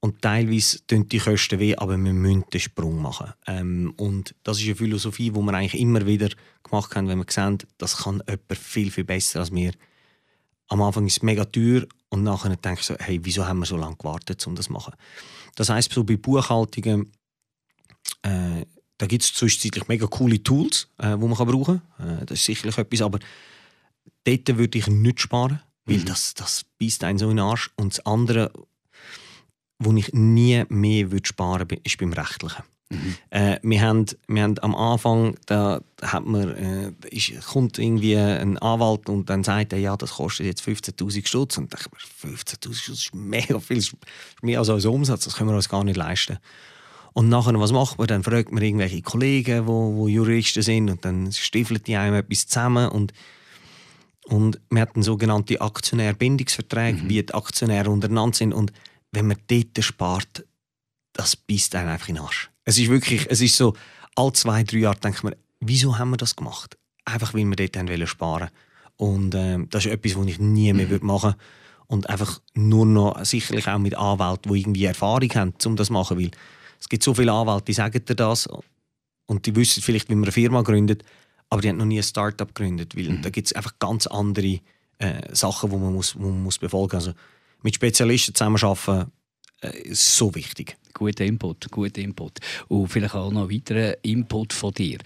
Und 0.00 0.20
teilweise 0.20 0.84
tun 0.88 1.08
die 1.08 1.18
Kosten 1.18 1.60
weh, 1.60 1.76
aber 1.76 1.96
wir 1.96 2.12
müssen 2.12 2.44
den 2.52 2.60
Sprung 2.60 3.00
machen. 3.00 3.32
Ähm, 3.46 3.94
und 3.96 4.34
das 4.42 4.58
ist 4.58 4.66
eine 4.66 4.74
Philosophie, 4.74 5.30
die 5.30 5.40
wir 5.40 5.54
eigentlich 5.54 5.80
immer 5.80 6.04
wieder 6.06 6.28
gemacht 6.64 6.96
haben, 6.96 7.06
wenn 7.06 7.18
wir 7.18 7.26
sehen, 7.28 7.58
das 7.78 7.98
kann 7.98 8.20
jemand 8.26 8.58
viel, 8.58 8.90
viel 8.90 9.04
besser 9.04 9.40
als 9.40 9.52
wir. 9.52 9.72
am 10.68 10.82
Anfang 10.82 11.06
ist 11.06 11.18
es 11.18 11.22
mega 11.22 11.44
teuer 11.44 11.86
und 12.08 12.24
nachher 12.24 12.56
denke 12.56 12.80
ich 12.80 12.86
so, 12.86 12.96
hey, 12.98 13.20
wieso 13.22 13.46
haben 13.46 13.60
wir 13.60 13.66
so 13.66 13.76
lange 13.76 13.96
gewartet, 13.96 14.44
um 14.46 14.56
das 14.56 14.66
zu 14.66 14.72
machen? 14.72 14.94
Das 15.54 15.68
heisst, 15.68 15.92
so 15.92 16.02
bei 16.02 16.16
Buchhaltungen, 16.16 17.12
äh, 18.22 18.64
da 18.98 19.06
gibt 19.06 19.22
es 19.22 19.34
zwischenzeitlich 19.34 19.86
mega 19.86 20.06
coole 20.06 20.42
Tools, 20.42 20.88
äh, 20.98 21.16
die 21.16 21.26
man 21.26 21.34
kann 21.34 21.46
brauchen 21.46 21.82
kann. 21.96 22.18
Äh, 22.22 22.26
das 22.26 22.38
ist 22.38 22.46
sicherlich 22.46 22.78
etwas, 22.78 23.02
aber 23.02 23.18
dort 24.24 24.58
würde 24.58 24.78
ich 24.78 24.86
nicht 24.88 25.20
sparen, 25.20 25.60
weil 25.84 25.98
mhm. 25.98 26.04
das, 26.04 26.34
das 26.34 26.64
beißt 26.80 27.04
einen 27.04 27.18
so 27.18 27.30
in 27.30 27.36
den 27.36 27.44
Arsch. 27.44 27.70
Und 27.76 27.94
das 27.94 28.06
andere, 28.06 28.52
wo 29.78 29.92
ich 29.92 30.12
nie 30.12 30.64
mehr 30.68 31.10
würde 31.10 31.26
sparen 31.26 31.70
würde, 31.70 31.80
ist 31.84 31.98
beim 31.98 32.12
Rechtlichen. 32.12 32.62
Mhm. 32.92 33.16
Äh, 33.30 33.58
wir, 33.62 33.80
haben, 33.80 34.06
wir 34.28 34.42
haben 34.42 34.58
am 34.60 34.74
Anfang, 34.74 35.36
da 35.46 35.80
hat 36.02 36.26
man, 36.26 36.50
äh, 36.50 36.92
ist, 37.10 37.32
kommt 37.46 37.78
irgendwie 37.78 38.16
ein 38.16 38.58
Anwalt 38.58 39.08
und 39.08 39.30
dann 39.30 39.42
sagt 39.44 39.72
er, 39.72 39.78
ja, 39.78 39.96
das 39.96 40.12
kostet 40.12 40.46
jetzt 40.46 40.62
15'000 40.62 41.26
Stutz. 41.26 41.58
Und 41.58 41.72
ich 41.72 41.80
denke 41.80 42.36
15'000 42.36 42.74
Stutz 42.74 42.88
ist 42.88 43.14
mega 43.14 43.58
viel, 43.58 43.78
ist 43.78 43.96
mehr 44.42 44.58
als 44.58 44.68
unser 44.68 44.92
Umsatz, 44.92 45.24
das 45.24 45.36
können 45.36 45.50
wir 45.50 45.56
uns 45.56 45.68
gar 45.68 45.84
nicht 45.84 45.96
leisten. 45.96 46.38
Und 47.14 47.28
nachher, 47.28 47.58
was 47.58 47.72
macht 47.72 47.98
man? 47.98 48.06
Dann 48.06 48.22
fragt 48.22 48.52
man 48.52 48.62
irgendwelche 48.62 49.02
Kollegen, 49.02 49.62
die 49.62 49.66
wo, 49.66 49.96
wo 49.96 50.08
Juristen 50.08 50.62
sind 50.62 50.90
und 50.90 51.04
dann 51.04 51.30
stiefelt 51.32 51.86
die 51.86 51.96
einem 51.96 52.14
etwas 52.14 52.46
zusammen 52.46 52.88
und 52.88 53.12
und 54.32 54.58
wir 54.70 54.80
hatten 54.80 55.02
sogenannte 55.02 55.60
Aktionärbindungsverträge, 55.60 57.02
mhm. 57.02 57.08
wie 57.10 57.22
die 57.22 57.34
Aktionäre 57.34 57.90
untereinander 57.90 58.34
sind. 58.34 58.54
Und 58.54 58.72
wenn 59.10 59.26
man 59.26 59.36
dort 59.46 59.84
spart, 59.84 60.46
das 61.12 61.36
beißt 61.36 61.74
einen 61.74 61.90
einfach 61.90 62.08
in 62.08 62.14
den 62.14 62.24
Arsch. 62.24 62.50
Es 62.64 62.78
ist 62.78 62.88
wirklich, 62.88 63.26
es 63.28 63.42
ist 63.42 63.58
so, 63.58 63.74
alle 64.16 64.32
zwei, 64.32 64.62
drei 64.62 64.78
Jahre 64.78 64.98
denkt 64.98 65.22
man, 65.22 65.34
wieso 65.60 65.98
haben 65.98 66.10
wir 66.10 66.16
das 66.16 66.34
gemacht? 66.34 66.78
Einfach, 67.04 67.34
weil 67.34 67.44
wir 67.44 67.56
dort 67.56 67.76
haben 67.76 68.06
sparen 68.06 68.48
Und 68.96 69.34
äh, 69.34 69.58
das 69.68 69.84
ist 69.84 69.92
etwas, 69.92 70.16
was 70.16 70.26
ich 70.26 70.38
nie 70.38 70.72
mehr 70.72 70.86
mhm. 70.86 71.06
machen 71.06 71.32
würde. 71.32 71.44
Und 71.88 72.08
einfach 72.08 72.40
nur 72.54 72.86
noch, 72.86 73.22
sicherlich 73.26 73.68
auch 73.68 73.78
mit 73.78 73.94
Anwälten, 73.96 74.50
die 74.50 74.60
irgendwie 74.60 74.86
Erfahrung 74.86 75.28
haben, 75.34 75.52
um 75.66 75.76
das 75.76 75.88
zu 75.88 75.92
machen. 75.92 76.18
Weil 76.18 76.30
es 76.80 76.88
gibt 76.88 77.02
so 77.02 77.12
viele 77.12 77.32
Anwälte, 77.32 77.66
die 77.66 77.74
sagen 77.74 78.02
dir 78.02 78.14
das 78.14 78.48
und 79.26 79.44
die 79.44 79.54
wissen 79.54 79.82
vielleicht, 79.82 80.08
wie 80.08 80.14
man 80.14 80.24
eine 80.24 80.32
Firma 80.32 80.62
gründet, 80.62 81.04
aber 81.52 81.60
die 81.60 81.68
haben 81.68 81.76
noch 81.76 81.84
nie 81.84 81.98
ein 81.98 82.02
Startup 82.02 82.48
gegründet. 82.48 82.96
Weil 82.96 83.10
mhm. 83.10 83.20
da 83.20 83.28
gibt 83.28 83.48
es 83.48 83.52
einfach 83.52 83.78
ganz 83.78 84.06
andere 84.06 84.60
äh, 84.96 85.20
Sachen, 85.32 85.68
die 85.68 85.76
man, 85.76 85.92
muss, 85.92 86.18
wo 86.18 86.30
man 86.30 86.42
muss 86.42 86.56
befolgen 86.56 86.96
muss. 86.96 87.08
Also 87.08 87.18
mit 87.60 87.74
Spezialisten 87.74 88.34
zusammenarbeiten 88.34 89.12
äh, 89.60 89.76
ist 89.82 90.16
so 90.16 90.34
wichtig. 90.34 90.78
Guter 90.94 91.26
Input, 91.26 91.70
guter 91.70 92.00
Input. 92.00 92.38
Und 92.68 92.88
vielleicht 92.88 93.14
auch 93.14 93.30
noch 93.30 93.50
weiterer 93.50 94.02
Input 94.02 94.54
von 94.54 94.72
dir. 94.72 94.96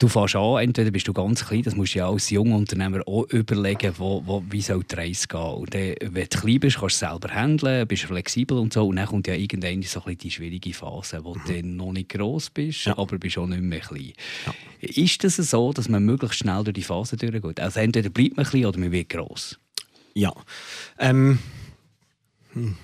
Du 0.00 0.08
fährst 0.08 0.34
an, 0.34 0.62
entweder 0.62 0.90
bist 0.90 1.06
du 1.06 1.12
ganz 1.12 1.44
klein, 1.44 1.60
das 1.60 1.76
musst 1.76 1.94
du 1.94 1.98
ja 1.98 2.08
als 2.08 2.30
junger 2.30 2.56
Unternehmer 2.56 3.06
auch 3.06 3.24
überlegen, 3.24 3.92
wo, 3.98 4.22
wo, 4.24 4.42
wie 4.48 4.62
soll 4.62 4.82
die 4.82 4.94
Reise 4.94 5.28
gehen. 5.28 5.38
Und 5.38 5.74
dann, 5.74 5.94
wenn 6.00 6.26
du 6.26 6.38
klein 6.38 6.58
bist, 6.58 6.78
kannst 6.78 7.02
du 7.02 7.06
selber 7.06 7.28
handeln, 7.28 7.86
bist 7.86 8.04
flexibel 8.04 8.56
und 8.56 8.72
so. 8.72 8.88
Und 8.88 8.96
dann 8.96 9.06
kommt 9.06 9.26
ja 9.26 9.34
irgendwann 9.34 9.82
so 9.82 10.02
ein 10.02 10.16
die 10.16 10.30
schwierige 10.30 10.72
Phase, 10.72 11.22
wo 11.22 11.34
mhm. 11.34 11.42
du 11.46 11.62
noch 11.66 11.92
nicht 11.92 12.08
gross 12.08 12.48
bist, 12.48 12.86
ja. 12.86 12.96
aber 12.96 13.18
bist 13.18 13.36
auch 13.36 13.46
nicht 13.46 13.60
mehr 13.60 13.80
klein. 13.80 14.14
Ja. 14.46 14.54
Ist 14.80 15.22
das 15.22 15.36
so, 15.36 15.74
dass 15.74 15.90
man 15.90 16.02
möglichst 16.02 16.38
schnell 16.38 16.64
durch 16.64 16.76
die 16.76 16.82
Phase 16.82 17.18
durchgeht? 17.18 17.60
Also 17.60 17.80
entweder 17.80 18.08
bleibt 18.08 18.38
man 18.38 18.46
klein 18.46 18.64
oder 18.64 18.78
man 18.78 18.92
wird 18.92 19.10
gross? 19.10 19.60
Ja. 20.14 20.32
Ähm. 20.98 21.40
Hm. 22.54 22.74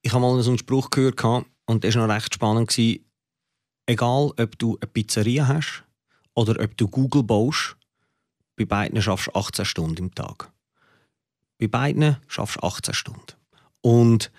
Ich 0.00 0.14
habe 0.14 0.22
mal 0.22 0.42
so 0.42 0.48
einen 0.48 0.58
Spruch 0.58 0.88
gehört 0.88 1.22
und 1.66 1.84
der 1.84 1.94
war 1.94 2.06
noch 2.06 2.14
recht 2.14 2.34
spannend. 2.34 2.74
Egal, 3.90 4.32
ob 4.36 4.56
du 4.56 4.78
eine 4.80 4.86
Pizzeria 4.86 5.48
hast 5.48 5.82
oder 6.34 6.62
ob 6.62 6.76
du 6.76 6.86
Google 6.86 7.24
baust, 7.24 7.76
bei 8.54 8.64
beiden 8.64 9.02
schaffst 9.02 9.26
du 9.26 9.32
18 9.32 9.64
Stunden 9.64 9.96
im 9.96 10.14
Tag. 10.14 10.52
Bei 11.58 11.66
beiden 11.66 12.16
schaffst 12.28 12.58
du 12.58 12.60
18 12.60 12.94
Stunden. 12.94 13.32
Und 13.80 14.30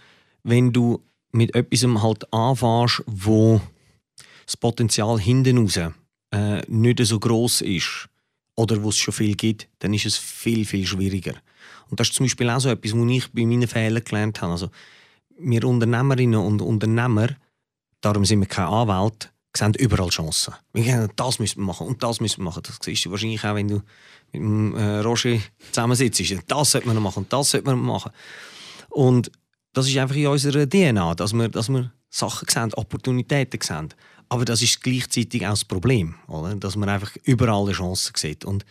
wenn 0.44 0.72
du 0.72 1.04
mit 1.34 1.54
etwas 1.54 1.84
halt 2.02 2.34
anfängst, 2.34 3.04
wo 3.08 3.60
das 4.46 4.56
Potenzial 4.56 5.20
hinten 5.20 5.58
raus 5.58 5.76
äh, 5.76 6.62
nicht 6.70 7.06
so 7.06 7.20
groß 7.20 7.60
ist 7.64 8.08
oder 8.56 8.82
wo 8.82 8.88
es 8.88 8.98
schon 9.00 9.14
viel 9.14 9.36
gibt, 9.36 9.68
dann 9.80 9.94
ist 9.94 10.06
es 10.06 10.18
viel, 10.18 10.64
viel 10.64 10.86
schwieriger. 10.86 11.34
Und 11.90 12.00
das 12.00 12.08
ist 12.08 12.16
zum 12.16 12.24
Beispiel 12.24 12.50
auch 12.50 12.62
so 12.62 12.70
etwas, 12.70 12.94
was 12.94 13.12
ich 13.12 13.28
bei 13.34 13.46
meinen 13.46 13.68
Fehlern 13.68 14.02
gelernt 14.02 14.42
habe. 14.42 14.54
Also, 14.54 14.70
wir 15.38 15.66
Unternehmerinnen 15.66 16.40
und 16.40 16.62
Unternehmer, 16.62 17.36
darum 18.00 18.24
sind 18.24 18.40
wir 18.40 18.48
keine 18.48 18.70
Anwälte, 18.70 19.31
sehen 19.56 19.74
überall 19.74 20.10
Chancen. 20.10 20.54
Das 21.16 21.40
müssen 21.40 21.60
wir 21.60 21.66
machen 21.66 21.88
und 21.88 22.02
das 22.04 22.22
müssen 22.22 22.40
wir 22.40 22.46
machen. 22.46 22.64
Das 22.66 22.80
siehst 22.82 23.06
du 23.06 23.12
wahrscheinlich 23.12 23.44
auch, 23.44 23.56
wenn 23.56 23.68
du 23.68 23.76
mit 24.32 24.42
dem 24.42 24.76
äh, 24.76 25.00
Roger 25.00 25.40
zusammensitzt. 25.72 26.22
Das 26.48 26.72
sollte 26.72 26.88
man 26.88 26.96
noch 26.96 27.04
machen 27.04 27.24
und 27.24 27.34
das 27.34 27.52
sollte 27.52 27.68
man 27.68 27.80
machen. 27.80 28.12
Und 28.90 29.32
das 29.74 29.88
ist 29.88 29.98
einfach 29.98 30.16
in 30.16 30.28
unserer 30.28 30.68
DNA, 30.68 31.16
dass 31.16 31.34
wir, 31.34 31.50
dass 31.50 31.70
wir 31.70 31.92
Sachen 32.10 32.48
sehen, 32.50 32.74
Opportunitäten 32.74 33.60
sehen. 33.62 33.94
Aber 34.30 34.46
das 34.46 34.62
ist 34.62 34.82
gleichzeitig 34.82 35.46
auch 35.46 35.52
das 35.52 35.66
Problem, 35.66 36.16
oder? 36.28 36.56
dass 36.56 36.76
man 36.76 36.90
einfach 36.90 37.16
überall 37.24 37.64
eine 37.64 37.74
Chance 37.74 38.14
sieht. 38.16 38.46
Und 38.46 38.66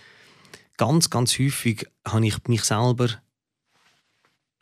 ganz, 0.77 1.11
ganz 1.11 1.38
häufig 1.38 1.87
habe 2.07 2.27
ich 2.27 2.37
mich 2.49 2.64
selber 2.64 3.09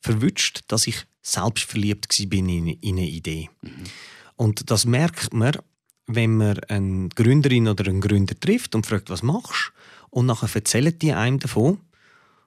verwünscht, 0.00 0.62
dass 0.68 0.87
ich 0.87 1.07
selbst 1.22 1.64
verliebt 1.64 2.18
war 2.18 2.33
in, 2.33 2.66
in 2.66 2.96
eine 2.96 3.07
Idee. 3.07 3.50
Mhm. 3.62 3.85
Und 4.37 4.70
das 4.70 4.87
merkt 4.87 5.33
man, 5.33 5.52
wenn 6.08 6.36
man 6.36 6.58
eine 6.68 7.10
Gründerin 7.10 7.68
oder 7.68 7.86
einen 7.86 8.00
Gründer 8.00 8.38
trifft 8.38 8.74
und 8.74 8.86
fragt, 8.86 9.10
was 9.10 9.22
machst? 9.22 9.72
Und 10.10 10.26
nachher 10.26 10.48
erzählen 10.52 10.98
die 10.98 11.12
einem 11.12 11.38
davon. 11.38 11.78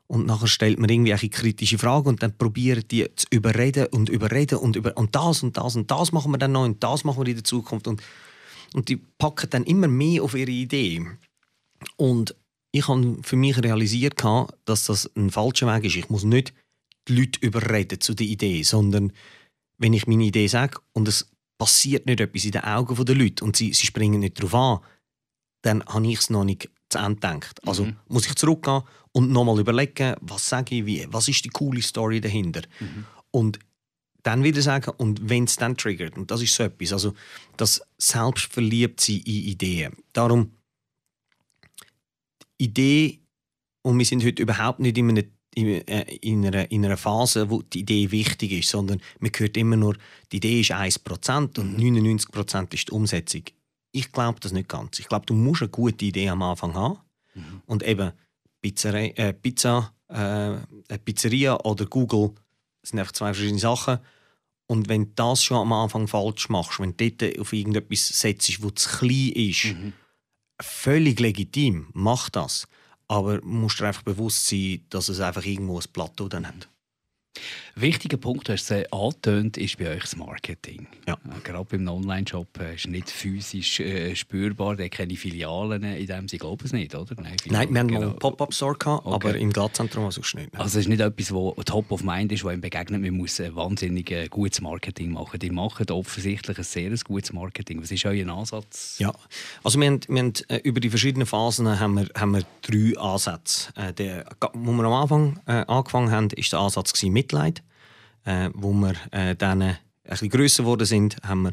Und 0.08 0.26
nachher 0.26 0.47
stellt 0.47 0.78
man 0.78 0.89
irgendwie 0.89 1.13
eine 1.13 1.30
kritische 1.30 1.78
Frage 1.78 2.10
und 2.10 2.21
dann 2.21 2.38
probieren 2.38 2.84
die 2.91 3.08
zu 3.15 3.28
überreden 3.30 3.86
und 3.86 4.10
überreden 4.10 4.58
und 4.58 4.76
über 4.76 4.97
und 4.97 5.15
das 5.15 5.41
und 5.41 5.56
das 5.56 5.78
und 5.78 5.89
das 5.89 6.12
machen 6.12 6.34
wir 6.34 6.38
dann 6.38 6.52
noch 6.52 6.65
und 6.65 6.84
das 6.84 7.06
machen 7.06 7.24
wir 7.24 7.30
in 7.30 7.36
der 7.36 7.45
Zukunft 7.45 7.88
und, 7.88 8.04
und 8.74 8.89
die 8.89 8.97
packen 8.97 9.50
dann 9.52 9.63
immer 9.63 9.88
mehr 9.88 10.24
auf 10.24 10.34
ihre 10.34 10.52
Idee. 10.52 11.06
Und 11.95 12.36
ich 12.74 12.89
habe 12.89 13.19
für 13.21 13.38
mich 13.38 13.58
realisiert, 13.63 14.21
dass 14.65 14.86
das 14.86 15.10
ein 15.15 15.30
falscher 15.30 15.74
Weg 15.74 15.86
ist. 15.86 15.95
Ich 15.95 16.10
muss 16.10 16.26
nicht 16.26 16.54
die 17.08 17.15
Leute 17.15 17.39
überreden 17.39 18.02
zu 18.02 18.13
der 18.13 18.28
Idee, 18.28 18.63
sondern 18.63 19.13
wenn 19.78 19.93
ich 19.93 20.08
meine 20.08 20.26
Idee 20.26 20.47
sage 20.47 20.80
und 20.91 21.08
es 21.08 21.31
passiert 21.62 22.08
nicht 22.08 22.19
etwas 22.19 22.43
in 22.43 22.54
den 22.54 22.63
Augen 22.63 23.06
der 23.06 23.13
Leute 23.13 23.45
und 23.45 23.56
sie, 23.56 23.71
sie 23.71 23.86
springen 23.86 24.21
nicht 24.21 24.39
darauf 24.39 24.56
an, 24.56 24.80
dann 25.62 25.86
habe 25.86 26.08
ich 26.08 26.17
es 26.17 26.32
noch 26.32 26.43
nicht 26.43 26.71
zu 26.89 26.97
Ende 26.97 27.17
gedacht. 27.17 27.60
Also 27.67 27.86
mhm. 27.86 27.97
muss 28.08 28.26
ich 28.26 28.34
zurückgehen 28.34 28.82
und 29.12 29.30
nochmal 29.30 29.60
überlegen, 29.60 30.15
was 30.21 30.50
sage 30.50 30.74
ich, 30.74 30.88
wie, 30.88 31.06
was 31.12 31.28
ist 31.28 31.45
die 31.45 31.50
coole 31.50 31.84
Story 31.84 32.19
dahinter. 32.19 32.63
Mhm. 32.80 33.06
Und 33.30 33.60
dann 34.24 34.43
wieder 34.43 34.63
sagen, 34.63 34.91
und 34.97 35.30
wenn 35.30 35.43
es 35.43 35.56
dann 35.56 35.78
triggert, 35.78 36.17
und 36.17 36.32
das 36.32 36.41
ist 36.41 36.56
so 36.56 36.63
etwas, 36.63 36.93
also 36.93 37.13
das 37.58 37.84
selbstverliebt 38.00 39.00
sein 39.00 39.17
in 39.17 39.43
Ideen. 39.43 39.97
Darum, 40.13 40.54
Idee, 42.58 43.19
und 43.84 44.00
wir 44.00 44.06
sind 44.06 44.24
heute 44.24 44.41
überhaupt 44.41 44.80
nicht 44.80 44.97
in 44.97 45.10
einem 45.10 45.32
in 45.56 46.46
einer, 46.46 46.72
in 46.72 46.86
einer 46.86 46.98
Phase, 46.98 47.50
wo 47.50 47.62
die 47.62 47.82
Idee 47.82 48.12
wichtig 48.12 48.52
ist, 48.52 48.70
sondern 48.70 49.02
man 49.20 49.32
hört 49.36 49.58
immer 49.58 49.76
nur, 49.76 49.96
die 50.32 50.38
Idee 50.38 50.62
ist 50.62 50.72
1% 50.72 51.60
und 51.60 51.78
99% 51.78 52.74
ist 52.74 52.88
die 52.88 52.92
Umsetzung. 52.92 53.44
Ich 53.92 54.12
glaube 54.12 54.40
das 54.40 54.54
nicht 54.54 54.70
ganz. 54.70 55.00
Ich 55.00 55.08
glaube, 55.08 55.26
du 55.26 55.34
musst 55.34 55.62
eine 55.62 55.70
gute 55.70 56.06
Idee 56.06 56.30
am 56.30 56.42
Anfang 56.42 56.74
haben 56.74 57.00
mhm. 57.36 57.62
und 57.66 57.84
eben 57.84 58.14
Pizzeria, 58.62 59.12
äh, 59.16 59.34
Pizza, 59.34 59.94
äh, 60.08 60.58
Pizzeria 61.04 61.60
oder 61.62 61.86
Google 61.86 62.32
sind 62.84 63.00
einfach 63.00 63.12
zwei 63.12 63.34
verschiedene 63.34 63.60
Sachen. 63.60 64.00
Und 64.68 64.88
wenn 64.88 65.06
du 65.06 65.12
das 65.16 65.44
schon 65.44 65.58
am 65.58 65.74
Anfang 65.74 66.08
falsch 66.08 66.48
machst, 66.48 66.80
wenn 66.80 66.96
du 66.96 67.12
dort 67.12 67.40
auf 67.40 67.52
irgendetwas 67.52 68.08
setzt, 68.08 68.64
wo 68.64 68.70
zu 68.70 68.90
klein 68.90 69.32
ist, 69.36 69.66
mhm. 69.66 69.94
völlig 70.62 71.20
legitim, 71.20 71.88
mach 71.94 72.30
das. 72.30 72.68
Aber 73.12 73.41
musst 73.43 73.82
dir 73.82 73.88
einfach 73.88 74.03
bewusst 74.03 74.47
sein, 74.47 74.86
dass 74.89 75.09
es 75.09 75.20
einfach 75.20 75.43
irgendwo 75.43 75.78
ein 75.78 75.84
Plateau 75.91 76.30
dann 76.30 76.47
hat. 76.47 76.70
Wichtiger 77.76 78.18
Punkt, 78.18 78.50
du 78.50 78.54
hast 78.54 78.70
es 78.70 78.92
angetönt, 78.92 79.58
ist 79.58 79.78
bei 79.78 79.90
euch 79.90 80.02
das 80.02 80.16
Marketing. 80.18 80.88
Ja. 81.08 81.18
Gerade 81.44 81.66
beim 81.66 81.88
Online-Shop 81.88 82.60
äh, 82.60 82.76
ist 82.76 82.88
nicht 82.88 83.10
physisch 83.10 83.80
äh, 83.80 84.14
spürbar, 84.16 84.76
da 84.76 84.88
keine 84.90 85.16
Filialen 85.16 85.84
in 85.84 86.06
dem 86.06 86.28
Sie 86.28 86.38
glauben 86.38 86.66
es 86.66 86.74
nicht, 86.74 86.94
oder? 86.94 87.16
Nein, 87.22 87.38
Nein 87.46 87.74
wir 87.74 87.80
haben 87.80 87.88
genau. 87.88 88.00
mal 88.00 88.10
einen 88.10 88.20
Pop-Up-Store, 88.20 88.76
okay. 88.76 89.02
aber 89.06 89.36
im 89.36 89.52
Glattzentrum 89.52 90.12
sonst 90.12 90.36
nicht. 90.36 90.54
Also 90.54 90.80
es 90.80 90.86
ist 90.86 90.90
nicht 90.90 91.00
etwas, 91.00 91.28
das 91.28 91.66
top 91.66 91.92
of 91.92 92.04
mind 92.04 92.32
ist, 92.32 92.44
wo 92.44 92.50
ihm 92.50 92.62
begegnet, 92.62 93.02
man 93.02 93.12
muss 93.12 93.40
ein 93.40 93.56
wahnsinnig 93.56 94.12
äh, 94.12 94.28
gutes 94.28 94.62
Marketing 94.62 95.12
machen. 95.12 95.40
Die 95.40 95.50
machen 95.50 95.90
offensichtlich 95.90 96.58
ein 96.58 96.64
sehr 96.64 96.92
gutes 97.04 97.32
Marketing. 97.32 97.82
Was 97.82 97.92
ist 97.92 98.06
euer 98.06 98.28
Ansatz? 98.28 98.98
Ja, 99.00 99.14
also 99.64 99.80
wir 99.80 99.88
haben, 99.88 100.02
wir 100.08 100.20
haben 100.20 100.34
äh, 100.50 100.58
über 100.58 100.80
die 100.80 100.90
verschiedenen 100.90 101.26
Phasen 101.26 101.80
haben 101.80 101.96
wir, 101.96 102.08
haben 102.16 102.32
wir 102.32 102.44
drei 102.62 103.00
Ansätze. 103.00 103.72
Äh, 103.76 103.94
der, 103.94 104.26
wo 104.54 104.72
wir 104.74 104.84
am 104.84 104.94
Anfang 104.94 105.40
äh, 105.48 105.64
angefangen 105.68 106.12
haben, 106.12 106.32
war 106.32 106.44
der 106.52 106.60
Ansatz 106.60 106.92
Mitleid. 107.22 107.63
Äh, 108.24 108.49
wo 108.53 108.72
wir 108.74 108.93
äh, 109.11 109.36
dann 109.36 109.61
ein 109.61 109.78
bisschen 110.07 110.30
grösser 110.30 110.63
geworden 110.63 110.86
sind, 110.86 111.17
haben 111.24 111.43
wir 111.43 111.51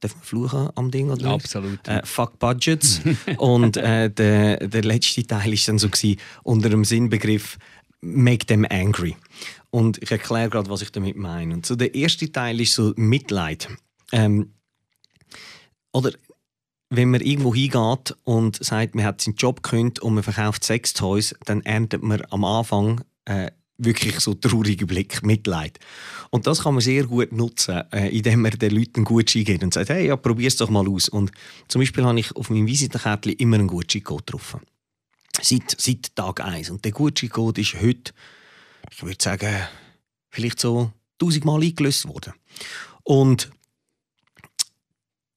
Darf 0.00 0.14
man 0.14 0.22
fluchen 0.22 0.68
am 0.76 0.92
Ding? 0.92 1.10
Oder 1.10 1.30
Absolut. 1.30 1.86
Äh, 1.88 2.02
fuck 2.04 2.38
Budgets. 2.38 3.00
und 3.38 3.76
äh, 3.76 4.08
der, 4.08 4.68
der 4.68 4.82
letzte 4.84 5.26
Teil 5.26 5.50
war 5.50 5.58
dann 5.66 5.78
so 5.78 5.88
gewesen, 5.88 6.20
unter 6.44 6.68
dem 6.68 6.84
Sinnbegriff 6.84 7.58
Make 8.00 8.46
them 8.46 8.64
angry. 8.70 9.16
Und 9.70 10.00
ich 10.00 10.10
erkläre 10.12 10.50
gerade, 10.50 10.70
was 10.70 10.82
ich 10.82 10.92
damit 10.92 11.16
meine. 11.16 11.52
Und 11.52 11.66
so 11.66 11.74
der 11.74 11.96
erste 11.96 12.30
Teil 12.30 12.60
ist 12.60 12.74
so 12.74 12.92
Mitleid. 12.94 13.68
Ähm, 14.12 14.52
oder 15.92 16.12
wenn 16.90 17.10
man 17.10 17.20
irgendwo 17.20 17.52
hingeht 17.52 18.16
und 18.22 18.64
sagt, 18.64 18.94
man 18.94 19.04
hat 19.04 19.20
seinen 19.20 19.34
Job 19.34 19.64
gekündigt 19.64 19.98
und 19.98 20.14
man 20.14 20.22
verkauft 20.22 20.62
Sextoys, 20.62 21.34
dann 21.44 21.62
erntet 21.62 22.04
man 22.04 22.22
am 22.30 22.44
Anfang 22.44 23.00
äh, 23.24 23.50
wirklich 23.78 24.18
so 24.20 24.34
traurige 24.34 24.86
Blick, 24.86 25.22
Mitleid. 25.22 25.78
Und 26.30 26.46
das 26.46 26.62
kann 26.62 26.74
man 26.74 26.82
sehr 26.82 27.04
gut 27.04 27.32
nutzen, 27.32 27.82
äh, 27.92 28.08
indem 28.08 28.42
man 28.42 28.52
den 28.52 28.74
Leuten 28.74 28.96
einen 28.96 29.04
Gutschein 29.04 29.44
gibt 29.44 29.62
und 29.62 29.72
sagt, 29.72 29.88
hey, 29.88 30.08
ja, 30.08 30.16
probier's 30.16 30.56
doch 30.56 30.68
mal 30.68 30.88
aus. 30.88 31.08
Und 31.08 31.30
zum 31.68 31.80
Beispiel 31.80 32.04
habe 32.04 32.18
ich 32.18 32.34
auf 32.36 32.50
meinem 32.50 32.66
Visitenkärtchen 32.66 33.34
immer 33.34 33.56
einen 33.56 33.68
Gutscheincode 33.68 34.32
drauf. 34.32 34.58
Seit, 35.40 35.76
seit 35.78 36.14
Tag 36.16 36.40
1. 36.40 36.70
Und 36.70 36.84
der 36.84 36.92
Gutscheincode 36.92 37.58
ist 37.58 37.80
heute, 37.80 38.12
ich 38.90 39.02
würde 39.02 39.22
sagen, 39.22 39.56
vielleicht 40.30 40.60
so 40.60 40.92
tausendmal 41.18 41.62
eingelöst 41.62 42.08
worden. 42.08 42.34
Und 43.04 43.50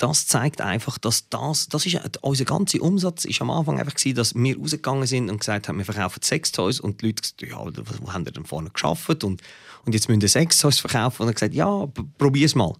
das 0.01 0.25
zeigt 0.25 0.61
einfach, 0.61 0.97
dass 0.97 1.29
das, 1.29 1.67
das 1.67 1.85
ist, 1.85 1.99
unser 2.21 2.45
ganzer 2.45 2.81
Umsatz 2.81 3.25
ist 3.25 3.39
am 3.41 3.51
Anfang 3.51 3.79
einfach 3.79 3.93
gewesen, 3.93 4.15
dass 4.15 4.33
wir 4.33 4.57
rausgegangen 4.57 5.05
sind 5.05 5.29
und 5.29 5.39
gesagt 5.39 5.67
haben, 5.67 5.77
wir 5.77 5.85
verkaufen 5.85 6.21
Sextoys 6.23 6.79
und 6.79 7.01
die 7.01 7.07
Leute 7.07 7.21
gesagt, 7.21 7.41
ja, 7.43 7.57
wo 7.57 8.11
haben 8.11 8.25
wir 8.25 8.31
denn 8.31 8.45
vorne 8.45 8.71
geschafft 8.71 9.23
und, 9.23 9.41
und 9.85 9.93
jetzt 9.93 10.09
müssen 10.09 10.21
wir 10.21 10.29
Sextoys 10.29 10.79
verkaufen 10.79 11.21
und 11.21 11.27
dann 11.27 11.35
gesagt, 11.35 11.53
ja, 11.53 11.87
probier 12.17 12.47
es 12.47 12.55
mal. 12.55 12.73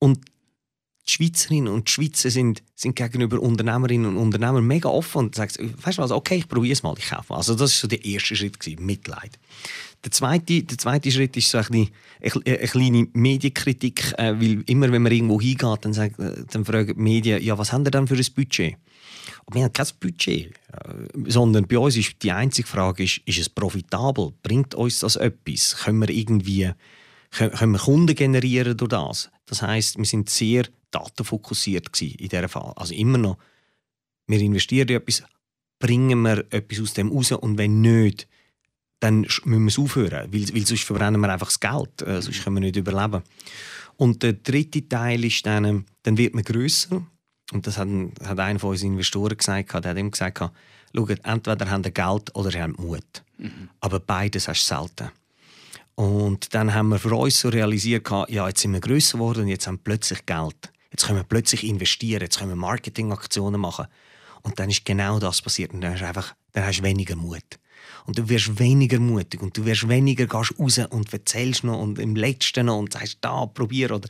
Und 0.00 0.18
die 1.06 1.12
Schweizerinnen 1.12 1.72
und 1.72 1.88
die 1.88 1.92
Schweizer 1.92 2.30
sind, 2.30 2.62
sind 2.74 2.96
gegenüber 2.96 3.40
Unternehmerinnen 3.40 4.06
und 4.06 4.16
Unternehmern 4.16 4.66
mega 4.66 4.88
offen 4.88 5.18
und 5.18 5.34
sagen, 5.34 5.74
weißt 5.82 5.98
du 5.98 6.02
was, 6.02 6.10
okay, 6.10 6.36
ich 6.36 6.48
probiere 6.48 6.72
es 6.72 6.82
mal, 6.82 6.94
ich 6.98 7.10
kaufe 7.10 7.32
mal. 7.32 7.36
Also 7.36 7.54
das 7.54 7.72
war 7.72 7.80
so 7.80 7.88
der 7.88 8.04
erste 8.04 8.34
Schritt, 8.34 8.58
gewesen, 8.58 8.84
Mitleid. 8.84 9.38
Der 10.04 10.10
zweite, 10.10 10.62
der 10.62 10.78
zweite 10.78 11.10
Schritt 11.10 11.36
ist 11.36 11.50
so 11.50 11.58
ein 11.58 11.66
bisschen, 11.66 11.90
eine, 12.46 12.58
eine 12.58 12.68
kleine 12.68 13.08
Medienkritik, 13.12 14.14
äh, 14.18 14.34
weil 14.40 14.62
immer, 14.66 14.90
wenn 14.90 15.02
man 15.02 15.12
irgendwo 15.12 15.40
hingeht, 15.40 15.84
dann, 15.84 15.92
sagt, 15.92 16.18
äh, 16.18 16.44
dann 16.50 16.64
fragen 16.64 16.94
die 16.94 17.00
Medien, 17.00 17.42
ja, 17.42 17.58
was 17.58 17.72
haben 17.72 17.84
wir 17.84 17.90
denn 17.90 18.06
für 18.06 18.14
ein 18.14 18.26
Budget? 18.34 18.76
Und 19.44 19.54
wir 19.54 19.64
haben 19.64 19.72
kein 19.72 19.86
Budget, 20.00 20.46
äh, 20.46 20.50
sondern 21.26 21.66
bei 21.66 21.78
uns 21.78 21.96
ist 21.96 22.22
die 22.22 22.32
einzige 22.32 22.66
Frage, 22.66 23.04
ist, 23.04 23.20
ist 23.26 23.38
es 23.38 23.48
profitabel? 23.48 24.32
Bringt 24.42 24.74
uns 24.74 25.00
das 25.00 25.16
etwas? 25.16 25.76
Können 25.84 26.00
wir 26.00 26.08
irgendwie 26.08 26.72
können 27.30 27.72
wir 27.72 27.78
Kunden 27.78 28.14
generieren 28.14 28.76
durch 28.76 28.88
das? 28.88 29.30
Das 29.46 29.62
heißt, 29.62 29.98
wir 29.98 30.04
sind 30.04 30.28
sehr 30.28 30.64
datenfokussiert 30.90 32.00
in 32.02 32.28
dieser 32.28 32.48
Fall. 32.48 32.72
Also 32.76 32.94
immer 32.94 33.18
noch, 33.18 33.38
wir 34.26 34.40
investieren 34.40 34.88
in 34.88 34.96
etwas, 34.96 35.22
bringen 35.78 36.20
wir 36.22 36.44
etwas 36.50 36.80
aus 36.80 36.94
dem 36.94 37.10
raus 37.10 37.32
und 37.32 37.56
wenn 37.58 37.80
nicht, 37.80 38.28
dann 39.00 39.22
müssen 39.44 39.62
wir 39.62 39.66
es 39.68 39.78
aufhören, 39.78 40.32
weil, 40.32 40.54
weil 40.54 40.66
sonst 40.66 40.84
verbrennen 40.84 41.20
wir 41.20 41.32
einfach 41.32 41.48
das 41.48 41.60
Geld, 41.60 42.02
äh, 42.02 42.20
sonst 42.20 42.44
können 42.44 42.56
wir 42.56 42.60
nicht 42.60 42.76
überleben. 42.76 43.22
Und 43.96 44.22
der 44.22 44.34
dritte 44.34 44.88
Teil 44.88 45.24
ist 45.24 45.44
dann, 45.44 45.84
dann 46.02 46.18
wird 46.18 46.34
man 46.34 46.44
grösser 46.44 47.04
und 47.52 47.66
das 47.66 47.78
hat, 47.78 47.88
hat 48.24 48.38
einer 48.38 48.58
von 48.58 48.70
unseren 48.70 48.92
Investoren 48.92 49.36
gesagt, 49.36 49.72
der 49.72 49.90
hat 49.90 49.98
ihm 49.98 50.10
gesagt, 50.10 50.38
schaut, 50.38 51.24
entweder 51.24 51.70
haben 51.70 51.84
ihr 51.84 51.90
Geld 51.90 52.34
oder 52.34 52.54
ihr 52.54 52.62
habt 52.62 52.78
Mut. 52.78 53.22
Mhm. 53.38 53.68
Aber 53.80 54.00
beides 54.00 54.48
hast 54.48 54.68
du 54.68 54.74
selten. 54.74 55.10
Und 55.94 56.54
dann 56.54 56.72
haben 56.72 56.88
wir 56.88 56.98
für 56.98 57.14
uns 57.14 57.40
so 57.40 57.48
realisiert, 57.48 58.08
ja, 58.28 58.48
jetzt 58.48 58.60
sind 58.60 58.72
wir 58.72 58.80
grösser 58.80 59.18
geworden 59.18 59.42
und 59.42 59.48
jetzt 59.48 59.66
haben 59.66 59.76
wir 59.76 59.84
plötzlich 59.84 60.24
Geld. 60.24 60.72
Jetzt 60.90 61.06
können 61.06 61.18
wir 61.18 61.24
plötzlich 61.24 61.64
investieren, 61.64 62.22
jetzt 62.22 62.38
können 62.38 62.50
wir 62.50 62.56
Marketingaktionen 62.56 63.60
machen. 63.60 63.86
Und 64.42 64.58
dann 64.58 64.70
ist 64.70 64.84
genau 64.84 65.18
das 65.18 65.42
passiert. 65.42 65.72
Und 65.72 65.82
dann 65.82 65.92
hast 65.92 66.00
du 66.00 66.06
einfach 66.06 66.34
dann 66.52 66.64
hast 66.64 66.80
du 66.80 66.82
weniger 66.82 67.16
Mut. 67.16 67.58
Und 68.06 68.18
du 68.18 68.28
wirst 68.28 68.58
weniger 68.58 68.98
mutig 68.98 69.42
und 69.42 69.56
du 69.56 69.64
wirst 69.64 69.88
weniger 69.88 70.26
gehst 70.26 70.58
raus 70.58 70.78
und 70.90 71.12
erzählst 71.12 71.64
noch 71.64 71.80
und 71.80 71.98
im 71.98 72.16
Letzten 72.16 72.66
noch 72.66 72.78
und 72.78 72.92
sagst, 72.92 73.18
da, 73.20 73.46
probier. 73.46 73.90
Oder 73.92 74.08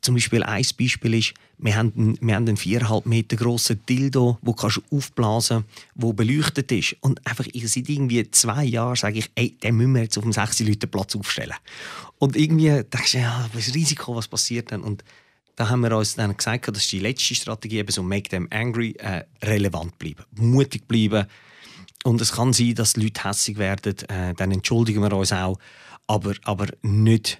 zum 0.00 0.14
Beispiel 0.14 0.42
ein 0.42 0.64
Beispiel 0.78 1.14
ist, 1.14 1.34
wir 1.58 1.76
haben 1.76 2.16
einen, 2.20 2.56
4,5 2.56 3.08
Meter 3.08 3.36
grossen 3.36 3.80
Dildo, 3.88 4.38
den 4.42 4.54
kannst 4.54 4.76
du 4.76 4.96
aufblasen 4.96 5.64
der 5.94 6.12
beleuchtet 6.12 6.70
ist. 6.70 6.96
Und 7.00 7.26
einfach 7.26 7.44
seit 7.44 7.88
irgendwie 7.88 8.30
zwei 8.30 8.64
Jahren 8.64 8.96
sage 8.96 9.18
ich, 9.18 9.30
ey, 9.34 9.56
den 9.62 9.76
müssen 9.76 9.94
wir 9.94 10.02
jetzt 10.02 10.16
auf 10.16 10.24
dem 10.24 10.32
6 10.32 10.60
Leute 10.60 10.86
Platz 10.86 11.16
aufstellen. 11.16 11.56
Und 12.18 12.36
irgendwie 12.36 12.84
denkst 12.84 13.12
du, 13.12 13.18
ja, 13.18 13.48
das 13.52 13.74
Risiko, 13.74 14.14
was 14.14 14.28
passiert 14.28 14.70
dann? 14.70 14.82
Und 14.82 15.02
da 15.56 15.68
haben 15.68 15.80
wir 15.80 15.96
uns 15.96 16.14
dann 16.14 16.36
gesagt, 16.36 16.68
das 16.68 16.78
ist 16.78 16.92
die 16.92 17.00
letzte 17.00 17.34
Strategie, 17.34 17.78
eben 17.78 17.90
so 17.90 18.02
«Make 18.02 18.28
them 18.30 18.46
angry», 18.50 18.94
äh, 18.98 19.24
relevant 19.42 19.98
bleiben, 19.98 20.24
mutig 20.36 20.86
bleiben. 20.86 21.26
Und 22.04 22.20
es 22.20 22.32
kann 22.32 22.52
sein, 22.52 22.74
dass 22.74 22.96
Leute 22.96 23.24
hässig 23.24 23.58
werden, 23.58 23.96
äh, 24.08 24.34
dann 24.34 24.52
entschuldigen 24.52 25.02
wir 25.02 25.12
uns 25.12 25.32
auch, 25.32 25.58
aber, 26.06 26.34
aber 26.44 26.66
nicht, 26.82 27.38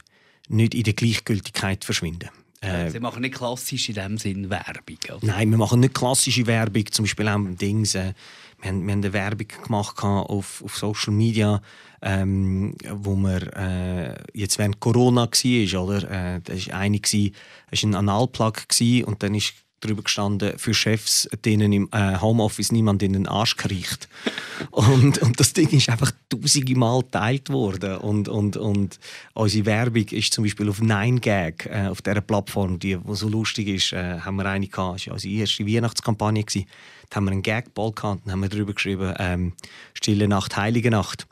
nicht 0.49 0.75
in 0.75 0.83
der 0.83 0.95
Gleichgültigkeit 0.95 1.85
verschwinden. 1.85 2.29
Äh, 2.61 2.91
Sie 2.91 2.99
machen 2.99 3.23
nicht 3.23 3.37
klassisch 3.37 3.89
in 3.89 3.95
dem 3.95 4.19
Sinn 4.19 4.51
Werbung? 4.51 4.99
Oder? 5.09 5.27
Nein, 5.27 5.51
wir 5.51 5.59
machen 5.59 5.81
nicht 5.81 5.95
klassische 5.95 6.47
Werbung. 6.47 6.87
Zum 6.91 7.05
Beispiel 7.05 7.29
auch 7.29 7.39
Dings, 7.61 7.95
äh, 7.95 8.15
wir, 8.61 8.71
haben, 8.71 8.85
wir 8.85 8.93
haben 8.93 9.01
eine 9.01 9.13
Werbung 9.13 9.47
gemacht 9.65 10.03
auf, 10.03 10.63
auf 10.65 10.77
Social 10.77 11.13
Media, 11.13 11.63
ähm, 12.03 12.75
wo 12.91 13.15
wir 13.15 13.57
äh, 13.57 14.15
jetzt 14.35 14.59
während 14.59 14.81
Corona 14.81 15.29
war, 15.29 15.83
oder? 15.83 16.11
Äh, 16.11 16.41
das 16.43 16.69
war 16.69 16.79
eine, 16.79 17.01
das 17.01 17.13
war 17.15 17.91
ein 17.91 17.95
Analplug 17.95 18.67
und 19.07 19.23
dann 19.23 19.35
ist 19.35 19.55
drüber 19.81 20.03
gestanden, 20.03 20.59
für 20.59 20.75
Chefs, 20.75 21.29
denen 21.45 21.73
im 21.73 21.89
äh, 21.93 22.19
Homeoffice 22.19 22.73
niemand 22.73 23.03
in 23.03 23.13
den 23.13 23.29
Arsch 23.29 23.57
kriecht. 23.57 24.09
und, 24.71 25.19
und 25.19 25.39
das 25.39 25.53
Ding 25.53 25.69
ist 25.71 25.89
einfach 25.89 26.13
tausende 26.29 26.75
Mal 26.75 27.03
geteilt 27.03 27.51
worden. 27.51 27.97
Und, 27.99 28.29
und, 28.29 28.57
und 28.57 28.99
unsere 29.35 29.67
Werbung 29.67 30.05
ist 30.09 30.33
zum 30.33 30.45
Beispiel 30.45 30.69
auf 30.69 30.81
9gag, 30.81 31.69
äh, 31.69 31.89
auf 31.89 32.03
dieser 32.03 32.21
Plattform, 32.21 32.79
die, 32.79 32.97
die 32.97 33.15
so 33.15 33.29
lustig 33.29 33.69
ist, 33.69 33.93
äh, 33.93 34.21
haben 34.21 34.37
wir 34.37 34.47
eine 34.47 34.67
gehabt. 34.67 35.01
Das 35.01 35.07
war 35.07 35.15
unsere 35.15 35.35
erste 35.35 35.67
Weihnachtskampagne. 35.67 36.45
Gewesen. 36.45 36.67
Da 37.11 37.17
haben 37.17 37.25
wir 37.25 37.33
einen 37.33 37.43
Gagball 37.43 37.93
gehabt 37.93 38.27
und 38.27 38.33
haben 38.33 38.41
wir 38.41 38.49
drüber 38.49 38.75
geschrieben, 38.75 39.15
ähm, 39.19 39.53
Stille 39.95 40.29
Nacht, 40.29 40.57
Heilige 40.57 40.91
Nacht. 40.91 41.27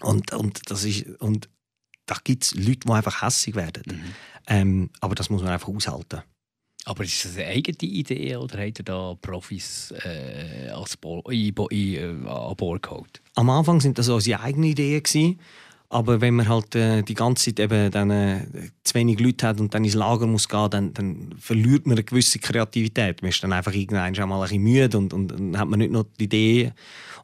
Und, 0.00 0.32
und, 0.32 0.70
das 0.70 0.84
ist, 0.84 1.06
und 1.20 1.48
da 2.06 2.16
gibt 2.22 2.44
es 2.44 2.54
Leute, 2.54 2.80
die 2.86 2.90
einfach 2.90 3.22
hässlich 3.22 3.54
werden. 3.54 3.82
Mhm. 3.86 4.14
Ähm, 4.46 4.90
aber 5.00 5.14
das 5.14 5.30
muss 5.30 5.42
man 5.42 5.52
einfach 5.52 5.68
aushalten. 5.68 6.22
Aber 6.86 7.04
ist 7.04 7.24
das 7.24 7.36
eine 7.36 7.46
eigene 7.46 7.92
Idee 7.92 8.36
oder 8.36 8.58
habt 8.58 8.78
ihr 8.78 8.84
da 8.84 9.14
Profis 9.20 9.92
äh, 10.02 10.70
als 10.70 10.96
Bo 10.96 11.20
in, 11.28 11.54
äh, 11.56 12.28
an 12.28 12.56
Bord 12.56 12.82
geholt? 12.82 13.20
Am 13.34 13.50
Anfang 13.50 13.80
sind 13.80 13.98
das 13.98 14.08
unsere 14.08 14.40
eigenen 14.40 14.70
Ideen. 14.70 15.38
Aber 15.92 16.20
wenn 16.20 16.36
man 16.36 16.48
halt 16.48 16.76
äh, 16.76 17.02
die 17.02 17.14
ganze 17.14 17.46
Zeit 17.46 17.58
eben 17.58 17.90
dann, 17.90 18.10
äh, 18.10 18.46
zu 18.84 18.94
wenig 18.94 19.18
Leute 19.18 19.48
hat 19.48 19.60
und 19.60 19.74
dann 19.74 19.82
ins 19.82 19.94
Lager 19.94 20.24
muss 20.24 20.48
gehen, 20.48 20.70
dann, 20.70 20.94
dann 20.94 21.34
verliert 21.36 21.84
man 21.84 21.96
eine 21.96 22.04
gewisse 22.04 22.38
Kreativität. 22.38 23.22
Man 23.22 23.30
ist 23.30 23.42
dann 23.42 23.52
einfach 23.52 23.72
irgendwann 23.72 24.14
schon 24.14 24.28
mal 24.28 24.36
ein 24.36 24.42
bisschen 24.42 24.62
müde 24.62 24.98
und, 24.98 25.12
und 25.12 25.28
dann 25.32 25.58
hat 25.58 25.68
man 25.68 25.80
nicht 25.80 25.90
noch 25.90 26.06
die 26.18 26.24
Idee. 26.24 26.72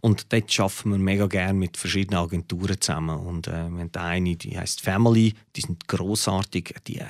Und 0.00 0.32
dort 0.32 0.60
arbeiten 0.60 0.90
wir 0.90 0.98
mega 0.98 1.26
gerne 1.28 1.54
mit 1.54 1.76
verschiedenen 1.76 2.18
Agenturen 2.18 2.80
zusammen. 2.80 3.20
Und 3.20 3.46
äh, 3.46 3.52
wir 3.52 3.80
haben 3.82 3.90
eine, 3.94 4.34
die 4.34 4.58
heißt 4.58 4.80
Family, 4.80 5.34
die 5.54 5.60
sind 5.60 5.86
grossartig. 5.86 6.74
Die, 6.88 6.98
äh, 6.98 7.06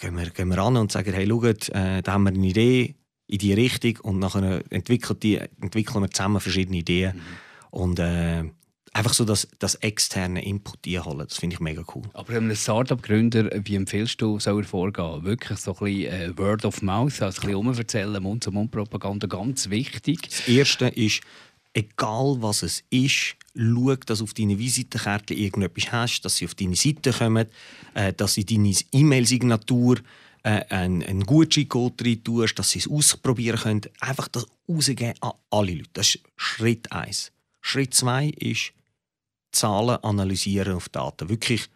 gehen 0.00 0.16
wir, 0.16 0.30
gehen 0.30 0.48
wir 0.48 0.58
ran 0.58 0.76
und 0.76 0.92
sagen, 0.92 1.12
hey, 1.12 1.26
schaut, 1.28 1.68
äh, 1.70 2.02
da 2.02 2.12
haben 2.12 2.24
wir 2.24 2.32
eine 2.32 2.46
Idee 2.46 2.94
in 3.26 3.38
diese 3.38 3.56
Richtung 3.56 3.98
und 4.02 4.18
nachher 4.18 4.62
entwickeln, 4.70 5.18
die, 5.20 5.36
entwickeln 5.60 6.02
wir 6.02 6.10
zusammen 6.10 6.40
verschiedene 6.40 6.78
Ideen. 6.78 7.16
Mhm. 7.16 7.20
Und 7.70 7.98
äh, 7.98 8.44
einfach 8.92 9.14
so 9.14 9.24
das, 9.24 9.48
das 9.58 9.76
externe 9.76 10.44
Input 10.44 10.86
einholen, 10.86 11.26
das 11.26 11.38
finde 11.38 11.54
ich 11.54 11.60
mega 11.60 11.82
cool. 11.94 12.02
Aber 12.12 12.34
einem 12.34 12.54
Startup-Gründer, 12.54 13.50
wie 13.64 13.76
empfiehlst 13.76 14.20
du, 14.20 14.38
soll 14.38 14.62
er 14.62 14.66
vorgehen? 14.66 15.24
Wirklich 15.24 15.58
so 15.58 15.72
ein 15.72 15.84
bisschen 15.84 16.12
äh, 16.12 16.38
Word 16.38 16.64
of 16.64 16.82
Mouth, 16.82 17.22
also 17.22 17.40
ein 17.42 17.46
bisschen 17.46 17.54
umverzählen, 17.54 18.22
Mund-zu-Mund-Propaganda, 18.22 19.26
ganz 19.26 19.70
wichtig. 19.70 20.28
Das 20.28 20.48
Erste 20.48 20.88
ist, 20.88 21.22
egal 21.74 22.36
was 22.40 22.62
es 22.62 22.84
ist, 22.90 23.36
schau, 23.54 23.94
dass 23.96 24.22
auf 24.22 24.34
deine 24.34 24.58
Visitenkarte 24.58 25.34
irgendetwas 25.34 25.92
hast, 25.92 26.22
dass 26.22 26.36
sie 26.36 26.46
auf 26.46 26.54
deine 26.54 26.76
Seite 26.76 27.12
kommen, 27.12 27.46
äh, 27.94 28.12
dass 28.12 28.34
sie 28.34 28.44
deine 28.44 28.74
E-Mail-Signatur 28.92 29.98
äh, 30.42 30.64
einen, 30.68 31.02
einen 31.02 31.24
Gutscheincode 31.24 32.02
rein 32.04 32.24
tust, 32.24 32.58
dass 32.58 32.70
sie 32.70 32.80
es 32.80 32.90
ausprobieren 32.90 33.58
können. 33.58 33.80
Einfach 34.00 34.28
das 34.28 34.46
rausgeben 34.68 35.14
an 35.20 35.32
alle 35.50 35.74
Leute. 35.74 35.90
Das 35.94 36.14
ist 36.14 36.24
Schritt 36.36 36.90
1. 36.92 37.32
Schritt 37.60 37.94
2 37.94 38.28
ist 38.28 38.72
Zahlen 39.52 40.02
analysieren 40.02 40.74
auf 40.74 40.88
Daten. 40.88 41.28
Wirklich 41.28 41.68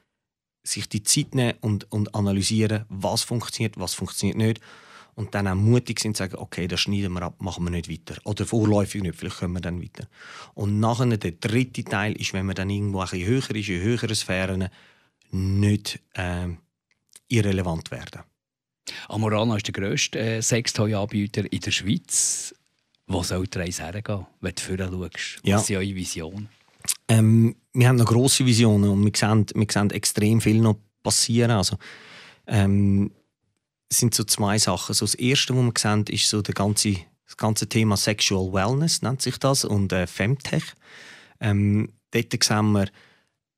sich 0.65 0.89
die 0.89 1.03
Zeit 1.03 1.35
nehmen 1.35 1.55
und, 1.61 1.91
und 1.93 2.15
analysieren, 2.15 2.85
was 2.89 3.23
funktioniert, 3.23 3.79
was 3.79 3.95
funktioniert 3.95 4.39
nicht 4.39 4.61
und 5.17 5.35
dann 5.35 5.49
auch 5.49 5.55
mutig 5.55 5.99
sind, 5.99 6.17
sagen, 6.17 6.37
okay, 6.37 6.69
das 6.69 6.81
schneiden 6.81 7.15
wir 7.15 7.23
ab, 7.23 7.41
machen 7.41 7.65
wir 7.65 7.71
nicht 7.71 7.91
weiter. 7.91 8.21
Oder 8.25 8.45
vorläufig 8.45 9.03
nicht, 9.03 9.17
vielleicht 9.17 9.39
können 9.39 9.55
wir 9.55 9.61
dann 9.61 9.83
weiter. 9.83 10.07
Und 10.55 10.79
nachher 10.79 11.07
der 11.17 11.33
dritte 11.33 11.85
Teil 11.85 12.13
ist, 12.13 12.35
wenn 12.35 12.47
man 12.47 12.55
dann 12.55 12.71
irgendwo 12.71 13.01
ein 13.01 13.09
bisschen 13.09 13.27
höher 13.27 13.51
ist, 13.57 13.69
in 13.69 13.83
höheren 13.83 14.15
Sphären, 14.15 14.69
nicht 15.31 16.01
äh, 16.15 16.49
irrelevant 17.29 17.91
werden. 17.91 18.23
Amorana 19.09 19.57
ist 19.57 19.67
der 19.67 19.73
grösste 19.73 20.19
äh, 20.19 20.43
Sextoy-Anbieter 20.43 21.51
in 21.51 21.61
der 21.61 21.71
Schweiz. 21.71 22.55
Wo 23.07 23.23
soll 23.23 23.47
die 23.47 23.59
Reise 23.59 23.85
hergehen, 23.85 24.27
wenn 24.41 24.55
du 24.55 24.63
vorher 24.63 24.91
schaust? 24.91 25.41
Was 25.43 25.43
ja. 25.45 25.57
ist 25.59 25.71
eure 25.71 25.95
Vision? 25.95 26.49
Ähm, 27.09 27.57
wir 27.73 27.89
haben 27.89 27.97
noch 27.97 28.07
grosse 28.07 28.45
Visionen 28.45 28.91
und 28.91 29.05
wir 29.05 29.13
sehen, 29.15 29.47
wir 29.55 29.67
sehen 29.71 29.91
extrem 29.91 30.41
viel 30.41 30.61
noch 30.61 30.77
passieren. 31.03 31.53
Also, 31.53 31.79
ähm, 32.47 33.11
sind 33.99 34.15
so 34.15 34.25
zwei 34.25 34.59
Sachen. 34.59 34.95
So 34.95 35.05
das 35.05 35.15
Erste, 35.15 35.55
was 35.55 35.63
wir 35.63 35.73
sehen, 35.77 36.05
ist 36.09 36.29
so 36.29 36.43
der 36.43 36.55
ganze, 36.55 36.97
das 37.25 37.37
ganze 37.37 37.69
Thema 37.69 37.97
Sexual 37.97 38.53
Wellness, 38.53 39.03
nennt 39.03 39.23
sich 39.23 39.39
das, 39.39 39.65
und 39.65 39.93
äh, 39.93 40.07
Femtech. 40.07 40.65
Ähm, 41.41 41.93
dort 42.11 42.45
sehen 42.45 42.73
wir 42.73 42.87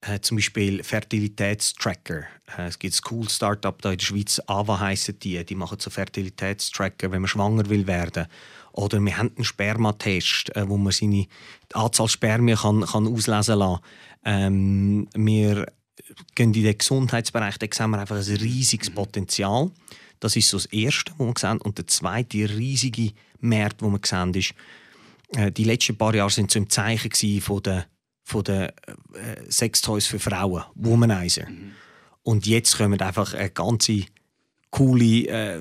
äh, 0.00 0.20
zum 0.20 0.36
Beispiel 0.36 0.82
Fertilitätstracker. 0.82 2.24
Äh, 2.56 2.68
es 2.68 2.78
gibt 2.78 2.94
ein 2.94 3.02
cooles 3.02 3.34
Startup 3.34 3.80
da 3.82 3.92
in 3.92 3.98
der 3.98 4.04
Schweiz, 4.04 4.40
AVA 4.46 4.80
heissen 4.80 5.18
die. 5.18 5.44
Die 5.44 5.54
machen 5.54 5.78
so 5.80 5.90
Fertilitätstracker, 5.90 7.10
wenn 7.10 7.22
man 7.22 7.28
schwanger 7.28 7.68
will 7.68 7.86
werden. 7.86 8.26
Oder 8.72 9.00
wir 9.00 9.16
haben 9.16 9.32
einen 9.34 9.44
Spermatest, 9.44 10.54
äh, 10.54 10.68
wo 10.68 10.76
man 10.76 10.92
seine 10.92 11.26
Anzahl 11.72 12.08
Spermien 12.08 12.58
kann, 12.58 12.82
kann 12.82 13.08
auslesen 13.08 13.58
kann. 13.58 13.78
Ähm, 14.24 15.08
wir 15.14 15.66
gehen 16.34 16.54
in 16.54 16.62
den 16.62 16.78
Gesundheitsbereich, 16.78 17.58
da 17.58 17.66
sehen 17.72 17.90
wir 17.90 17.98
einfach 17.98 18.16
ein 18.16 18.36
riesiges 18.36 18.90
Potenzial. 18.90 19.70
Das 20.20 20.36
ist 20.36 20.48
so 20.48 20.56
das 20.56 20.66
Erste, 20.66 21.12
was 21.18 21.26
wir 21.26 21.34
sehen. 21.38 21.60
Und 21.60 21.78
der 21.78 21.86
zweite 21.86 22.48
riesige 22.48 23.12
Markt, 23.40 23.80
den 23.80 23.92
wir 23.92 24.00
sehen, 24.04 24.34
ist, 24.34 24.54
äh, 25.36 25.52
die 25.52 25.64
letzten 25.64 25.96
paar 25.96 26.14
Jahre 26.14 26.30
sind 26.30 26.50
so 26.50 26.58
im 26.58 26.70
Zeichen 26.70 27.40
von 27.40 27.62
der, 27.62 27.86
von 28.24 28.44
der 28.44 28.68
äh, 28.68 29.50
Sextoys 29.50 30.06
für 30.06 30.18
Frauen, 30.18 30.64
Womanizer. 30.74 31.48
Mhm. 31.48 31.72
Und 32.22 32.46
jetzt 32.46 32.76
kommen 32.76 33.00
einfach 33.00 33.34
eine 33.34 33.50
ganze 33.50 34.04
coole 34.70 35.26
äh, 35.26 35.56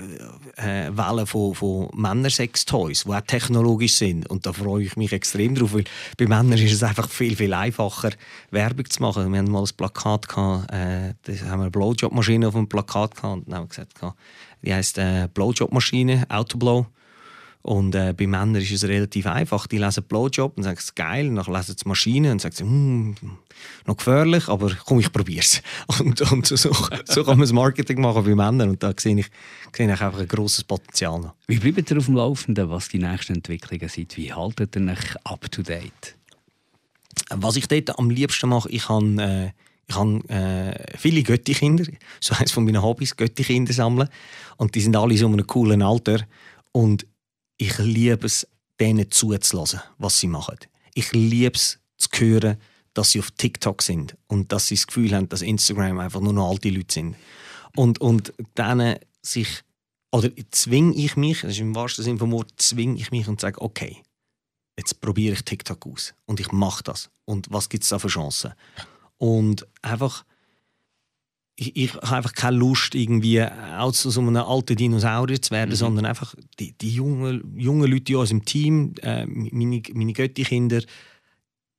äh, 0.57 0.91
Welle 0.91 1.25
von, 1.25 1.55
von 1.55 1.89
Männersex-Toys, 1.93 3.05
die 3.05 3.09
auch 3.09 3.21
technologisch 3.21 3.95
sind. 3.95 4.29
Und 4.29 4.45
da 4.45 4.51
freue 4.51 4.83
ich 4.83 4.97
mich 4.97 5.13
extrem 5.13 5.55
drauf, 5.55 5.73
weil 5.73 5.85
bei 6.17 6.27
Männern 6.27 6.59
ist 6.59 6.73
es 6.73 6.83
einfach 6.83 7.09
viel, 7.09 7.35
viel 7.35 7.53
einfacher, 7.53 8.11
Werbung 8.51 8.89
zu 8.89 9.01
machen. 9.01 9.31
Wir 9.31 9.39
hatten 9.39 9.51
mal 9.51 9.63
ein 9.63 9.69
Plakat, 9.77 10.27
gehabt, 10.27 10.71
äh, 10.73 11.13
da 11.23 11.33
haben 11.45 11.59
wir 11.59 11.63
eine 11.63 11.71
Blowjob-Maschine 11.71 12.47
auf 12.47 12.53
dem 12.53 12.67
Plakat 12.67 13.15
gehabt, 13.15 13.37
und 13.37 13.47
dann 13.47 13.55
haben 13.55 13.63
wir 13.63 13.69
gesagt, 13.69 13.93
die 14.61 14.73
heisst 14.73 14.97
äh, 14.97 15.27
Blowjob-Maschine, 15.33 16.25
Autoblow. 16.29 16.87
Und 17.67 17.95
äh, 17.95 18.13
bei 18.13 18.27
Männern 18.27 18.55
ist 18.55 18.71
es 18.71 18.85
relativ 18.85 19.27
einfach. 19.27 19.67
Die 19.67 19.77
lesen 19.77 20.03
Blowjob 20.03 20.55
und 20.55 20.63
sagen, 20.63 20.77
es 20.77 20.85
ist 20.85 20.95
geil. 20.95 21.27
Und 21.27 21.35
dann 21.35 21.53
lesen 21.53 21.75
sie 21.77 21.85
Maschine 21.85 22.31
und 22.31 22.39
sagen, 22.39 22.55
hm, 22.59 23.15
noch 23.85 23.97
gefährlich, 23.97 24.47
aber 24.47 24.71
komm, 24.85 25.01
ich 25.01 25.11
probiere 25.11 25.41
es. 25.41 25.61
Und, 25.99 26.21
und 26.31 26.45
so, 26.45 26.55
so, 26.55 26.71
kann 26.71 27.25
man 27.25 27.41
das 27.41 27.51
Marketing 27.51 27.99
machen 27.99 28.23
bei 28.23 28.35
Männern. 28.35 28.69
Und 28.69 28.83
da 28.83 28.93
sehe 28.97 29.19
ich, 29.19 29.29
sehe 29.75 29.91
ich 29.91 30.01
einfach 30.01 30.17
ein 30.17 30.27
grosses 30.29 30.63
Potenzial 30.63 31.19
noch. 31.19 31.33
Wie 31.47 31.57
bleibt 31.57 31.91
ihr 31.91 31.97
auf 31.97 32.05
dem 32.05 32.15
Laufenden, 32.15 32.69
was 32.69 32.87
die 32.87 32.99
nächsten 32.99 33.35
Entwicklungen 33.35 33.89
sind? 33.89 34.15
Wie 34.15 34.31
haltet 34.31 34.77
ihr 34.77 34.87
euch 34.87 35.25
up 35.25 35.51
to 35.51 35.61
date? 35.61 36.15
Was 37.31 37.57
ich 37.57 37.67
dort 37.67 37.99
am 37.99 38.09
liebsten 38.09 38.47
mache, 38.47 38.69
ich 38.69 38.87
habe 38.87 39.21
äh, 39.21 39.49
ich 39.89 39.95
habe 39.95 40.21
äh, 40.29 40.97
viele 40.97 41.23
Göttikinder, 41.23 41.85
so 42.19 42.35
eines 42.35 42.51
von 42.51 42.65
meinen 42.65 42.81
Hobbys, 42.81 43.15
Göttikinder 43.15 43.73
sammeln. 43.73 44.09
Und 44.57 44.75
die 44.75 44.81
sind 44.81 44.95
alle 44.95 45.17
so 45.17 45.27
in 45.27 45.33
einem 45.33 45.47
coolen 45.47 45.81
Alter. 45.81 46.25
Und 46.73 47.07
ich 47.57 47.77
liebe 47.77 48.25
es, 48.25 48.47
denen 48.79 49.09
zuzulassen, 49.09 49.81
was 49.97 50.19
sie 50.19 50.27
machen. 50.27 50.57
Ich 50.93 51.13
liebe 51.13 51.55
es 51.55 51.79
zu 51.97 52.09
hören, 52.17 52.57
dass 52.93 53.11
sie 53.11 53.19
auf 53.19 53.31
TikTok 53.31 53.81
sind 53.81 54.17
und 54.27 54.51
dass 54.51 54.67
sie 54.67 54.75
das 54.75 54.87
Gefühl 54.87 55.15
haben, 55.15 55.29
dass 55.29 55.41
Instagram 55.41 55.99
einfach 55.99 56.19
nur 56.19 56.33
noch 56.33 56.49
alte 56.49 56.69
Leute 56.69 56.93
sind. 56.93 57.15
Und, 57.75 58.01
und 58.01 58.33
denen 58.57 58.97
sich, 59.21 59.47
oder 60.11 60.29
zwinge 60.51 60.95
ich 60.95 61.15
mich, 61.15 61.41
das 61.41 61.51
ist 61.51 61.59
im 61.59 61.75
wahrsten 61.75 62.03
Sinne 62.03 62.19
vom 62.19 62.31
Wort, 62.31 62.51
zwinge 62.57 62.99
ich 62.99 63.11
mich 63.11 63.27
und 63.27 63.39
sage, 63.39 63.61
okay, 63.61 63.97
jetzt 64.77 64.99
probiere 64.99 65.33
ich 65.33 65.43
TikTok 65.43 65.85
aus 65.87 66.13
und 66.25 66.39
ich 66.39 66.51
mache 66.51 66.83
das. 66.83 67.09
Und 67.25 67.47
was 67.51 67.69
gibt 67.69 67.83
es 67.83 67.89
da 67.89 67.99
für 67.99 68.07
Chancen? 68.07 68.53
Und 69.17 69.67
einfach 69.81 70.23
ich, 71.57 71.75
ich 71.75 71.93
habe 71.95 72.17
einfach 72.17 72.33
keine 72.33 72.57
Lust, 72.57 72.95
irgendwie 72.95 73.43
auch 73.43 73.91
zu 73.91 74.11
so 74.11 74.21
einem 74.21 74.35
alten 74.37 74.75
Dinosaurier 74.75 75.41
zu 75.41 75.51
werden, 75.51 75.71
mhm. 75.71 75.75
sondern 75.75 76.05
einfach 76.05 76.35
die, 76.59 76.77
die 76.77 76.91
jungen, 76.91 77.57
jungen 77.57 77.91
Leute 77.91 78.13
in 78.13 78.19
unserem 78.19 78.45
Team, 78.45 78.93
äh, 79.01 79.25
meine, 79.25 79.81
meine 79.93 80.13
Göttikinder, 80.13 80.81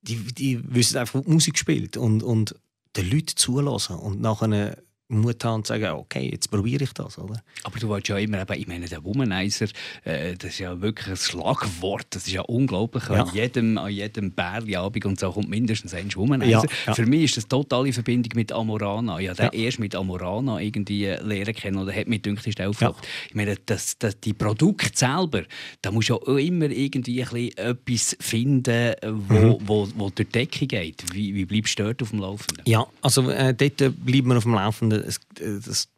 die, 0.03 0.17
die 0.17 0.61
wissen 0.75 0.99
einfach, 0.99 1.25
wie 1.25 1.31
Musik 1.31 1.57
spielt 1.59 1.97
und, 1.97 2.23
und 2.23 2.57
den 2.97 3.11
Leuten 3.11 3.37
zulassen 3.37 3.97
und 3.97 4.21
nachher 4.21 4.79
Mut 5.09 5.43
haben 5.45 5.57
und 5.57 5.67
sagen, 5.67 5.91
okay, 5.93 6.29
jetzt 6.31 6.51
probiere 6.51 6.85
ich 6.85 6.93
das, 6.93 7.19
oder? 7.19 7.43
Aber 7.65 7.79
du 7.79 7.89
wolltest 7.89 8.09
ja 8.11 8.19
immer 8.19 8.43
eben, 8.43 8.61
ich 8.61 8.67
meine, 8.67 8.87
der 8.87 9.03
Womanizer, 9.03 9.67
äh, 10.05 10.35
das 10.37 10.51
ist 10.51 10.59
ja 10.59 10.81
wirklich 10.81 11.09
ein 11.09 11.17
Schlagwort, 11.17 12.07
das 12.11 12.27
ist 12.27 12.35
ja 12.35 12.43
unglaublich. 12.43 13.05
Ja. 13.09 13.25
An 13.25 13.35
jedem, 13.35 13.79
an 13.79 13.91
jedem 13.91 14.33
Bärliabend 14.33 15.07
und 15.07 15.19
so 15.19 15.33
kommt 15.33 15.49
mindestens 15.49 15.95
ein 15.95 16.15
Womanizer. 16.15 16.65
Ja, 16.65 16.71
ja. 16.89 16.95
Für 16.95 17.07
mich 17.07 17.25
ist 17.25 17.39
das 17.39 17.49
totale 17.49 17.93
Verbindung 17.93 18.33
mit 18.35 18.53
Amorana. 18.53 19.19
Ja, 19.21 19.33
der 19.33 19.53
erst 19.55 19.79
mit 19.79 19.95
Amorana 19.95 20.61
irgendwie 20.61 21.07
lernen 21.07 21.55
kennen 21.55 21.79
oder 21.79 21.93
hat 21.93 22.07
mir 22.07 22.19
gedacht, 22.19 22.47
ist 22.47 22.59
ja. 22.59 22.69
Ich 22.69 23.35
meine, 23.35 23.57
das, 23.65 23.99
das, 23.99 24.21
die 24.21 24.35
Produkte 24.35 24.91
selber, 24.95 25.43
da 25.81 25.91
musst 25.91 26.11
du 26.11 26.21
ja 26.27 26.39
immer 26.39 26.67
irgendwie 26.67 27.23
ein 27.23 27.29
bisschen 27.31 27.57
etwas 27.57 28.17
finden, 28.21 28.95
wo, 29.03 29.35
mhm. 29.35 29.59
wo, 29.61 29.89
wo 29.97 30.11
durch 30.11 30.29
die 30.29 30.33
Decke 30.33 30.67
geht. 30.67 31.03
Wie, 31.15 31.35
wie 31.35 31.47
bleibst 31.47 31.79
du 31.79 31.85
dort 31.85 32.03
auf 32.03 32.11
dem 32.11 32.21
Laufenden? 32.21 32.63
Ja, 32.67 32.87
also 33.01 33.31
äh, 33.31 33.55
dort 33.55 33.77
bleiben 34.05 34.29
wir 34.29 34.37
auf 34.37 34.43
dem 34.43 34.55
Laufenden 34.55 34.98
das, 35.03 35.21
das 35.65 35.89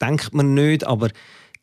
denkt 0.00 0.34
man 0.34 0.54
nicht, 0.54 0.84
aber 0.84 1.10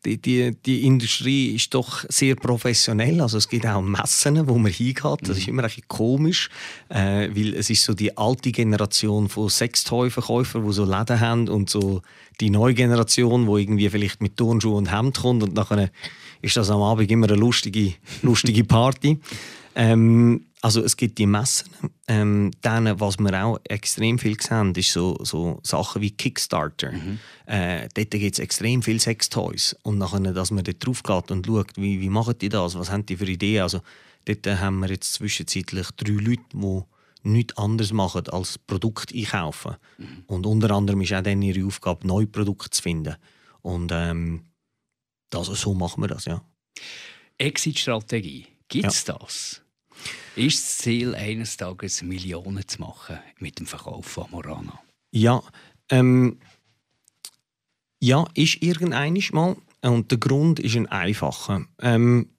die, 0.05 0.21
die, 0.21 0.55
die, 0.65 0.85
Industrie 0.85 1.55
ist 1.55 1.73
doch 1.73 2.05
sehr 2.09 2.35
professionell. 2.35 3.21
Also 3.21 3.37
es 3.37 3.49
gibt 3.49 3.65
auch 3.65 3.81
Messen, 3.81 4.47
wo 4.47 4.57
man 4.57 4.71
hingeht. 4.71 5.19
Das 5.23 5.37
ist 5.37 5.47
mhm. 5.47 5.53
immer 5.53 5.63
ein 5.63 5.69
bisschen 5.69 5.87
komisch, 5.87 6.49
äh, 6.89 7.29
weil 7.33 7.55
es 7.55 7.69
ist 7.69 7.83
so 7.83 7.93
die 7.93 8.15
alte 8.15 8.51
Generation 8.51 9.29
von 9.29 9.49
Sextoy-Verkäufern, 9.49 10.65
die 10.65 10.73
so 10.73 10.85
Läden 10.85 11.19
haben 11.19 11.47
und 11.47 11.69
so 11.69 12.01
die 12.39 12.51
neue 12.51 12.75
Generation, 12.75 13.47
die 13.47 13.61
irgendwie 13.61 13.89
vielleicht 13.89 14.21
mit 14.21 14.37
Turnschuhen 14.37 14.75
und 14.75 14.91
Hemd 14.91 15.19
kommt 15.19 15.41
und 15.41 15.55
nachher 15.55 15.89
ist 16.41 16.55
das 16.55 16.69
am 16.69 16.81
Abend 16.81 17.09
immer 17.09 17.27
eine 17.27 17.37
lustige, 17.37 17.93
lustige 18.21 18.63
Party. 18.63 19.19
Ähm, 19.77 20.45
also 20.65 20.81
es 20.81 20.97
gibt 20.97 21.19
die 21.19 21.27
Messen. 21.27 21.69
Ähm, 22.07 22.49
dann, 22.61 22.99
was 22.99 23.19
wir 23.19 23.45
auch 23.45 23.59
extrem 23.65 24.17
viel 24.17 24.35
sehen, 24.41 24.73
ist 24.73 24.93
so, 24.93 25.15
so 25.21 25.59
Sachen 25.61 26.01
wie 26.01 26.09
Kickstarter. 26.09 26.91
Mhm. 26.91 27.19
Äh, 27.45 27.87
dort 27.93 28.09
gibt 28.09 28.33
es 28.33 28.39
extrem 28.39 28.81
viele 28.81 28.99
Sextoys. 28.99 29.75
Und 29.83 29.99
nachher, 29.99 30.19
dass 30.33 30.49
man 30.49 30.63
dort 30.63 30.83
drauf 30.83 31.03
geht 31.03 31.29
und 31.29 31.45
schaut, 31.45 31.77
wie, 31.77 32.01
wie 32.01 32.09
machen 32.09 32.39
die 32.41 32.49
das, 32.49 32.73
was 32.73 32.89
haben 32.89 33.05
die 33.05 33.15
für 33.15 33.27
Ideen. 33.27 33.61
Also 33.61 33.81
dort 34.25 34.47
haben 34.59 34.79
wir 34.79 34.89
jetzt 34.89 35.13
zwischenzeitlich 35.13 35.91
drei 35.97 36.13
Leute, 36.13 36.41
die 36.51 36.81
nichts 37.29 37.57
anderes 37.57 37.93
machen 37.93 38.27
als 38.29 38.57
Produkte 38.57 39.13
einkaufen. 39.13 39.75
Mhm. 39.99 40.23
Und 40.25 40.47
unter 40.47 40.71
anderem 40.71 41.01
ist 41.01 41.13
auch 41.13 41.21
dann 41.21 41.43
ihre 41.43 41.63
Aufgabe, 41.63 42.07
neue 42.07 42.25
Produkte 42.25 42.71
zu 42.71 42.81
finden. 42.81 43.17
Und 43.61 43.91
ähm, 43.93 44.45
das, 45.29 45.45
so 45.45 45.75
machen 45.75 46.01
wir 46.01 46.07
das, 46.07 46.25
ja. 46.25 46.43
Exit-Strategie, 47.37 48.47
gibt 48.67 48.87
es 48.87 49.05
ja. 49.05 49.13
das? 49.13 49.61
Ist 50.35 50.63
das 50.63 50.77
Ziel, 50.79 51.15
eines 51.15 51.57
Tages 51.57 52.01
Millionen 52.01 52.67
zu 52.67 52.81
machen 52.81 53.19
mit 53.39 53.59
dem 53.59 53.65
Verkauf 53.65 54.05
von 54.05 54.29
Morana? 54.31 54.79
Ja, 55.11 55.41
ähm, 55.89 56.39
ja, 58.01 58.25
ist 58.33 58.61
irgendeinisch 58.61 59.31
mal. 59.31 59.55
Und 59.81 60.11
der 60.11 60.17
Grund 60.17 60.59
ist 60.59 60.75
ein 60.75 60.87
einfacher. 60.87 61.65
Ähm, 61.79 62.29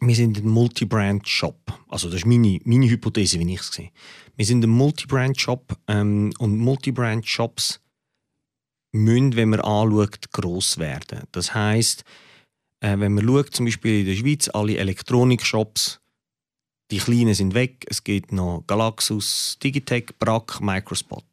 wir 0.00 0.14
sind 0.14 0.38
ein 0.38 0.48
Multi-Brand-Shop. 0.48 1.60
Also 1.88 2.08
das 2.08 2.20
ist 2.20 2.26
meine, 2.26 2.58
meine 2.64 2.88
Hypothese, 2.88 3.38
wie 3.38 3.54
ich 3.54 3.60
es 3.60 3.68
sehe. 3.68 3.90
Wir 4.36 4.44
sind 4.44 4.64
ein 4.64 4.70
Multi-Brand-Shop 4.70 5.76
ähm, 5.88 6.32
und 6.38 6.58
Multi-Brand-Shops 6.58 7.80
müssen, 8.92 9.36
wenn 9.36 9.50
man 9.50 9.60
anschaut, 9.60 10.30
gross 10.32 10.78
werden. 10.78 11.22
Das 11.32 11.54
heißt, 11.54 12.04
äh, 12.80 12.98
wenn 12.98 13.14
man 13.14 13.26
schaut, 13.26 13.54
zum 13.54 13.66
Beispiel 13.66 14.00
in 14.00 14.06
der 14.06 14.16
Schweiz, 14.16 14.48
alle 14.48 14.76
Elektronik-Shops 14.78 16.00
die 16.94 17.00
Kleinen 17.00 17.34
sind 17.34 17.54
weg. 17.54 17.84
Es 17.88 18.04
gibt 18.04 18.30
noch 18.30 18.62
Galaxus, 18.68 19.58
Digitech, 19.60 20.16
Brack, 20.20 20.60
Microspot. 20.60 21.24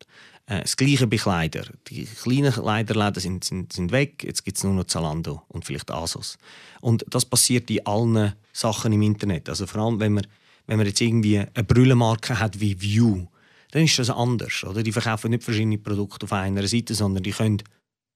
Äh, 0.47 0.61
das 0.61 0.75
gleiche 0.75 1.05
bei 1.05 1.17
Kleidern. 1.17 1.67
Die 1.87 2.05
kleinen 2.05 2.51
Kleiderläden 2.51 3.21
sind, 3.21 3.43
sind, 3.43 3.71
sind 3.71 3.91
weg. 3.91 4.23
Jetzt 4.23 4.43
gibt 4.43 4.57
es 4.57 4.63
nur 4.63 4.73
noch 4.73 4.85
Zalando 4.85 5.43
und 5.49 5.63
vielleicht 5.63 5.91
Asos. 5.91 6.39
Und 6.81 7.05
das 7.07 7.25
passiert 7.25 7.69
in 7.69 7.85
allen 7.85 8.33
Sachen 8.51 8.91
im 8.91 9.03
Internet. 9.03 9.49
Also 9.49 9.67
vor 9.67 9.81
allem, 9.81 9.99
wenn 9.99 10.13
man, 10.13 10.25
wenn 10.65 10.77
man 10.77 10.87
jetzt 10.87 10.99
irgendwie 10.99 11.37
eine 11.37 11.63
Brüllenmarke 11.63 12.39
hat 12.39 12.59
wie 12.59 12.81
View, 12.81 13.27
dann 13.69 13.83
ist 13.83 13.99
das 13.99 14.09
anders. 14.09 14.63
Oder? 14.63 14.81
Die 14.81 14.91
verkaufen 14.91 15.29
nicht 15.29 15.43
verschiedene 15.43 15.77
Produkte 15.77 16.23
auf 16.23 16.33
einer 16.33 16.67
Seite, 16.67 16.95
sondern 16.95 17.21
die 17.21 17.33
können 17.33 17.61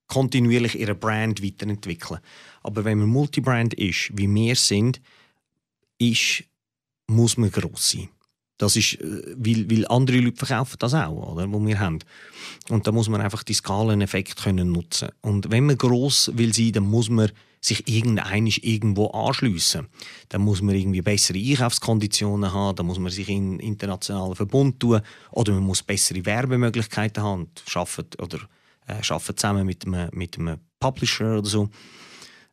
kontinuierlich 0.07 0.79
ihre 0.79 0.95
Brand 0.95 1.43
weiterentwickeln. 1.43 2.21
Aber 2.63 2.85
wenn 2.85 2.97
man 2.97 3.07
Multibrand 3.07 3.75
ist, 3.75 4.09
wie 4.15 4.33
wir 4.33 4.55
sind, 4.55 4.99
ist 5.99 6.43
muss 7.07 7.37
man 7.37 7.51
gross 7.51 7.91
sein. 7.91 8.09
Das 8.57 8.75
ist, 8.75 9.01
äh, 9.01 9.35
weil, 9.37 9.69
weil 9.69 9.87
andere 9.87 10.19
Leute 10.19 10.37
verkaufen 10.37 10.77
das 10.79 10.93
auch, 10.93 11.33
oder, 11.33 11.51
wo 11.51 11.65
wir 11.65 11.79
haben. 11.79 11.99
Und 12.69 12.87
da 12.87 12.91
muss 12.91 13.09
man 13.09 13.21
einfach 13.21 13.43
die 13.43 13.53
Skaleneffekt 13.53 14.37
können 14.37 14.71
nutzen. 14.71 15.09
Und 15.21 15.51
wenn 15.51 15.65
man 15.65 15.77
gross 15.77 16.31
will 16.33 16.53
sein, 16.53 16.71
dann 16.71 16.89
muss 16.89 17.09
man 17.09 17.31
sich 17.59 17.87
irgendeinisch 17.87 18.59
irgendwo 18.63 19.07
anschliessen. 19.07 19.87
Dann 20.29 20.41
muss 20.41 20.61
man 20.61 20.75
irgendwie 20.75 21.01
bessere 21.01 21.39
Einkaufskonditionen 21.39 22.53
haben, 22.53 22.75
dann 22.75 22.85
muss 22.85 22.99
man 22.99 23.11
sich 23.11 23.27
in 23.27 23.59
internationalen 23.59 24.35
Verbund 24.35 24.79
tun 24.79 25.01
oder 25.31 25.53
man 25.53 25.63
muss 25.63 25.81
bessere 25.81 26.25
Werbemöglichkeiten 26.25 27.23
haben 27.23 27.41
und 27.41 27.63
arbeitet, 27.73 28.21
oder 28.21 28.37
äh, 28.87 29.01
arbeitet 29.09 29.39
zusammen 29.39 29.65
mit 29.65 29.85
einem, 29.85 30.09
mit 30.13 30.37
einem 30.37 30.59
Publisher 30.79 31.39
oder 31.39 31.49
so. 31.49 31.69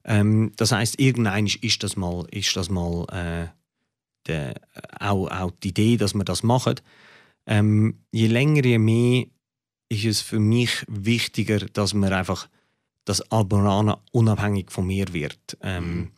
Ähm, 0.04 0.52
das 0.56 0.72
heißt, 0.72 0.98
irgendein 0.98 1.46
ist 1.46 1.82
das 1.82 1.96
mal, 1.96 2.26
ist 2.30 2.56
das 2.56 2.70
mal 2.70 3.06
äh, 3.12 3.61
de, 4.26 4.54
auch, 4.98 5.28
auch 5.28 5.50
die 5.62 5.68
Idee, 5.68 5.96
dass 5.96 6.14
wir 6.14 6.24
das 6.24 6.42
machen. 6.42 6.76
Ähm, 7.46 7.98
je 8.10 8.28
länger, 8.28 8.64
je 8.64 8.78
mehr 8.78 9.26
ist 9.88 10.04
es 10.04 10.20
für 10.20 10.38
mich 10.38 10.84
wichtiger, 10.88 11.58
dass 11.58 11.94
man 11.94 12.12
einfach 12.12 12.48
dass 13.04 13.20
Alborana 13.32 14.00
unabhängig 14.12 14.70
von 14.70 14.86
mir 14.86 15.12
wird. 15.12 15.56
Ähm, 15.62 15.96
mhm. 15.96 16.10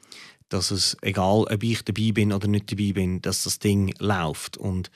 Dass 0.49 0.71
es, 0.71 0.97
egal 1.01 1.45
ob 1.51 1.63
ich 1.63 1.83
dabei 1.83 2.13
bin 2.13 2.33
oder 2.33 2.47
nicht 2.47 2.71
dabei 2.71 2.93
bin, 2.93 3.23
dass 3.23 3.45
das 3.45 3.59
Ding 3.59 3.95
läuft. 3.99 4.57
Und 4.57 4.91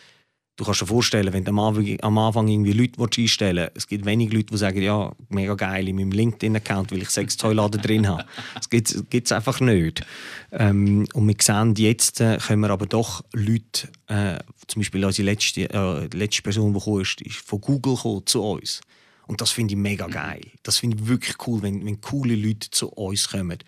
du 0.59 0.65
kannst 0.65 0.83
dir 0.83 0.87
vorstellen, 0.87 1.33
wenn 1.33 1.45
du 1.45 1.51
am 1.51 2.19
Anfang, 2.19 2.49
irgendwie 2.49 2.73
Leute 2.73 3.01
einstellen 3.01 3.69
willst, 3.73 3.77
es 3.77 3.87
gibt 3.87 4.05
wenige 4.05 4.37
Leute, 4.37 4.49
die 4.53 4.59
sagen, 4.59 4.83
ja, 4.83 5.13
mega 5.29 5.55
geil, 5.55 5.89
in 5.89 5.97
meinem 5.97 6.11
LinkedIn-Account 6.11 6.91
will 6.91 7.01
ich 7.01 7.11
sechs 7.11 7.37
Toiladen 7.37 7.81
drin 7.81 8.07
haben. 8.09 8.25
Das 8.55 8.69
gibt 8.69 9.25
es 9.25 9.33
einfach 9.33 9.61
nicht. 9.61 10.05
Ähm, 10.51 11.07
und 11.15 11.29
wir 11.29 11.37
sehen, 11.41 11.75
jetzt 11.77 12.21
äh, 12.21 12.39
können 12.39 12.63
wir 12.63 12.71
aber 12.71 12.87
doch 12.87 13.25
Leute, 13.33 13.89
äh, 14.09 14.39
zum 14.67 14.81
Beispiel 14.81 15.05
unsere 15.05 15.27
letzte, 15.27 15.71
äh, 15.71 16.07
letzte 16.13 16.43
Person, 16.43 16.75
die 16.75 16.79
gekommen 16.81 17.03
ist, 17.03 17.21
ist 17.21 17.37
von 17.37 17.61
Google 17.61 17.95
gekommen, 17.95 18.27
zu 18.27 18.43
uns. 18.43 18.81
Und 19.29 19.41
das 19.41 19.53
finde 19.53 19.75
ich 19.75 19.79
mega 19.79 20.09
geil. 20.09 20.43
Das 20.65 20.79
finde 20.79 20.97
ich 20.97 21.07
wirklich 21.07 21.37
cool, 21.47 21.63
wenn, 21.63 21.87
wenn 21.87 22.01
coole 22.01 22.35
Leute 22.35 22.71
zu 22.71 22.89
uns 22.89 23.29
kommen. 23.29 23.59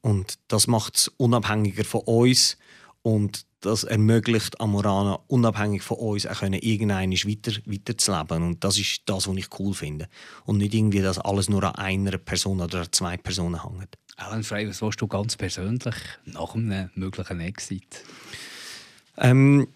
Und 0.00 0.38
das 0.48 0.66
macht 0.66 0.96
es 0.96 1.08
unabhängiger 1.18 1.84
von 1.84 2.00
uns 2.06 2.56
und 3.02 3.44
das 3.60 3.84
ermöglicht 3.84 4.60
Amorana 4.60 5.20
unabhängig 5.26 5.82
von 5.82 5.98
uns 5.98 6.26
auch 6.26 6.40
können 6.40 6.60
irgendein 6.60 7.12
weiter, 7.12 7.52
weiterzuleben. 7.66 8.42
Und 8.42 8.64
das 8.64 8.78
ist 8.78 9.02
das, 9.06 9.28
was 9.28 9.36
ich 9.36 9.48
cool 9.58 9.74
finde. 9.74 10.08
Und 10.44 10.58
nicht 10.58 10.74
irgendwie, 10.74 11.02
dass 11.02 11.18
alles 11.18 11.48
nur 11.48 11.64
an 11.64 11.74
einer 11.74 12.18
Person 12.18 12.60
oder 12.60 12.80
an 12.80 12.88
zwei 12.90 13.16
Personen 13.16 13.62
hängt. 13.62 13.96
Alan 14.16 14.42
Frey, 14.42 14.68
was 14.68 14.82
willst 14.82 15.00
du 15.00 15.06
ganz 15.06 15.36
persönlich 15.36 15.94
nach 16.24 16.54
einem 16.54 16.90
möglichen 16.94 17.40
Exit? 17.40 18.02
Ähm, 19.16 19.68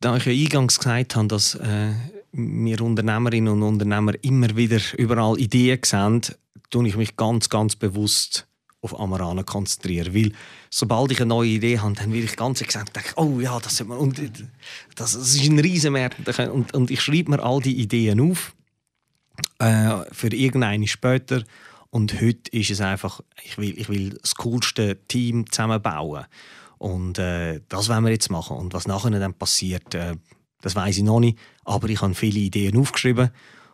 da 0.00 0.16
ich 0.16 0.26
ja 0.26 0.32
eingangs 0.32 0.78
gesagt 0.78 1.16
habe, 1.16 1.28
dass 1.28 1.54
äh, 1.54 1.92
wir 2.32 2.80
Unternehmerinnen 2.80 3.52
und 3.52 3.62
Unternehmer 3.62 4.12
immer 4.22 4.56
wieder 4.56 4.80
überall 4.96 5.38
Ideen 5.38 5.80
sehen, 5.84 6.22
tue 6.70 6.88
ich 6.88 6.96
mich 6.96 7.16
ganz, 7.16 7.48
ganz 7.48 7.76
bewusst 7.76 8.47
auf 8.80 8.98
Amarana 8.98 9.42
konzentrieren. 9.42 10.14
Weil 10.14 10.32
sobald 10.70 11.12
ich 11.12 11.20
eine 11.20 11.28
neue 11.28 11.48
Idee 11.48 11.78
habe, 11.78 11.94
dann 11.94 12.12
will 12.12 12.24
ich 12.24 12.36
ganz 12.36 12.60
exakt 12.60 12.94
denken, 12.94 13.12
oh 13.16 13.40
ja, 13.40 13.58
das, 13.58 13.82
man, 13.84 13.98
und, 13.98 14.18
das, 14.94 15.12
das 15.12 15.14
ist 15.14 15.48
ein 15.48 15.58
Riesenmarkt. 15.58 16.38
Und, 16.38 16.74
und 16.74 16.90
ich 16.90 17.00
schreibe 17.00 17.32
mir 17.32 17.42
all 17.42 17.60
die 17.60 17.80
Ideen 17.80 18.20
auf 18.20 18.54
äh, 19.58 20.04
für 20.12 20.28
irgendeine 20.28 20.86
später. 20.86 21.42
Und 21.90 22.20
heute 22.20 22.50
ist 22.52 22.70
es 22.70 22.80
einfach, 22.80 23.20
ich 23.42 23.56
will, 23.58 23.78
ich 23.78 23.88
will 23.88 24.10
das 24.10 24.34
coolste 24.34 24.98
Team 25.08 25.50
zusammenbauen. 25.50 26.26
Und 26.76 27.18
äh, 27.18 27.60
das 27.68 27.88
wollen 27.88 28.04
wir 28.04 28.12
jetzt 28.12 28.30
machen. 28.30 28.56
Und 28.56 28.74
was 28.74 28.86
nachher 28.86 29.10
dann 29.10 29.34
passiert, 29.34 29.94
äh, 29.94 30.14
das 30.60 30.76
weiß 30.76 30.98
ich 30.98 31.02
noch 31.02 31.20
nicht. 31.20 31.38
Aber 31.64 31.88
ich 31.88 32.00
habe 32.00 32.14
viele 32.14 32.38
Ideen 32.38 32.76
aufgeschrieben. 32.76 33.30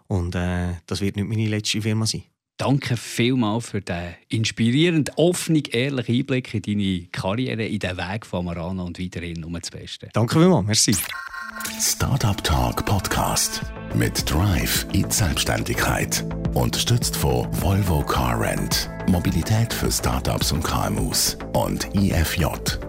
Und 0.06 0.34
äh, 0.34 0.74
das 0.86 1.00
wird 1.00 1.16
nicht 1.16 1.28
meine 1.28 1.48
letzte 1.48 1.82
Firma 1.82 2.06
sein. 2.06 2.24
Danke 2.56 2.96
vielmals 2.96 3.70
für 3.70 3.80
den 3.80 4.14
inspirierenden, 4.28 5.12
offenen, 5.16 5.64
ehrlichen 5.64 6.14
Einblick 6.14 6.54
in 6.54 6.62
deine 6.62 7.08
Karriere, 7.10 7.64
in 7.66 7.80
den 7.80 7.96
Weg 7.96 8.24
von 8.24 8.44
Marana 8.44 8.84
und 8.84 9.00
weiterhin 9.00 9.40
nur 9.40 9.58
das 9.58 9.72
Beste. 9.72 10.08
Danke 10.12 10.38
vielmals, 10.38 10.64
merci. 10.64 10.96
Startup 11.80 12.42
Talk 12.44 12.84
Podcast 12.84 13.60
mit 13.94 14.30
Drive 14.30 14.86
in 14.92 15.10
Selbstständigkeit. 15.10 16.24
Unterstützt 16.54 17.16
von 17.16 17.48
Volvo 17.60 18.02
Car 18.04 18.40
Rent. 18.40 18.88
Mobilität 19.08 19.72
für 19.72 19.90
Startups 19.90 20.52
und 20.52 20.62
KMUs. 20.62 21.36
Und 21.54 21.92
IFJ, 21.96 22.44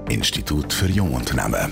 Institut 0.09 0.71
für 0.73 0.87
Jungunternehmen. 0.87 1.71